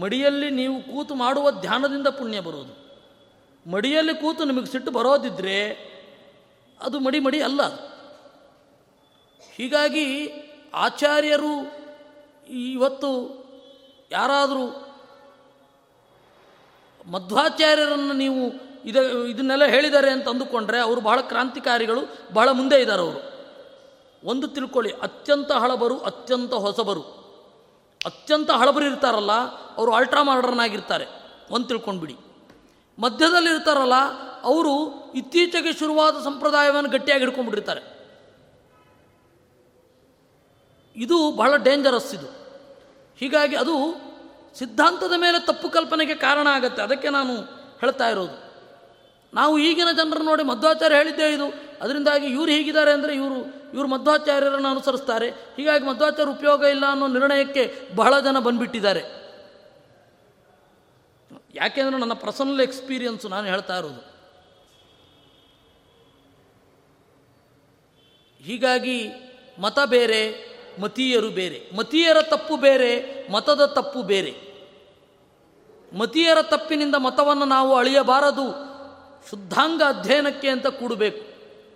[0.00, 2.90] ಮಡಿಯಲ್ಲಿ ನೀವು ಕೂತು ಮಾಡುವ ಧ್ಯಾನದಿಂದ ಪುಣ್ಯ ಬರೋದು.
[3.70, 5.90] ಮಡಿಯಲ್ಲಿ ಕೂತು ನಿಮಗೆ ಸಿಟ್ಟು ಬರೋದಿದ್ರೆ
[6.80, 7.62] ಅದು ಮಡಿ ಮಡಿ ಅಲ್ಲ.
[9.54, 10.28] ಹೀಗಾಗಿ
[10.74, 11.80] ಆಚಾರ್ಯರು
[12.48, 13.40] ಇವತ್ತು
[14.12, 14.86] ಯಾರಾದರೂ
[17.10, 18.96] ಮಧ್ವಾಚಾರ್ಯರನ್ನು ನೀವು ಇದ
[19.28, 22.00] ಇದನ್ನೆಲ್ಲ ಹೇಳಿದ್ದಾರೆ ಅಂತ ಅಂದುಕೊಂಡ್ರೆ ಅವರು ಬಹಳ ಕ್ರಾಂತಿಕಾರಿಗಳು,
[22.32, 23.30] ಬಹಳ ಮುಂದೆ ಇದ್ದಾರೆ ಅವರು.
[24.24, 27.19] ಒಂದು ತಿಳ್ಕೊಳ್ಳಿ, ಅತ್ಯಂತ ಹಳಬರು, ಅತ್ಯಂತ ಹೊಸಬರು.
[28.06, 29.32] ಅತ್ಯಂತ ಹಳಬರು ಇರ್ತಾರಲ್ಲ,
[29.76, 31.06] ಅವರು ಅಲ್ಟ್ರಾ ಮಾಡರ್ನ್ ಆಗಿರ್ತಾರೆ
[31.50, 32.16] ಒಂದು ತಿಳ್ಕೊಂಡ್ಬಿಡಿ.
[32.98, 33.94] ಮಧ್ಯದಲ್ಲಿ ಇರ್ತಾರಲ್ಲ,
[34.42, 38.00] ಅವರು ಇತ್ತೀಚೆಗೆ ಶುರುವಾದ ಸಂಪ್ರದಾಯವನ್ನು ಗಟ್ಟಿಯಾಗಿ ಹಿಡ್ಕೊಂಡ್ಬಿಟ್ಟಿರ್ತಾರೆ.
[40.96, 42.26] ಇದು ಬಹಳ ಡೇಂಜರಸ್ ಇದು.
[43.16, 43.94] ಹೀಗಾಗಿ ಅದು
[44.54, 46.82] ಸಿದ್ಧಾಂತದ ಮೇಲೆ ತಪ್ಪು ಕಲ್ಪನೆಗೆ ಕಾರಣ ಆಗುತ್ತೆ.
[46.82, 47.36] ಅದಕ್ಕೆ ನಾನು
[47.80, 48.50] ಹೇಳ್ತಾ ಇರೋದು.
[49.34, 51.69] ನಾವು ಈಗಿನ ಜನರು ನೋಡಿ ಮಧ್ವಾಚಾರ್ಯ ಹೇಳಿದ್ದೇ ಇದು.
[51.80, 55.30] ಅದರಿಂದಾಗಿ ಇವರು ಹೀಗಿದ್ದಾರೆ ಅಂದರೆ ಇವರು ಇವರು ಮಧ್ವಾಚಾರ್ಯರನ್ನು ಅನುಸರಿಸ್ತಾರೆ.
[55.30, 59.20] ಹೀಗಾಗಿ ಮಧ್ವಾಚಾರ್ಯ ಉಪಯೋಗ ಇಲ್ಲ ಅನ್ನೋ ನಿರ್ಣಯಕ್ಕೆ ಬಹಳ ಜನ ಬಂದ್ಬಿಟ್ಟಿದ್ದಾರೆ.
[61.54, 64.10] ಯಾಕೆಂದರೆ ನನ್ನ ಪರ್ಸನಲ್ ಎಕ್ಸ್ಪೀರಿಯನ್ಸು ನಾನು ಹೇಳ್ತಾ ಇರೋದು.
[68.44, 69.10] ಹೀಗಾಗಿ
[69.58, 70.50] ಮತ ಬೇರೆ,
[70.80, 71.76] ಮತೀಯರು ಬೇರೆ.
[71.76, 74.50] ಮತೀಯರ ತಪ್ಪು ಬೇರೆ, ಮತದ ತಪ್ಪು ಬೇರೆ.
[75.92, 78.70] ಮತೀಯರ ತಪ್ಪಿನಿಂದ ಮತವನ್ನು ನಾವು ಅಳಿಯಬಾರದು.
[79.30, 81.29] ಶುದ್ಧಾಂಗ ಅಧ್ಯಯನಕ್ಕೆ ಅಂತ ಕೂಡಬೇಕು.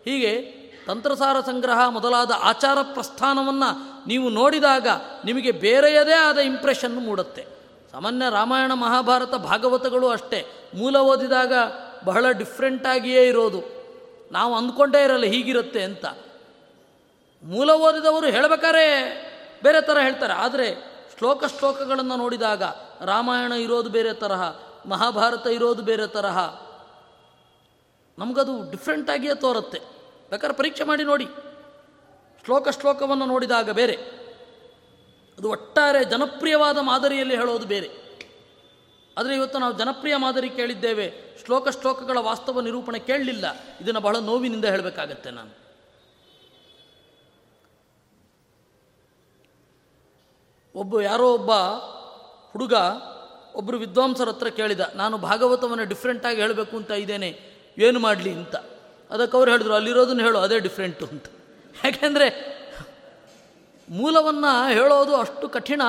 [0.05, 4.89] ಹೀಗೆ ತಂತ್ರಸಾರ ಸಂಗ್ರಹ ಮೊದಲಾದ ಆಚಾರ ಪ್ರಸ್ಥಾನವನ್ನು ನೀವು ನೋಡಿದಾಗ
[5.25, 7.47] ನಿಮಗೆ ಬೇರೆಯದೇ ಆದ ಇಂಪ್ರೆಷನ್ನು ಮೂಡುತ್ತೆ.
[7.93, 10.71] ಸಾಮಾನ್ಯ ರಾಮಾಯಣ ಮಹಾಭಾರತ ಭಾಗವತಗಳು ಅಷ್ಟೇ.
[10.75, 11.53] ಮೂಲ ಓದಿದಾಗ
[12.05, 13.63] ಬಹಳ ಡಿಫ್ರೆಂಟಾಗಿಯೇ ಇರೋದು.
[14.33, 16.07] ನಾವು ಅಂದ್ಕೊಂಡೇ ಇರಲ್ಲ ಹೀಗಿರುತ್ತೆ ಅಂತ.
[17.43, 18.87] ಮೂಲ ಓದಿದವರು ಹೇಳಬೇಕಾರೆ
[19.63, 20.33] ಬೇರೆ ಥರ ಹೇಳ್ತಾರೆ.
[20.33, 22.63] ಆದರೆ ಶ್ಲೋಕ ಶ್ಲೋಕಗಳನ್ನು ನೋಡಿದಾಗ
[23.05, 24.43] ರಾಮಾಯಣ ಇರೋದು ಬೇರೆ ತರಹ,
[24.87, 26.39] ಮಹಾಭಾರತ ಇರೋದು ಬೇರೆ ತರಹ.
[28.19, 29.94] ನಮಗದು ಡಿಫ್ರೆಂಟಾಗಿಯೇ ತೋರುತ್ತೆ.
[30.35, 31.27] ಬೇಕಾದ್ರೆ ಪರೀಕ್ಷೆ ಮಾಡಿ ನೋಡಿ.
[32.45, 33.97] ಶ್ಲೋಕ ಶ್ಲೋಕವನ್ನು ನೋಡಿದಾಗ ಬೇರೆ.
[35.39, 38.05] ಅದು ಒಟ್ಟಾರೆ ಜನಪ್ರಿಯವಾದ ಮಾದರಿಯಲ್ಲಿ ಹೇಳೋದು ಬೇರೆ.
[39.19, 41.13] ಆದರೆ ಇವತ್ತು ನಾವು ಜನಪ್ರಿಯ ಮಾದರಿ ಕೇಳಿದ್ದೇವೆ.
[41.45, 43.45] ಶ್ಲೋಕ ಶ್ಲೋಕಗಳ ವಾಸ್ತವ ನಿರೂಪಣೆ ಕೇಳಲಿಲ್ಲ.
[43.81, 45.65] ಇದನ್ನು ಬಹಳ ನೋವಿನಿಂದ ಹೇಳಬೇಕಾಗತ್ತೆ ನಾನು.
[50.75, 51.51] ಒಬ್ಬ ಯಾರೋ ಒಬ್ಬ
[52.53, 52.75] ಹುಡುಗ
[53.55, 57.41] ಒಬ್ಬರು ವಿದ್ವಾಂಸರ ಹತ್ರ ಕೇಳಿದ, ನಾನು ಭಾಗವತವನ್ನು ಡಿಫ್ರೆಂಟಾಗಿ ಹೇಳಬೇಕು ಅಂತ ಇದ್ದೇನೆ.
[57.79, 58.33] ಏನು ಮಾಡಲಿ?
[58.33, 58.57] ಅಂತ.
[59.15, 61.25] ಅದಕ್ಕೆ ಅವ್ರು ಹೇಳಿದ್ರು, ಅಲ್ಲಿರೋದನ್ನ ಹೇಳು, ಅದೇ ಡಿಫ್ರೆಂಟು ಅಂತ.
[61.85, 62.55] ಯಾಕೆಂದರೆ
[63.89, 65.83] ಮೂಲವನ್ನು ಹೇಳೋದು ಅಷ್ಟು ಕಠಿಣ,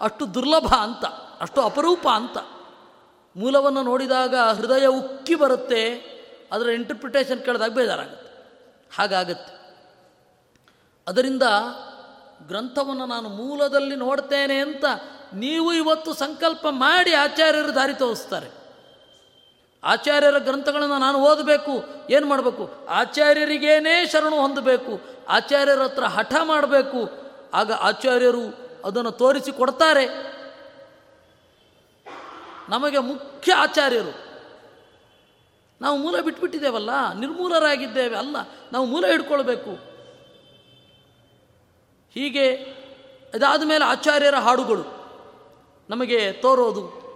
[0.00, 1.04] ಅಷ್ಟು ದುರ್ಲಭ ಅಂತ,
[1.40, 2.38] ಅಷ್ಟು ಅಪರೂಪ ಅಂತ.
[3.36, 5.94] ಮೂಲವನ್ನು ನೋಡಿದಾಗ ಹೃದಯ ಉಕ್ಕಿ ಬರುತ್ತೆ,
[6.52, 8.28] ಅದರ ಇಂಟರ್ಪ್ರಿಟೇಷನ್ ಕೇಳಿದಾಗ ಬೇಜಾರಾಗುತ್ತೆ.
[8.96, 9.76] ಹಾಗಾಗತ್ತೆ.
[11.08, 11.42] ಅದರಿಂದ
[12.46, 14.84] ಗ್ರಂಥವನ್ನು ನಾನು ಮೂಲದಲ್ಲಿ ನೋಡ್ತೇನೆ ಅಂತ
[15.34, 18.57] ನೀವು ಇವತ್ತು ಸಂಕಲ್ಪ ಮಾಡಿ ಆಚಾರ್ಯರು ದಾರಿ ತೋರಿಸ್ತಾರೆ.
[19.84, 22.86] ಆಚಾರ್ಯರ ಗ್ರಂಥಗಳನ್ನು ನಾನು ಓದಬೇಕು, ಏನು ಮಾಡಬೇಕು?
[22.88, 27.10] ಆಚಾರ್ಯರಿಗೇನೇ ಶರಣು ಹೊಂದಬೇಕು, ಆಚಾರ್ಯರ ಹತ್ರ ಹಠ ಮಾಡಬೇಕು.
[27.54, 30.06] ಆಗ ಆಚಾರ್ಯರು ಅದನ್ನು ತೋರಿಸಿ ಕೊಡ್ತಾರೆ.
[32.68, 34.28] ನಮಗೆ ಮುಖ್ಯ ಆಚಾರ್ಯರು.
[35.80, 38.36] ನಾವು ಮೂಲ ಬಿಟ್ಬಿಟ್ಟಿದ್ದೇವಲ್ಲ, ನಿರ್ಮೂಲರಾಗಿದ್ದೇವೆ ಅಲ್ಲ,
[38.72, 39.70] ನಾವು ಮೂಲ ಹಿಡ್ಕೊಳ್ಬೇಕು.
[42.14, 42.46] ಹೀಗೆ
[43.34, 44.84] ಇದಾದ ಮೇಲೆ ಆಚಾರ್ಯರ ಹಾಡುಗಳು
[45.90, 47.07] ನಮಗೆ ತೋರೋದು.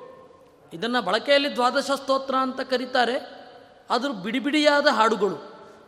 [0.72, 3.42] ಇದನ್ನು ಬಳಕೆಯಲ್ಲಿ ದ್ವಾದಶ ಸ್ತೋತ್ರ ಅಂತ ಕರೀತಾರೆ.
[3.90, 5.38] ಆದರೂ ಬಿಡಿಬಿಡಿಯಾದ ಹಾಡುಗಳು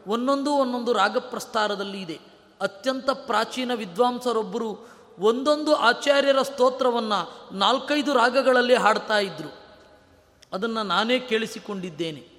[0.07, 2.21] ಒಂದೊಂದು ಒಂದೊಂದು ರಾಗ ಪ್ರಸ್ತಾರದಲ್ಲಿ ಇದೆ.
[2.61, 9.55] ಅತ್ಯಂತ ಪ್ರಾಚೀನ ವಿದ್ವಾಂಸರೊಬ್ಬರು ಒಂದೊಂದು ಆಚಾರ್ಯರ ಸ್ತೋತ್ರವನ್ನು ನಾಲ್ಕೈದು ರಾಗಗಳಲ್ಲಿ ಹಾಡ್ತಾ ಇದ್ದರು
[10.53, 12.35] ಅದನ್ನು ನಾನೇ ಕೇಳಿಸಿಕೊಂಡಿದ್ದೇನೆ.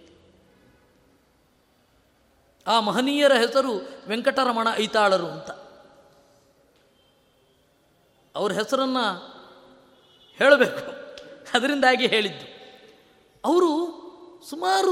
[2.67, 5.51] ಆ ಮಹನೀಯರ ಹೆಸರು ವೆಂಕಟರಮಣ ಐತಾಳರು ಅಂತ.
[8.35, 9.19] ಅವ್ರ ಹೆಸರನ್ನು
[10.37, 10.94] ಹೇಳಬೇಕು.
[11.53, 12.55] ಅದರಿಂದಾಗಿ ಹೇಳಿದ್ದು.
[13.45, 13.95] ಅವರು
[14.49, 14.91] ಸುಮಾರು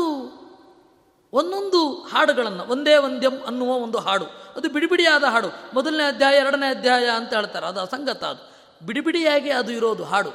[1.34, 4.26] ಒಂದೊಂದು ಹಾಡುಗಳನ್ನು, ಒಂದೇ ಒಂದ್ಯಂ ಅನ್ನುವ ಒಂದು ಹಾಡು.
[4.26, 5.48] ಅದು ಬಿಡಿಬಿಡಿಯಾದ ಹಾಡು.
[5.74, 7.66] ಮೊದಲನೇ ಅಧ್ಯಾಯ, ಎರಡನೇ ಅಧ್ಯಾಯ ಅಂತ ಹೇಳ್ತಾರೆ.
[7.66, 8.54] ಅದು ಅಸಂಗತ ಅದು.
[8.86, 10.30] ಬಿಡಿಬಿಡಿಯಾಗಿ ಅದು ಇರೋದು ಹಾಡು.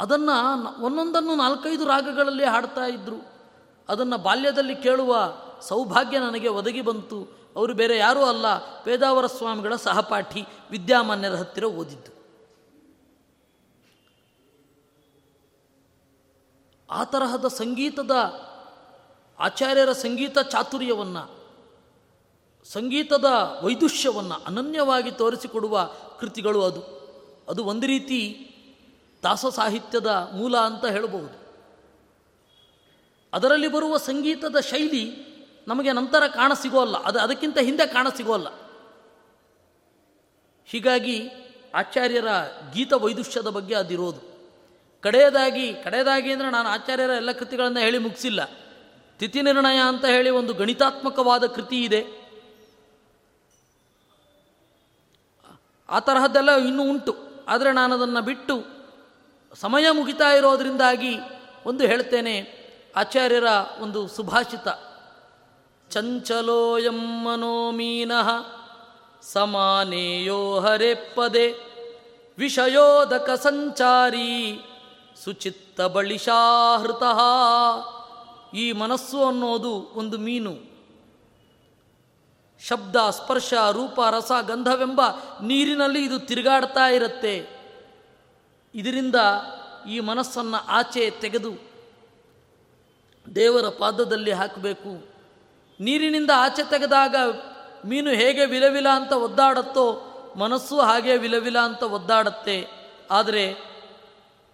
[0.00, 3.24] ಅದನ್ನು ಒಂದೊಂದನ್ನು ನಾಲ್ಕೈದು ರಾಗಗಳಲ್ಲಿ ಹಾಡ್ತಾ ಇದ್ದರು
[3.88, 5.32] ಅದನ್ನು ಬಾಲ್ಯದಲ್ಲಿ ಕೇಳುವ
[5.62, 7.38] ಸೌಭಾಗ್ಯ ನನಗೆ ಒದಗಿ ಬಂತು.
[7.56, 8.58] ಅವರು ಬೇರೆ ಯಾರೂ ಅಲ್ಲ.
[8.82, 12.15] ಪೇದಾವರ ಸ್ವಾಮಿಗಳ ಸಹಪಾಠಿ, ವಿದ್ಯಾಮಾನ್ಯರ ಹತ್ತಿರ ಓದಿದ್ದು.
[16.90, 18.10] ಆ ತರಹದ ಸಂಗೀತದ
[19.38, 21.46] ಆಚಾರ್ಯರ ಸಂಗೀತ ಚಾತುರ್ಯವನ್ನು,
[22.72, 23.24] ಸಂಗೀತದ
[23.62, 26.96] ವೈದುಷ್ಯವನ್ನು ಅನನ್ಯವಾಗಿ ತೋರಿಸಿಕೊಡುವ ಕೃತಿಗಳು ಅದು.
[27.48, 28.50] ಅದು ಒಂದು ರೀತಿ
[29.22, 31.46] ದಾಸ ಸಾಹಿತ್ಯದ ಮೂಲ ಅಂತ ಹೇಳಬಹುದು.
[33.32, 35.26] ಅದರಲ್ಲಿ ಬರುವ ಸಂಗೀತದ ಶೈಲಿ
[35.68, 38.46] ನಮಗೆ ನಂತರ ಕಾಣಸಿಗೋಲ್ಲ ಅದು ಅದಕ್ಕಿಂತ ಹಿಂದೆ ಕಾಣಸಿಗೋಲ್ಲ
[40.66, 41.28] ಹೀಗಾಗಿ
[41.74, 42.26] ಆಚಾರ್ಯರ
[42.72, 44.35] ಗೀತ ವೈದುಷ್ಯದ ಬಗ್ಗೆ ಅದಿರೋದು.
[45.02, 48.40] ಕಡೆಯದಾಗಿ ಕಡೆಯದಾಗಿ ಅಂದರೆ ನಾನು ಆಚಾರ್ಯರ ಎಲ್ಲ ಕೃತಿಗಳನ್ನು ಹೇಳಿ ಮುಗಿಸಿಲ್ಲ.
[49.20, 52.00] ತಿಥಿ ನಿರ್ಣಯ ಅಂತ ಹೇಳಿ ಒಂದು ಗಣಿತಾತ್ಮಕವಾದ ಕೃತಿ ಇದೆ.
[55.88, 57.12] ಆ ತರಹದ್ದೆಲ್ಲ ಇನ್ನೂ ಉಂಟು.
[57.48, 58.54] ಆದರೆ ನಾನು ಅದನ್ನು ಬಿಟ್ಟು
[59.54, 61.14] ಸಮಯ ಮುಗಿತಾ ಇರೋದರಿಂದಾಗಿ
[61.66, 62.34] ಒಂದು ಹೇಳ್ತೇನೆ,
[62.96, 63.48] ಆಚಾರ್ಯರ
[63.80, 64.68] ಒಂದು ಸುಭಾಷಿತ.
[65.90, 68.28] ಚಂಚಲೋಯಂ ಮನೋಮೀನಃ
[69.22, 71.46] ಸಮಾನೇಯೋ ಹರೆ ಪದೇ
[72.38, 74.32] ವಿಷಯೋದಕ ಸಂಚಾರಿ
[75.24, 77.02] ಸುಚಿತ್ತ ಬಳಿಶಾಹೃತ
[78.54, 80.76] ಈ ಮನಸ್ಸು ಅನ್ನೋದು ಒಂದು ಮೀನು.
[82.66, 85.00] ಶಬ್ದ, ಸ್ಪರ್ಶ, ರೂಪ, ರಸ, ಗಂಧವೆಂಬ
[85.42, 87.48] ನೀರಿನಲ್ಲಿ ಇದು ತಿರುಗಾಡ್ತಾ ಇರುತ್ತೆ.
[88.74, 89.14] ಇದರಿಂದ
[89.90, 91.50] ಈ ಮನಸ್ಸನ್ನು ಆಚೆ ತೆಗೆದು
[93.34, 95.08] ದೇವರ ಪಾದದಲ್ಲಿ ಹಾಕಬೇಕು.
[95.80, 97.16] ನೀರಿನಿಂದ ಆಚೆ ತೆಗೆದಾಗ
[97.84, 102.66] ಮೀನು ಹೇಗೆ ವಿಲವಿಲ ಅಂತ ಒದ್ದಾಡುತ್ತೋ ಮನಸ್ಸು ಹಾಗೆ ವಿಲವಿಲ ಅಂತ ಒದ್ದಾಡುತ್ತೆ.
[103.10, 103.75] ಆದರೆ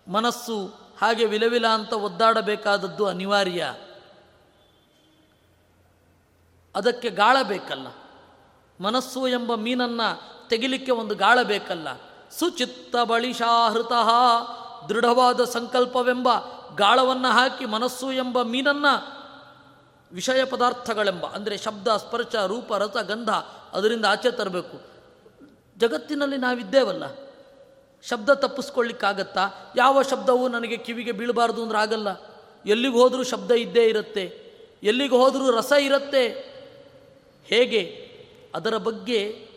[0.08, 0.66] ಮನಸ್ಸು
[1.02, 3.74] ಹಾಗೆ ವಿಲವಿಲ ಅಂತ ಒದ್ದಾಡಬೇಕಾದದ್ದು ಅನಿವಾರ್ಯ.
[6.76, 7.86] ಅದಕ್ಕೆ ಗಾಳ ಬೇಕಲ್ಲ.
[8.80, 11.88] ಮನಸ್ಸು ಎಂಬ ಮೀನನ್ನು ತೆಗಿಲಿಕ್ಕೆ ಒಂದು ಗಾಳ ಬೇಕಲ್ಲ.
[12.38, 13.92] ಸುಚಿತ್ತ ಬಳಿಶಾಹೃತ
[14.88, 16.28] ದೃಢವಾದ ಸಂಕಲ್ಪವೆಂಬ
[16.76, 19.22] ಗಾಳವನ್ನು ಹಾಕಿ ಮನಸ್ಸು ಎಂಬ ಮೀನನ್ನು
[20.12, 23.28] ವಿಷಯ ಪದಾರ್ಥಗಳೆಂಬ, ಅಂದರೆ ಶಬ್ದ, ಸ್ಪರ್ಶ, ರೂಪ, ರಸ, ಗಂಧ
[23.72, 24.80] ಅದರಿಂದ ಆಚೆ ತರಬೇಕು.
[25.78, 27.31] ಜಗತ್ತಿನಲ್ಲಿ ನಾವಿದ್ದೇವಲ್ಲ.
[28.08, 29.72] ಶಬ್ದ ತಪ್ಪಿಸ್ಕೊಳ್ಳಿಕ್ಕಾಗತ್ತಾ?
[29.76, 32.08] ಯಾವ ಶಬ್ದವೂ ನನಗೆ ಕಿವಿಗೆ ಬೀಳಬಾರ್ದು ಅಂದ್ರೆ ಆಗಲ್ಲ.
[32.66, 34.42] ಎಲ್ಲಿಗೆ ಹೋದರೂ ಶಬ್ದ ಇದ್ದೇ ಇರುತ್ತೆ.
[34.82, 36.52] ಎಲ್ಲಿಗೆ ಹೋದರೂ ರಸ ಇರುತ್ತೆ.
[37.44, 38.12] ಹೇಗೆ?
[38.54, 39.48] ಅದರ ಬಗ್ಗೆ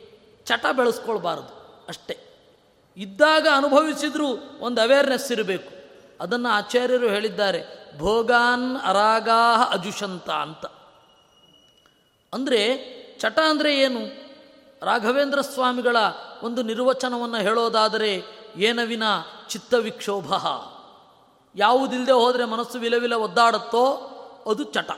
[0.45, 2.17] ಚಟ ಬೆಳೆಸ್ಕೊಳ್ಬಾರದು ಅಷ್ಟೇ.
[2.97, 5.73] ಇದ್ದಾಗ ಅನುಭವಿಸಿದರೂ ಒಂದು ಅವೇರ್ನೆಸ್ ಇರಬೇಕು.
[6.19, 10.65] ಅದನ್ನು ಆಚಾರ್ಯರು ಹೇಳಿದ್ದಾರೆ, ಭೋಗಾನ್ ಅರಾಗಾಹ ಅಜುಷಂತ ಅಂತ.
[12.33, 12.77] ಅಂದರೆ
[13.19, 14.25] ಚಟ ಅಂದರೆ ಏನು?
[14.81, 15.97] ರಾಘವೇಂದ್ರ ಸ್ವಾಮಿಗಳ
[16.43, 19.03] ಒಂದು ನಿರ್ವಚನವನ್ನು ಹೇಳೋದಾದರೆ ಏನವಿನ
[19.47, 20.33] ಚಿತ್ತವಿಕ್ಷೋಭ?
[21.55, 24.11] ಯಾವುದಿಲ್ಲದೆ ಹೋದರೆ ಮನಸ್ಸು ವಿಲವಿಲ ಒದ್ದಾಡುತ್ತೋ
[24.51, 24.91] ಅದು ಚಟ.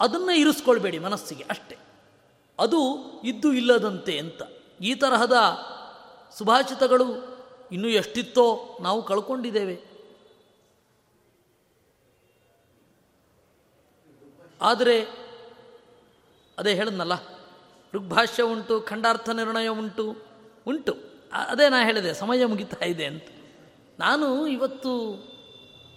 [0.00, 1.78] ಅದನ್ನು ಇರಿಸ್ಕೊಳ್ಬೇಡಿ ಮನಸ್ಸಿಗೆ ಅಷ್ಟೇ.
[2.58, 4.42] ಅದು ಇದ್ದು ಇಲ್ಲದಂತೆ ಅಂತ.
[4.80, 5.32] ಈ ತರಹದ
[6.38, 7.04] ಸುಭಾಷಿತಗಳು
[7.72, 9.94] ಇನ್ನೂ ಎಷ್ಟಿತ್ತೋ ನಾವು ಕಳ್ಕೊಂಡಿದ್ದೇವೆ.
[14.62, 15.24] ಆದರೆ
[16.58, 17.12] ಅದೇ ಹೇಳಿದ್ನಲ್ಲ,
[17.94, 20.16] ಋಗ್ಭಾಷ್ಯ ಉಂಟು, ಖಂಡಾರ್ಥ ನಿರ್ಣಯ ಉಂಟು
[20.66, 21.13] ಉಂಟು.
[21.34, 23.24] ಅದೇ ನಾ ಹೇಳಿದೆ, ಸಮಯ ಮುಗಿತಾ ಇದೆ ಅಂತ.
[23.98, 24.92] ನಾನು ಇವತ್ತು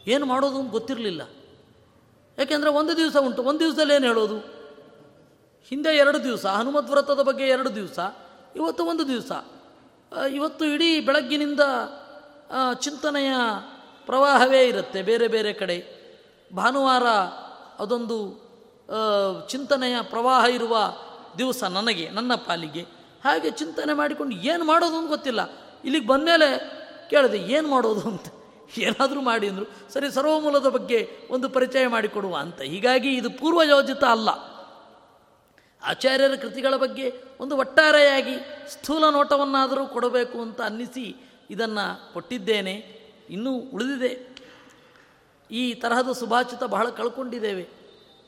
[0.07, 1.21] ಏನು ಮಾಡೋದು ಅಂತ ಗೊತ್ತಿರಲಿಲ್ಲ.
[2.37, 4.37] ಯಾಕೆಂದರೆ ಒಂದು ದಿವಸ ಉಂಟು, ಒಂದು ದಿವಸದಲ್ಲಿ ಏನು ಹೇಳೋದು?
[5.69, 7.99] ಹಿಂದೆ ಎರಡು ದಿವಸ, ಹನುಮದ್ ವ್ರತದ ಬಗ್ಗೆ ಎರಡು ದಿವಸ,
[8.55, 9.31] ಇವತ್ತು ಒಂದು ದಿವಸ.
[10.33, 11.59] ಇವತ್ತು ಇಡೀ ಬೆಳಗ್ಗಿನಿಂದ
[12.79, 13.31] ಚಿಂತನೆಯ
[14.05, 15.77] ಪ್ರವಾಹವೇ ಇರುತ್ತೆ ಬೇರೆ ಬೇರೆ ಕಡೆ.
[16.55, 17.07] ಭಾನುವಾರ
[17.79, 18.17] ಅದೊಂದು
[19.47, 20.77] ಚಿಂತನೆಯ ಪ್ರವಾಹ ಇರುವ
[21.37, 22.96] ದಿವಸ ನನಗೆ, ನನ್ನ ಪಾಲಿಗೆ.
[23.27, 25.49] ಹಾಗೆ ಚಿಂತನೆ ಮಾಡಿಕೊಂಡು ಏನು ಮಾಡೋದು ಅಂತ ಗೊತ್ತಿಲ್ಲ.
[25.85, 26.71] ಇಲ್ಲಿಗೆ ಬಂದಮೇಲೆ
[27.09, 28.25] ಕೇಳಿದೆ, ಏನು ಮಾಡೋದು ಅಂತ.
[28.77, 32.61] ಏನಾದರೂ ಮಾಡಿ ಅಂದರು, ಸರಿ, ಸರ್ವಮೂಲದ ಬಗ್ಗೆ ಒಂದು ಪರಿಚಯ ಮಾಡಿಕೊಡುವ ಅಂತ.
[32.61, 34.29] ಹೀಗಾಗಿ ಇದು ಪೂರ್ವಯೋಜಿತ ಅಲ್ಲ.
[35.83, 38.35] ಆಚಾರ್ಯರ ಕೃತಿಗಳ ಬಗ್ಗೆ ಒಂದು ಒಟ್ಟಾರೆಯಾಗಿ
[38.67, 41.15] ಸ್ಥೂಲ ನೋಟವನ್ನಾದರೂ ಕೊಡಬೇಕು ಅಂತ ಅನ್ನಿಸಿ
[41.49, 42.73] ಇದನ್ನು ಕೊಟ್ಟಿದ್ದೇನೆ.
[43.29, 44.37] ಇನ್ನೂ ಉಳಿದಿದೆ.
[45.51, 47.67] ಈ ತರಹದ ಸುಭಾಷಿತ ಬಹಳ ಕಳ್ಕೊಂಡಿದ್ದೇವೆ.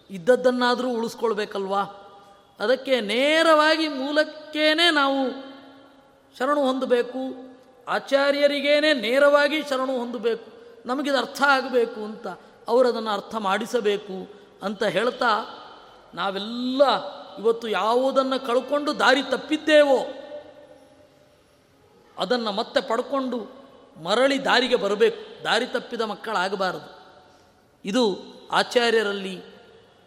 [0.10, 1.84] ಇದ್ದದ್ದನ್ನಾದರೂ ಉಳಿಸ್ಕೊಳ್ಬೇಕಲ್ವಾ?
[2.60, 5.20] ಅದಕ್ಕೆ ನೇರವಾಗಿ ಮೂಲಕ್ಕೇನೆ ನಾವು
[6.38, 7.22] ಶರಣು ಹೊಂದಬೇಕು,
[7.88, 10.52] ಆಚಾರ್ಯರಿಗೇನೆ ನೇರವಾಗಿ ಶರಣು ಹೊಂದಬೇಕು,
[10.86, 12.28] ನಮಗಿದು ಅರ್ಥ ಆಗಬೇಕು ಅಂತ
[12.68, 14.18] ಅವರು ಅದನ್ನು ಅರ್ಥ ಮಾಡಿಸಬೇಕು
[14.64, 15.32] ಅಂತ ಹೇಳ್ತಾ
[16.14, 16.82] ನಾವೆಲ್ಲ
[17.38, 20.00] ಇವತ್ತು ಯಾವುದನ್ನು ಕಳ್ಕೊಂಡು ದಾರಿ ತಪ್ಪಿದ್ದೇವೋ
[22.18, 23.38] ಅದನ್ನು ಮತ್ತೆ ಪಡ್ಕೊಂಡು
[24.04, 25.44] ಮರಳಿ ದಾರಿಗೆ ಬರಬೇಕು.
[25.44, 26.90] ದಾರಿ ತಪ್ಪಿದ ಮಕ್ಕಳಾಗಬಾರದು.
[27.86, 28.04] ಇದು
[28.52, 29.59] ಆಚಾರ್ಯರಲ್ಲಿ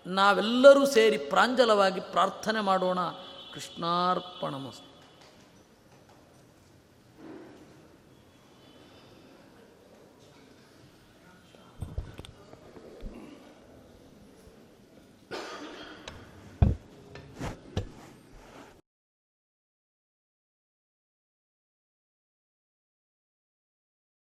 [0.06, 2.98] ನಾವೆಲ್ಲರೂ ಸೇರಿ ಪ್ರಾಂಜಲವಾಗಿ ಪ್ರಾರ್ಥನೆ ಮಾಡೋಣ.
[3.54, 4.91] ಕೃಷ್ಣಾರ್ಪಣಮಸ್ತು.